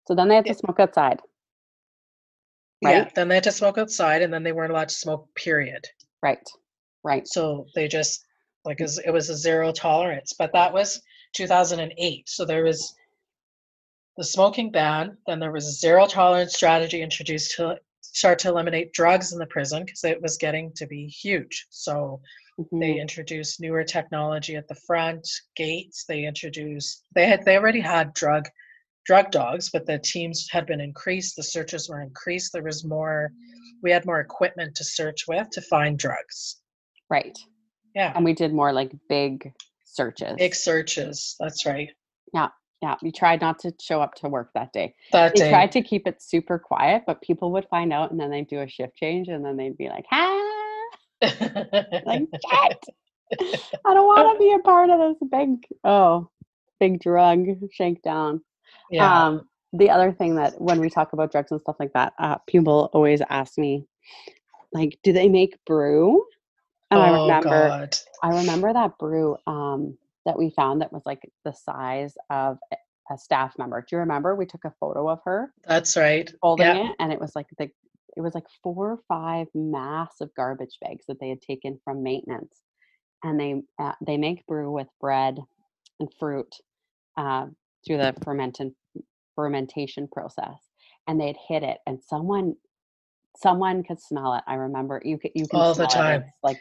So 0.07 0.15
then 0.15 0.29
they 0.29 0.35
had 0.37 0.47
to 0.47 0.53
Yeah. 0.53 0.57
smoke 0.57 0.81
outside. 0.81 1.21
Right? 2.83 3.05
yeah, 3.05 3.11
then 3.15 3.29
they 3.29 3.37
had 3.37 3.45
to 3.45 3.53
smoke 3.53 3.79
outside, 3.79 4.23
and 4.23 4.33
then 4.33 4.43
they 4.43 4.53
weren't 4.53 4.73
allowed 4.73 4.89
to 4.89 4.95
smoke. 4.95 5.29
Period. 5.35 5.85
Right. 6.23 6.43
Right. 7.05 7.27
So 7.29 7.67
they 7.75 7.89
just 7.89 8.25
like 8.65 8.79
mm. 8.79 8.99
it 9.05 9.11
was 9.13 9.29
a 9.31 9.37
zero 9.37 9.73
tolerance. 9.73 10.33
But 10.39 10.53
that 10.55 10.73
was 10.73 11.01
2008. 11.35 12.29
So 12.29 12.45
there 12.45 12.65
was 12.65 12.95
the 14.21 14.25
smoking 14.27 14.71
ban. 14.71 15.17
Then 15.27 15.41
there 15.41 15.51
was 15.51 15.67
a 15.67 15.73
zero 15.73 16.07
tolerance 16.07 16.55
strategy 16.55 17.01
introduced 17.01 17.57
to 17.57 17.79
start 18.03 18.39
to 18.41 18.49
eliminate 18.51 18.93
drugs 18.93 19.33
in 19.33 19.39
the 19.39 19.47
prison 19.47 19.83
because 19.87 20.05
it 20.05 20.21
was 20.21 20.37
getting 20.37 20.71
to 20.75 20.87
be 20.87 21.07
huge. 21.07 21.67
So 21.71 22.21
they 22.71 22.93
Mhm. 22.97 23.01
introduced 23.01 23.61
newer 23.61 23.83
technology 23.83 24.57
at 24.57 24.69
the 24.69 24.75
front 24.75 25.27
gates. 25.57 26.05
They 26.05 26.27
introduced 26.27 27.03
they 27.15 27.27
had 27.27 27.47
they 27.47 27.57
already 27.57 27.81
had 27.81 28.13
drug 28.13 28.47
drug 29.07 29.31
dogs, 29.31 29.71
but 29.71 29.87
the 29.87 29.99
teams 29.99 30.47
had 30.51 30.67
been 30.67 30.83
increased. 30.83 31.35
The 31.37 31.43
searches 31.43 31.89
were 31.89 32.03
increased. 32.03 32.53
There 32.53 32.63
was 32.63 32.85
more. 32.85 33.33
We 33.83 33.91
had 33.91 34.05
more 34.05 34.21
equipment 34.21 34.75
to 34.77 34.85
search 34.85 35.27
with 35.27 35.49
to 35.53 35.63
find 35.63 35.99
drugs. 35.99 36.61
Right. 37.09 37.39
Yeah. 37.95 38.13
And 38.15 38.23
we 38.27 38.35
did 38.35 38.53
more 38.53 38.75
like 38.75 38.93
big 39.09 39.55
searches. 39.87 40.35
Big 40.37 40.55
searches. 40.55 41.37
That's 41.41 41.65
right. 41.65 41.89
Yeah, 42.35 42.49
we 43.03 43.13
tried 43.13 43.41
not 43.41 43.59
to 43.61 43.75
show 43.81 44.01
up 44.01 44.15
to 44.17 44.29
work 44.29 44.51
that 44.55 44.73
day. 44.73 44.95
That 45.13 45.35
day. 45.35 45.51
tried 45.51 45.73
to 45.73 45.83
keep 45.83 46.07
it 46.07 46.23
super 46.23 46.59
quiet, 46.59 47.03
but 47.07 47.21
people 47.21 47.53
would 47.53 47.67
find 47.69 47.93
out 47.93 48.11
and 48.11 48.19
then 48.19 48.31
they'd 48.31 48.49
do 48.49 48.61
a 48.61 48.69
shift 48.69 48.97
change 48.97 49.29
and 49.29 49.45
then 49.45 49.57
they'd 49.57 49.77
be 49.77 49.89
like, 49.89 50.07
ah, 50.13 50.87
like, 51.23 52.29
shit. 52.33 52.85
I 53.85 53.95
don't 53.95 54.07
want 54.07 54.35
to 54.35 54.39
be 54.39 54.53
a 54.53 54.59
part 54.59 54.91
of 54.91 54.99
this 54.99 55.29
big, 55.31 55.65
oh, 55.85 56.29
big 56.79 57.01
drug 57.01 57.47
shakedown. 57.73 58.43
yeah. 58.91 59.27
Um, 59.27 59.49
the 59.73 59.91
other 59.91 60.13
thing 60.13 60.35
that 60.35 60.61
when 60.61 60.81
we 60.81 60.91
talk 60.91 61.13
about 61.13 61.31
drugs 61.31 61.53
and 61.53 61.61
stuff 61.61 61.77
like 61.79 61.93
that, 61.93 62.13
uh, 62.19 62.39
people 62.49 62.91
always 62.93 63.23
ask 63.31 63.57
me, 63.57 63.87
like, 64.73 64.99
do 65.05 65.13
they 65.13 65.29
make 65.29 65.65
brew? 65.65 66.25
And 66.91 67.01
I 67.01 67.11
oh 67.11 67.23
remember 67.23 67.69
God. 67.69 67.97
I 68.23 68.41
remember 68.41 68.73
that 68.73 68.99
brew 68.99 69.37
um, 69.47 69.97
that 70.27 70.39
we 70.39 70.51
found 70.51 70.81
that 70.81 70.93
was 70.93 71.03
like 71.07 71.31
the 71.45 71.53
size 71.53 72.15
of 72.29 72.59
a- 72.73 72.77
staff 73.19 73.55
member. 73.59 73.81
Do 73.81 73.97
you 73.97 74.01
remember? 74.01 74.37
We 74.37 74.47
took 74.47 74.65
a 74.65 74.73
photo 74.79 75.09
of 75.09 75.19
her 75.25 75.53
That's 75.67 75.97
right. 75.97 76.33
holding 76.43 76.67
Yeah. 76.67 76.91
it, 76.91 76.97
and 77.01 77.13
it 77.13 77.21
was 77.21 77.35
like 77.35 77.49
the 77.59 77.69
it 78.17 78.21
was 78.21 78.35
like 78.37 78.47
four 78.63 78.93
or 78.93 79.01
five 79.09 79.49
massive 79.53 80.29
garbage 80.37 80.79
bags 80.81 81.07
that 81.09 81.19
they 81.19 81.29
had 81.29 81.41
taken 81.43 81.81
from 81.85 82.05
maintenance, 82.05 82.63
and 83.25 83.39
they 83.41 83.63
uh, 83.81 83.95
they 84.07 84.17
make 84.17 84.47
brew 84.47 84.71
with 84.71 84.87
bread 85.01 85.41
and 85.99 86.09
fruit 86.21 86.55
uh, 87.17 87.47
through 87.85 87.97
the 87.99 88.15
fermentation 88.23 88.77
fermentation 89.35 90.07
process, 90.07 90.71
and 91.09 91.21
they'd 91.21 91.39
hit 91.49 91.65
it, 91.65 91.79
and 91.89 92.01
someone 92.01 92.55
someone 93.37 93.83
could 93.83 94.01
smell 94.01 94.35
it. 94.35 94.45
I 94.47 94.55
remember 94.55 95.03
you 95.05 95.19
could 95.19 95.33
you 95.35 95.49
can 95.49 95.59
All 95.59 95.75
the 95.75 95.89
smell 95.89 95.91
it. 95.91 95.95
time. 95.95 96.23
It's 96.23 96.45
like 96.45 96.61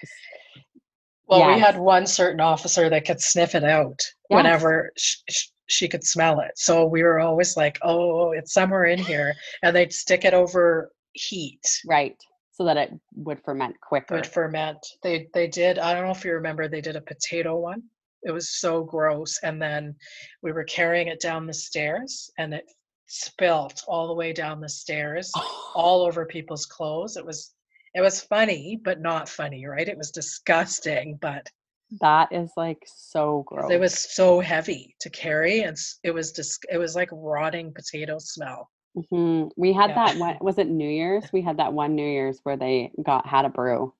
Well, 1.29 1.53
we 1.53 1.59
had 1.59 1.77
one 1.77 2.07
certain 2.07 2.39
officer 2.41 2.89
that 2.89 3.05
could 3.05 3.21
sniff 3.21 3.55
it 3.55 3.63
out 3.63 3.99
Yes. 4.29 4.37
whenever 4.37 4.91
sh- 4.97 5.17
sh- 5.29 5.47
she 5.67 5.87
could 5.87 6.03
smell 6.03 6.39
it. 6.39 6.51
So 6.57 6.85
we 6.85 7.03
were 7.03 7.19
always 7.19 7.55
like, 7.55 7.77
"Oh, 7.83 8.31
it's 8.31 8.53
somewhere 8.53 8.85
in 8.85 8.99
here," 8.99 9.35
and 9.63 9.75
they'd 9.75 9.93
stick 9.93 10.25
it 10.25 10.33
over 10.33 10.91
heat. 11.13 11.61
right 11.85 12.15
so 12.51 12.65
that 12.65 12.75
it 12.77 12.91
would 13.15 13.41
ferment 13.43 13.79
quicker. 13.79 14.15
Would 14.15 14.27
ferment. 14.27 14.85
They 15.01 15.29
they 15.33 15.47
did. 15.47 15.79
I 15.79 15.93
don't 15.93 16.03
know 16.05 16.11
if 16.11 16.25
you 16.25 16.33
remember. 16.33 16.67
They 16.67 16.81
did 16.81 16.95
a 16.97 17.01
potato 17.01 17.57
one. 17.57 17.83
It 18.23 18.31
was 18.31 18.49
so 18.49 18.83
gross. 18.83 19.39
And 19.43 19.61
then 19.61 19.95
we 20.41 20.51
were 20.51 20.65
carrying 20.65 21.07
it 21.07 21.21
down 21.21 21.47
the 21.47 21.53
stairs, 21.53 22.29
and 22.37 22.53
it 22.53 22.65
spilt 23.07 23.83
all 23.87 24.07
the 24.07 24.13
way 24.13 24.33
down 24.33 24.59
the 24.59 24.67
stairs, 24.69 25.31
all 25.73 26.01
over 26.05 26.25
people's 26.25 26.65
clothes. 26.65 27.15
It 27.17 27.25
was 27.25 27.53
it 27.93 28.01
was 28.01 28.21
funny, 28.21 28.79
but 28.83 29.01
not 29.01 29.29
funny, 29.29 29.65
right? 29.65 29.87
It 29.87 29.97
was 29.97 30.11
disgusting, 30.11 31.17
but 31.21 31.47
that 32.01 32.31
is 32.31 32.51
like 32.55 32.83
so 32.85 33.43
gross. 33.47 33.71
it 33.71 33.79
was 33.79 33.97
so 33.97 34.39
heavy 34.39 34.95
to 35.01 35.09
carry, 35.09 35.61
and 35.61 35.77
it 36.03 36.11
was 36.11 36.31
just 36.31 36.65
it 36.71 36.77
was 36.77 36.95
like 36.95 37.09
rotting 37.11 37.73
potato 37.73 38.17
smell. 38.19 38.69
Mhm. 38.95 39.51
We 39.57 39.73
had 39.73 39.91
Yeah. 39.91 40.05
that 40.05 40.17
one. 40.17 40.37
Was 40.41 40.57
it 40.57 40.67
New 40.67 40.89
Year's? 40.89 41.31
We 41.31 41.41
had 41.41 41.57
that 41.57 41.73
one 41.73 41.95
New 41.95 42.07
Year's 42.07 42.39
where 42.43 42.57
they 42.57 42.91
got 43.03 43.25
had 43.25 43.45
a 43.45 43.49
brew, 43.49 43.93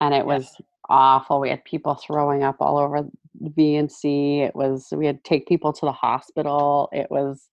and 0.00 0.14
it 0.14 0.24
was 0.26 0.60
awful. 0.88 1.40
We 1.40 1.50
had 1.50 1.64
people 1.64 1.94
throwing 1.94 2.42
up 2.42 2.56
all 2.60 2.76
over 2.78 3.08
V 3.40 3.76
and 3.76 3.90
C. 3.90 4.40
It 4.40 4.54
was 4.54 4.88
we 4.92 5.06
had 5.06 5.22
to 5.22 5.28
take 5.28 5.46
people 5.46 5.72
to 5.72 5.86
the 5.86 5.92
hospital. 5.92 6.88
It 6.92 7.10
was 7.10 7.48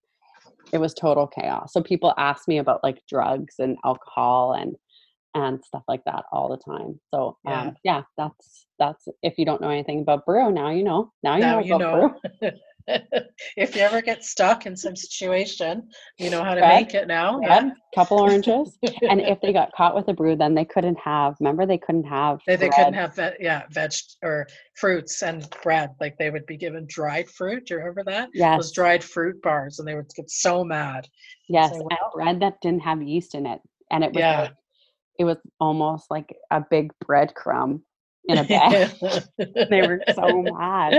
it 0.72 0.78
was 0.80 0.93
total 0.93 1.26
chaos. 1.28 1.74
So 1.74 1.82
people 1.82 2.14
asked 2.18 2.48
me 2.48 2.58
about 2.60 2.84
like 2.84 3.02
drugs 3.08 3.56
and 3.60 3.78
alcohol 3.84 4.54
and 4.54 4.76
and 5.36 5.64
stuff 5.64 5.84
like 5.88 6.04
that 6.06 6.24
all 6.32 6.50
the 6.50 6.58
time. 6.58 7.00
So 7.12 7.38
Yeah. 7.46 7.62
um, 7.62 7.76
yeah, 7.84 8.02
that's 8.18 8.66
that's 8.78 9.08
if 9.22 9.38
you 9.38 9.46
don't 9.46 9.62
know 9.62 9.70
anything 9.70 10.02
about 10.02 10.26
brew 10.26 10.52
now 10.52 10.70
you 10.72 10.84
know 10.84 11.12
now 11.24 11.36
you 11.36 11.42
Now 11.44 11.60
know 11.60 11.66
you 11.66 11.78
know. 11.78 12.16
if 13.58 13.76
you 13.76 13.82
ever 13.82 14.02
get 14.02 14.24
stuck 14.24 14.66
in 14.66 14.76
some 14.76 14.96
situation, 14.96 15.90
you 16.18 16.30
know 16.30 16.44
how 16.44 16.56
to 16.56 16.62
make 16.62 16.94
it 16.94 17.08
now. 17.08 17.40
bread, 17.40 17.72
couple 17.94 18.20
oranges. 18.20 18.78
And 19.10 19.22
if 19.22 19.40
they 19.42 19.54
got 19.54 19.72
caught 19.74 19.96
with 19.96 20.08
a 20.08 20.14
brew, 20.14 20.36
then 20.36 20.56
they 20.56 20.66
couldn't 20.66 20.98
have. 20.98 21.36
Remember, 21.40 21.66
they 21.66 21.78
couldn't 21.78 22.06
have. 22.06 22.40
They, 22.48 22.56
they 22.56 22.70
couldn't 22.70 22.94
have 22.94 23.16
ve- 23.16 23.38
yeah 23.40 23.64
veg 23.70 23.94
or 24.24 24.48
fruits 24.76 25.22
and 25.22 25.48
bread 25.64 25.92
like 26.00 26.18
they 26.18 26.30
would 26.30 26.46
be 26.46 26.58
given 26.58 26.86
dried 26.88 27.30
fruit 27.30 27.66
do 27.68 27.76
you 27.76 27.80
remember 27.80 28.04
that 28.06 28.30
Yes, 28.34 28.60
those 28.60 28.72
dried 28.72 29.04
fruit 29.04 29.42
bars 29.42 29.80
and 29.80 29.88
they 29.88 29.96
would 29.96 30.10
get 30.16 30.30
so 30.30 30.64
mad 30.64 31.08
yes, 31.48 31.72
say, 31.72 31.78
and 31.80 31.90
bread 32.14 32.40
that 32.42 32.62
didn't 32.62 32.82
have 32.82 33.02
yeast 33.02 33.36
in 33.36 33.46
it, 33.46 33.62
and 33.92 34.04
it 34.04 34.14
was 34.14 34.22
Yeah. 34.22 34.42
like, 34.42 34.54
it 35.20 35.26
was 35.26 35.38
almost 35.59 36.09
like 36.09 36.34
a 36.49 36.63
big 36.72 36.91
breadcrumb 37.05 37.82
in 38.28 38.38
a 38.39 38.43
bag. 38.45 38.89
they 39.70 39.82
were 39.84 40.01
so 40.15 40.41
mad. 40.41 40.93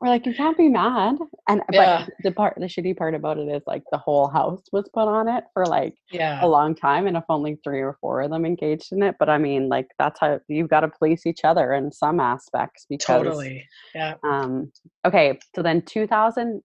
We're 0.00 0.08
like, 0.08 0.26
you 0.26 0.34
can't 0.34 0.58
be 0.58 0.68
mad. 0.68 1.16
And 1.48 1.62
Yeah. 1.72 2.04
but 2.06 2.14
the 2.22 2.32
part, 2.32 2.54
the 2.58 2.66
shitty 2.66 2.96
part 2.96 3.14
about 3.14 3.38
it 3.38 3.48
is 3.48 3.62
like 3.66 3.82
the 3.90 3.98
whole 3.98 4.28
house 4.28 4.62
was 4.72 4.88
put 4.92 5.08
on 5.08 5.26
it 5.28 5.44
for 5.54 5.66
like 5.66 5.94
yeah 6.12 6.44
a 6.44 6.46
long 6.46 6.74
time, 6.74 7.06
and 7.06 7.16
if 7.16 7.24
only 7.30 7.58
three 7.64 7.80
or 7.80 7.96
four 8.00 8.20
of 8.20 8.30
them 8.30 8.44
engaged 8.44 8.92
in 8.92 9.02
it. 9.02 9.16
But 9.18 9.30
I 9.30 9.38
mean, 9.38 9.68
like 9.70 9.88
that's 9.98 10.20
how 10.20 10.38
you've 10.48 10.68
got 10.68 10.80
to 10.80 10.88
police 10.88 11.26
each 11.26 11.44
other 11.44 11.72
in 11.72 11.90
some 11.92 12.20
aspects 12.20 12.84
because 12.88 13.06
totally 13.24 13.66
yeah 13.94 14.14
Um, 14.22 14.70
okay, 15.06 15.38
so 15.54 15.62
then 15.62 15.82
2000. 15.82 16.62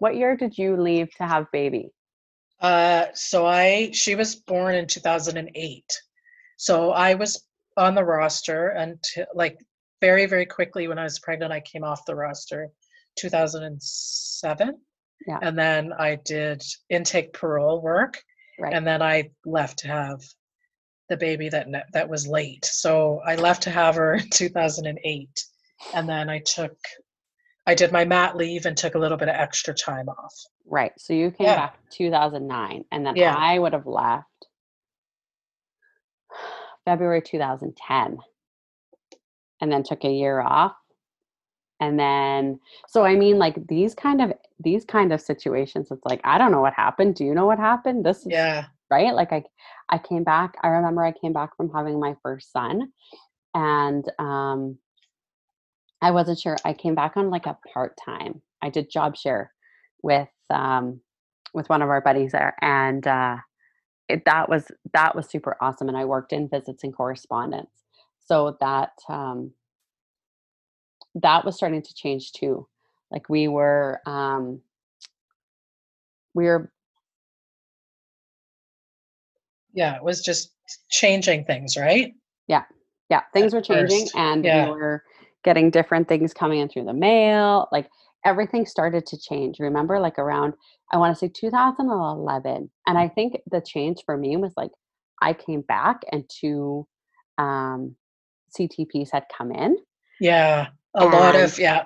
What 0.00 0.14
year 0.14 0.36
did 0.36 0.56
you 0.58 0.76
leave 0.80 1.08
to 1.16 1.24
have 1.26 1.46
baby? 1.52 1.90
uh 2.60 3.06
so 3.14 3.46
i 3.46 3.88
she 3.92 4.14
was 4.16 4.34
born 4.34 4.74
in 4.74 4.86
2008 4.86 6.02
so 6.58 6.90
i 6.90 7.14
was 7.14 7.46
on 7.78 7.94
the 7.94 8.04
roster 8.04 8.68
until 8.70 9.24
like 9.34 9.56
very 10.02 10.26
very 10.26 10.44
quickly 10.46 10.86
when 10.88 10.98
i 10.98 11.04
was 11.04 11.18
pregnant 11.20 11.50
i 11.52 11.60
came 11.60 11.82
off 11.84 12.04
the 12.06 12.14
roster 12.14 12.68
2007 13.16 14.74
Yeah. 15.26 15.38
and 15.42 15.58
then 15.58 15.92
i 15.98 16.16
did 16.24 16.62
intake 16.90 17.32
parole 17.32 17.80
work 17.80 18.20
Right. 18.60 18.74
and 18.74 18.84
then 18.84 19.00
I 19.02 19.30
left 19.46 19.78
to 19.80 19.86
have 19.88 20.20
the 21.08 21.16
baby 21.16 21.48
that 21.48 21.68
that 21.92 22.08
was 22.08 22.26
late. 22.26 22.64
So 22.64 23.20
I 23.24 23.36
left 23.36 23.62
to 23.62 23.70
have 23.70 23.94
her 23.94 24.14
in 24.20 24.28
2008, 24.30 25.28
and 25.94 26.08
then 26.08 26.28
I 26.28 26.40
took, 26.40 26.76
I 27.68 27.76
did 27.76 27.92
my 27.92 28.04
mat 28.04 28.36
leave 28.36 28.66
and 28.66 28.76
took 28.76 28.96
a 28.96 28.98
little 28.98 29.16
bit 29.16 29.28
of 29.28 29.36
extra 29.36 29.72
time 29.74 30.08
off. 30.08 30.34
right. 30.66 30.90
So 30.98 31.12
you 31.12 31.30
came 31.30 31.46
Yeah. 31.46 31.54
back 31.54 31.78
2009, 31.90 32.84
and 32.90 33.06
then 33.06 33.14
Yeah. 33.14 33.36
I 33.38 33.60
would 33.60 33.74
have 33.74 33.86
left 33.86 34.37
February 36.88 37.22
2010, 37.22 38.18
and 39.60 39.72
then 39.72 39.82
took 39.82 40.04
a 40.04 40.10
year 40.10 40.40
off. 40.40 40.74
And 41.80 41.98
then, 41.98 42.60
so 42.88 43.04
I 43.04 43.14
mean, 43.16 43.38
like 43.38 43.66
these 43.68 43.94
kind 43.94 44.22
of 44.22 44.32
these 44.58 44.84
kind 44.84 45.12
of 45.12 45.20
situations, 45.20 45.90
it's 45.90 46.04
like 46.04 46.20
I 46.24 46.38
don't 46.38 46.52
know 46.52 46.60
what 46.60 46.74
happened. 46.74 47.16
Do 47.16 47.24
you 47.24 47.34
know 47.34 47.46
what 47.46 47.58
happened? 47.58 48.04
This 48.06 48.26
is 48.26 48.32
Yeah, 48.32 48.66
right 48.90 49.14
like 49.14 49.32
i 49.32 49.42
i 49.90 49.98
came 49.98 50.24
back 50.24 50.54
i 50.62 50.68
remember 50.68 51.04
i 51.04 51.12
came 51.12 51.32
back 51.32 51.56
from 51.56 51.70
having 51.70 52.00
my 52.00 52.14
first 52.22 52.52
son 52.52 52.90
and 53.54 54.10
um 54.18 54.78
i 56.02 56.10
wasn't 56.10 56.38
sure 56.38 56.56
i 56.64 56.72
came 56.72 56.94
back 56.94 57.16
on 57.16 57.30
like 57.30 57.46
a 57.46 57.58
part-time 57.72 58.40
i 58.62 58.70
did 58.70 58.90
job 58.90 59.16
share 59.16 59.52
with 60.02 60.28
um 60.50 61.00
with 61.54 61.68
one 61.68 61.82
of 61.82 61.90
our 61.90 62.00
buddies 62.00 62.32
there 62.32 62.54
and 62.62 63.06
uh 63.06 63.36
it, 64.08 64.24
that 64.24 64.48
was 64.48 64.70
that 64.92 65.14
was 65.14 65.28
super 65.28 65.56
awesome 65.60 65.88
and 65.88 65.96
i 65.96 66.04
worked 66.04 66.32
in 66.32 66.48
visits 66.48 66.84
and 66.84 66.94
correspondence 66.94 67.84
so 68.18 68.56
that 68.60 68.92
um 69.08 69.52
that 71.14 71.44
was 71.44 71.56
starting 71.56 71.82
to 71.82 71.94
change 71.94 72.32
too 72.32 72.66
like 73.10 73.28
we 73.28 73.48
were 73.48 74.00
um 74.06 74.60
we 76.34 76.44
were 76.44 76.70
yeah, 79.74 79.94
it 79.96 80.02
was 80.02 80.22
just 80.22 80.52
changing 80.90 81.44
things, 81.44 81.76
right? 81.76 82.14
yeah 82.48 82.64
yeah 83.10 83.22
things 83.32 83.54
were 83.54 83.60
changing 83.60 84.06
first, 84.06 84.16
and 84.16 84.44
yeah. 84.44 84.64
we 84.64 84.70
were 84.70 85.04
getting 85.44 85.70
different 85.70 86.08
things 86.08 86.34
coming 86.34 86.58
in 86.58 86.68
through 86.68 86.84
the 86.84 86.92
mail 86.92 87.68
like 87.70 87.88
everything 88.28 88.66
started 88.66 89.06
to 89.06 89.18
change. 89.18 89.58
Remember 89.58 89.98
like 89.98 90.18
around 90.18 90.54
i 90.92 90.96
want 90.96 91.14
to 91.14 91.18
say 91.18 91.28
2011 91.28 92.70
and 92.86 92.98
i 92.98 93.08
think 93.08 93.36
the 93.50 93.60
change 93.60 93.98
for 94.06 94.16
me 94.16 94.36
was 94.36 94.52
like 94.56 94.70
i 95.20 95.32
came 95.32 95.60
back 95.62 96.00
and 96.12 96.24
two 96.28 96.86
um 97.38 97.94
ctps 98.58 99.10
had 99.12 99.24
come 99.36 99.52
in. 99.52 99.76
Yeah, 100.20 100.68
a 100.94 101.04
lot 101.04 101.36
of 101.36 101.58
yeah, 101.58 101.84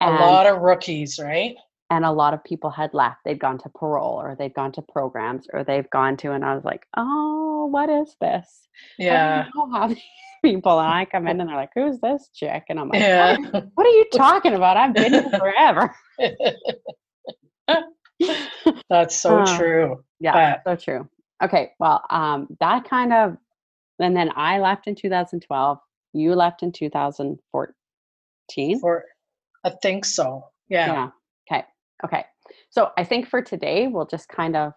a 0.00 0.04
and, 0.04 0.18
lot 0.18 0.46
of 0.46 0.60
rookies, 0.60 1.18
right? 1.22 1.54
and 1.90 2.04
a 2.04 2.12
lot 2.12 2.34
of 2.34 2.44
people 2.44 2.68
had 2.70 2.92
left. 2.92 3.20
They'd 3.24 3.38
gone 3.40 3.58
to 3.60 3.70
parole 3.70 4.20
or 4.20 4.36
they'd 4.38 4.52
gone 4.52 4.72
to 4.72 4.82
programs 4.82 5.46
or 5.52 5.64
they've 5.64 5.88
gone 5.88 6.18
to 6.18 6.32
and 6.32 6.44
i 6.44 6.54
was 6.54 6.64
like 6.64 6.84
oh 6.96 7.66
what 7.70 7.88
is 7.90 8.16
this? 8.20 8.68
Yeah, 8.98 9.46
know 9.54 9.70
how 9.70 9.88
these 9.92 10.02
people 10.44 10.78
and 10.80 10.88
i 10.88 11.04
come 11.04 11.26
in 11.28 11.40
and 11.40 11.48
they're 11.48 11.56
like 11.56 11.70
who's 11.74 11.98
this 12.00 12.28
chick 12.34 12.64
and 12.68 12.80
i'm 12.80 12.88
like 12.88 13.00
yeah, 13.00 13.36
What 13.74 13.86
are 13.86 13.90
you 13.90 14.06
talking 14.14 14.54
about? 14.54 14.76
I've 14.76 14.94
been 14.94 15.12
here 15.12 15.30
forever. 15.38 15.94
that's 18.90 19.20
so 19.20 19.38
Uh, 19.38 19.56
true. 19.58 20.04
yeah, 20.20 20.56
But 20.64 20.78
so 20.78 20.84
true. 20.84 21.08
Okay, 21.42 21.70
well, 21.78 22.02
um, 22.10 22.48
that 22.60 22.88
kind 22.88 23.12
of, 23.12 23.36
and 24.00 24.16
then 24.16 24.30
I 24.34 24.58
left 24.58 24.86
in 24.88 24.94
2012. 24.96 25.78
You 26.14 26.34
left 26.34 26.62
in 26.64 26.72
2014. 26.72 28.80
for 28.80 29.04
I 29.64 29.70
think 29.82 30.04
so. 30.04 30.44
Yeah, 30.68 30.92
Yeah. 30.92 31.08
Okay. 31.50 31.64
Okay. 32.04 32.24
So 32.70 32.90
I 32.96 33.04
think 33.04 33.28
for 33.28 33.42
today 33.42 33.86
we'll 33.88 34.06
just 34.06 34.28
kind 34.28 34.56
of 34.56 34.72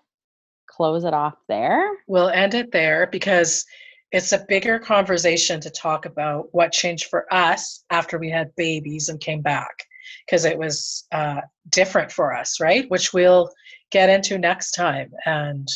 close 0.70 1.04
it 1.04 1.14
off 1.14 1.36
there. 1.50 1.90
we'll 2.08 2.30
end 2.30 2.54
it 2.54 2.72
there 2.72 3.08
because 3.12 3.66
it's 4.12 4.32
a 4.32 4.46
bigger 4.48 4.78
conversation 4.80 5.60
to 5.62 5.70
talk 5.70 6.06
about 6.06 6.48
what 6.52 6.72
changed 6.72 7.06
for 7.06 7.32
us 7.34 7.84
after 7.90 8.18
we 8.18 8.30
had 8.30 8.56
babies 8.56 9.10
and 9.10 9.20
came 9.20 9.42
back 9.42 9.86
because 10.26 10.46
it 10.46 10.58
was 10.58 11.06
uh, 11.12 11.42
different 11.70 12.12
for 12.12 12.34
us 12.34 12.60
right 12.60 12.90
which 12.90 13.14
we'll 13.14 13.50
get 13.92 14.10
into 14.10 14.38
next 14.38 14.72
time 14.72 15.12
and 15.26 15.68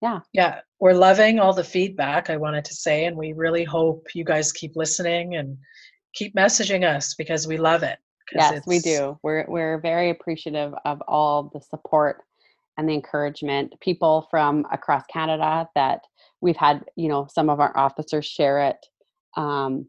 Yeah. 0.00 0.20
yeah 0.32 0.60
we're 0.80 0.94
loving 0.94 1.38
all 1.38 1.52
the 1.52 1.64
feedback 1.64 2.30
i 2.30 2.36
wanted 2.36 2.64
to 2.66 2.74
say 2.74 3.06
and 3.06 3.16
we 3.16 3.32
really 3.32 3.64
hope 3.64 4.14
you 4.14 4.24
guys 4.24 4.52
keep 4.52 4.76
listening 4.76 5.36
and 5.36 5.56
keep 6.14 6.34
messaging 6.34 6.84
us 6.84 7.14
because 7.14 7.46
we 7.46 7.56
love 7.58 7.82
it 7.82 7.98
Yes, 8.34 8.66
we 8.66 8.78
do. 8.80 9.18
We're 9.22 9.46
we're 9.48 9.78
very 9.80 10.10
appreciative 10.10 10.74
of 10.84 11.02
all 11.08 11.50
the 11.52 11.60
support 11.60 12.22
and 12.76 12.88
the 12.88 12.92
encouragement. 12.92 13.72
People 13.80 14.28
from 14.30 14.66
across 14.70 15.04
Canada 15.10 15.68
that 15.74 16.02
we've 16.40 16.56
had, 16.56 16.84
you 16.96 17.08
know, 17.08 17.26
some 17.30 17.50
of 17.50 17.60
our 17.60 17.76
officers 17.76 18.26
share 18.26 18.60
it 18.60 18.76
um, 19.36 19.86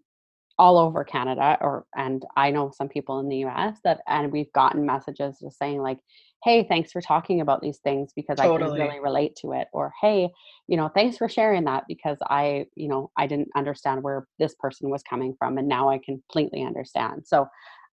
all 0.58 0.78
over 0.78 1.04
Canada, 1.04 1.58
or 1.62 1.86
and 1.96 2.26
I 2.36 2.52
know 2.52 2.72
some 2.76 2.90
people 2.90 3.20
in 3.20 3.30
the 3.30 3.38
U.S. 3.38 3.78
that, 3.84 4.02
and 4.08 4.32
we've 4.32 4.52
gotten 4.54 4.86
messages 4.86 5.40
just 5.42 5.58
saying 5.58 5.82
like, 5.82 6.00
"Hey, 6.44 6.66
thanks 6.68 6.92
for 6.92 7.02
talking 7.02 7.40
about 7.42 7.62
these 7.62 7.78
things 7.80 8.12
because 8.16 8.40
I 8.40 8.48
can 8.48 8.72
really 8.72 9.00
relate 9.00 9.38
to 9.42 9.54
it," 9.54 9.68
or 9.72 9.94
"Hey, 10.02 10.30
you 10.68 10.76
know, 10.76 10.90
thanks 10.90 11.18
for 11.18 11.30
sharing 11.30 11.64
that 11.66 11.86
because 11.88 12.18
I, 12.30 12.66
you 12.76 12.90
know, 12.90 13.10
I 13.18 13.28
didn't 13.28 13.50
understand 13.56 14.04
where 14.04 14.28
this 14.38 14.54
person 14.60 14.90
was 14.90 15.02
coming 15.04 15.34
from, 15.40 15.58
and 15.58 15.68
now 15.68 15.90
I 15.90 16.00
completely 16.00 16.64
understand." 16.64 17.26
So 17.26 17.48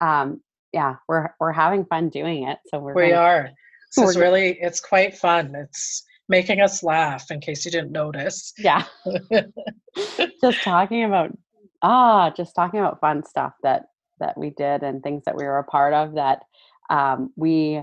um 0.01 0.41
yeah 0.73 0.97
we're 1.09 1.29
we're 1.41 1.53
having 1.53 1.85
fun 1.85 2.09
doing 2.09 2.45
it 2.49 2.59
so 2.69 2.79
we're 2.79 2.95
we 2.95 3.11
gonna- 3.11 3.17
are 3.17 3.51
this 3.97 4.11
is 4.11 4.17
really 4.17 4.59
it's 4.61 4.81
quite 4.81 5.17
fun 5.17 5.55
it's 5.55 6.05
making 6.31 6.61
us 6.61 6.83
laugh 6.83 7.31
in 7.31 7.41
case 7.41 7.65
you 7.65 7.71
didn't 7.71 7.93
notice. 7.93 8.55
Yeah. 8.57 8.85
Just 10.41 10.63
talking 10.63 11.05
about 11.05 11.37
ah 11.83 12.31
just 12.37 12.55
talking 12.55 12.79
about 12.79 13.01
fun 13.01 13.25
stuff 13.25 13.55
that 13.63 13.87
that 14.21 14.37
we 14.37 14.51
did 14.51 14.83
and 14.83 15.03
things 15.03 15.23
that 15.25 15.35
we 15.35 15.45
were 15.45 15.59
a 15.59 15.65
part 15.65 15.95
of 15.95 16.15
that 16.15 16.43
um 16.91 17.33
we 17.37 17.83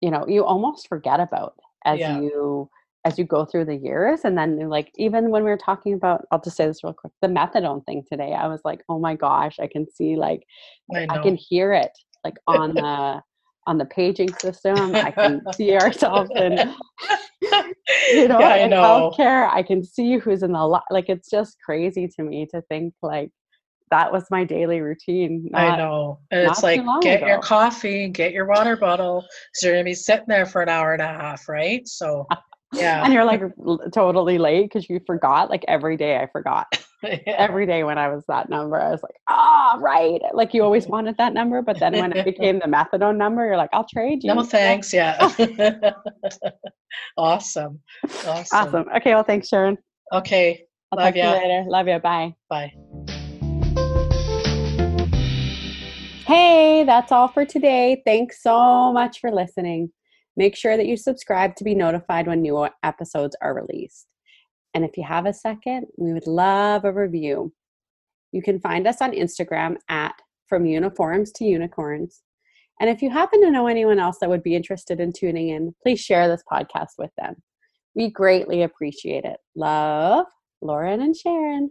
you 0.00 0.10
know 0.10 0.26
you 0.26 0.44
almost 0.44 0.88
forget 0.88 1.20
about 1.20 1.54
as 1.84 2.00
Yeah. 2.00 2.18
you 2.20 2.68
as 3.04 3.18
you 3.18 3.24
go 3.24 3.44
through 3.44 3.64
the 3.64 3.74
years. 3.76 4.20
And 4.24 4.36
then 4.38 4.68
like 4.68 4.90
even 4.96 5.30
when 5.30 5.42
we 5.44 5.50
were 5.50 5.56
talking 5.70 5.92
about 5.94 6.26
i'll 6.30 6.40
just 6.40 6.56
say 6.56 6.66
this 6.66 6.82
real 6.84 6.92
quick 6.92 7.12
the 7.22 7.28
methadone 7.28 7.84
thing 7.86 8.02
today 8.10 8.32
i 8.34 8.46
was 8.48 8.60
like 8.64 8.80
oh 8.88 8.98
my 8.98 9.14
gosh 9.14 9.56
i 9.60 9.66
can 9.66 9.86
see 9.90 10.16
like 10.16 10.42
i 10.94 11.06
I 11.08 11.18
can 11.18 11.36
hear 11.36 11.72
it 11.72 11.92
like 12.24 12.38
on 12.46 12.74
the 12.74 13.22
on 13.66 13.78
the 13.78 13.84
paging 13.84 14.32
system. 14.34 14.94
I 14.96 15.10
can 15.10 15.40
see 15.54 15.74
ourselves 15.76 16.30
in 16.34 16.58
you 18.12 18.28
know 18.28 18.40
yeah, 18.40 18.48
I 18.48 18.58
in 18.64 18.70
know. 18.70 19.12
healthcare. 19.12 19.50
I 19.50 19.62
can 19.62 19.84
see 19.84 20.18
who's 20.18 20.42
in 20.42 20.52
the 20.52 20.66
li- 20.66 20.80
like. 20.90 21.08
It's 21.08 21.30
just 21.30 21.56
crazy 21.64 22.08
to 22.16 22.22
me 22.22 22.46
to 22.46 22.62
think 22.62 22.94
like 23.02 23.30
that 23.90 24.10
was 24.10 24.24
my 24.30 24.44
daily 24.44 24.80
routine. 24.80 25.50
I 25.54 25.76
know. 25.76 26.18
And 26.30 26.48
it's 26.48 26.62
like 26.62 26.80
get 27.02 27.20
your 27.20 27.40
coffee, 27.40 28.08
get 28.08 28.32
your 28.32 28.46
water 28.46 28.76
bottle. 28.76 29.24
So 29.54 29.66
you're 29.66 29.76
gonna 29.76 29.84
be 29.84 29.94
sitting 29.94 30.24
there 30.28 30.46
for 30.46 30.62
an 30.62 30.68
hour 30.68 30.92
and 30.92 31.02
a 31.02 31.06
half, 31.06 31.48
right? 31.48 31.86
So 31.86 32.26
Yeah. 32.72 33.04
and 33.04 33.12
you're 33.12 33.24
like 33.24 33.42
totally 33.92 34.38
late 34.38 34.64
because 34.64 34.88
you 34.88 35.00
forgot. 35.06 35.50
Like 35.50 35.64
every 35.68 35.96
day, 35.96 36.16
I 36.16 36.26
forgot. 36.26 36.66
yeah. 37.02 37.18
Every 37.26 37.66
day 37.66 37.84
when 37.84 37.98
I 37.98 38.08
was 38.08 38.24
that 38.28 38.48
number, 38.48 38.80
I 38.80 38.90
was 38.90 39.02
like, 39.02 39.16
ah, 39.28 39.76
right. 39.80 40.20
Like 40.32 40.54
you 40.54 40.62
always 40.62 40.86
wanted 40.88 41.16
that 41.18 41.34
number, 41.34 41.62
but 41.62 41.78
then 41.78 41.92
when 41.92 42.12
it 42.12 42.24
became 42.24 42.58
the 42.58 42.66
methadone 42.66 43.16
number, 43.16 43.44
you're 43.44 43.56
like, 43.56 43.70
I'll 43.72 43.86
trade 43.86 44.24
you. 44.24 44.34
No 44.34 44.42
thanks. 44.44 44.92
Yeah. 44.92 45.16
awesome. 47.16 47.80
Awesome. 48.26 48.52
Awesome. 48.52 48.88
Okay. 48.96 49.14
Well, 49.14 49.24
thanks, 49.24 49.48
Sharon. 49.48 49.76
Okay. 50.12 50.64
I'll 50.92 50.98
Love 50.98 51.06
talk 51.06 51.14
to 51.14 51.20
you 51.20 51.26
later. 51.26 51.64
Love 51.68 51.88
you. 51.88 51.98
Bye. 51.98 52.34
Bye. 52.48 52.72
Hey, 56.26 56.84
that's 56.84 57.10
all 57.12 57.28
for 57.28 57.44
today. 57.44 58.02
Thanks 58.06 58.42
so 58.42 58.92
much 58.92 59.18
for 59.20 59.30
listening. 59.30 59.90
Make 60.36 60.56
sure 60.56 60.76
that 60.76 60.86
you 60.86 60.96
subscribe 60.96 61.56
to 61.56 61.64
be 61.64 61.74
notified 61.74 62.26
when 62.26 62.40
new 62.40 62.68
episodes 62.82 63.36
are 63.42 63.54
released. 63.54 64.06
And 64.74 64.84
if 64.84 64.96
you 64.96 65.04
have 65.04 65.26
a 65.26 65.34
second, 65.34 65.86
we 65.98 66.12
would 66.12 66.26
love 66.26 66.84
a 66.84 66.92
review. 66.92 67.52
You 68.32 68.42
can 68.42 68.60
find 68.60 68.86
us 68.86 69.02
on 69.02 69.12
Instagram 69.12 69.76
at 69.90 70.14
From 70.48 70.64
Uniforms 70.64 71.32
to 71.32 71.44
Unicorns. 71.44 72.22
And 72.80 72.88
if 72.88 73.02
you 73.02 73.10
happen 73.10 73.42
to 73.42 73.50
know 73.50 73.66
anyone 73.66 73.98
else 73.98 74.16
that 74.20 74.30
would 74.30 74.42
be 74.42 74.56
interested 74.56 74.98
in 74.98 75.12
tuning 75.12 75.50
in, 75.50 75.74
please 75.82 76.00
share 76.00 76.28
this 76.28 76.42
podcast 76.50 76.92
with 76.98 77.10
them. 77.18 77.36
We 77.94 78.10
greatly 78.10 78.62
appreciate 78.62 79.24
it. 79.24 79.36
Love, 79.54 80.26
Lauren 80.62 81.02
and 81.02 81.14
Sharon. 81.14 81.70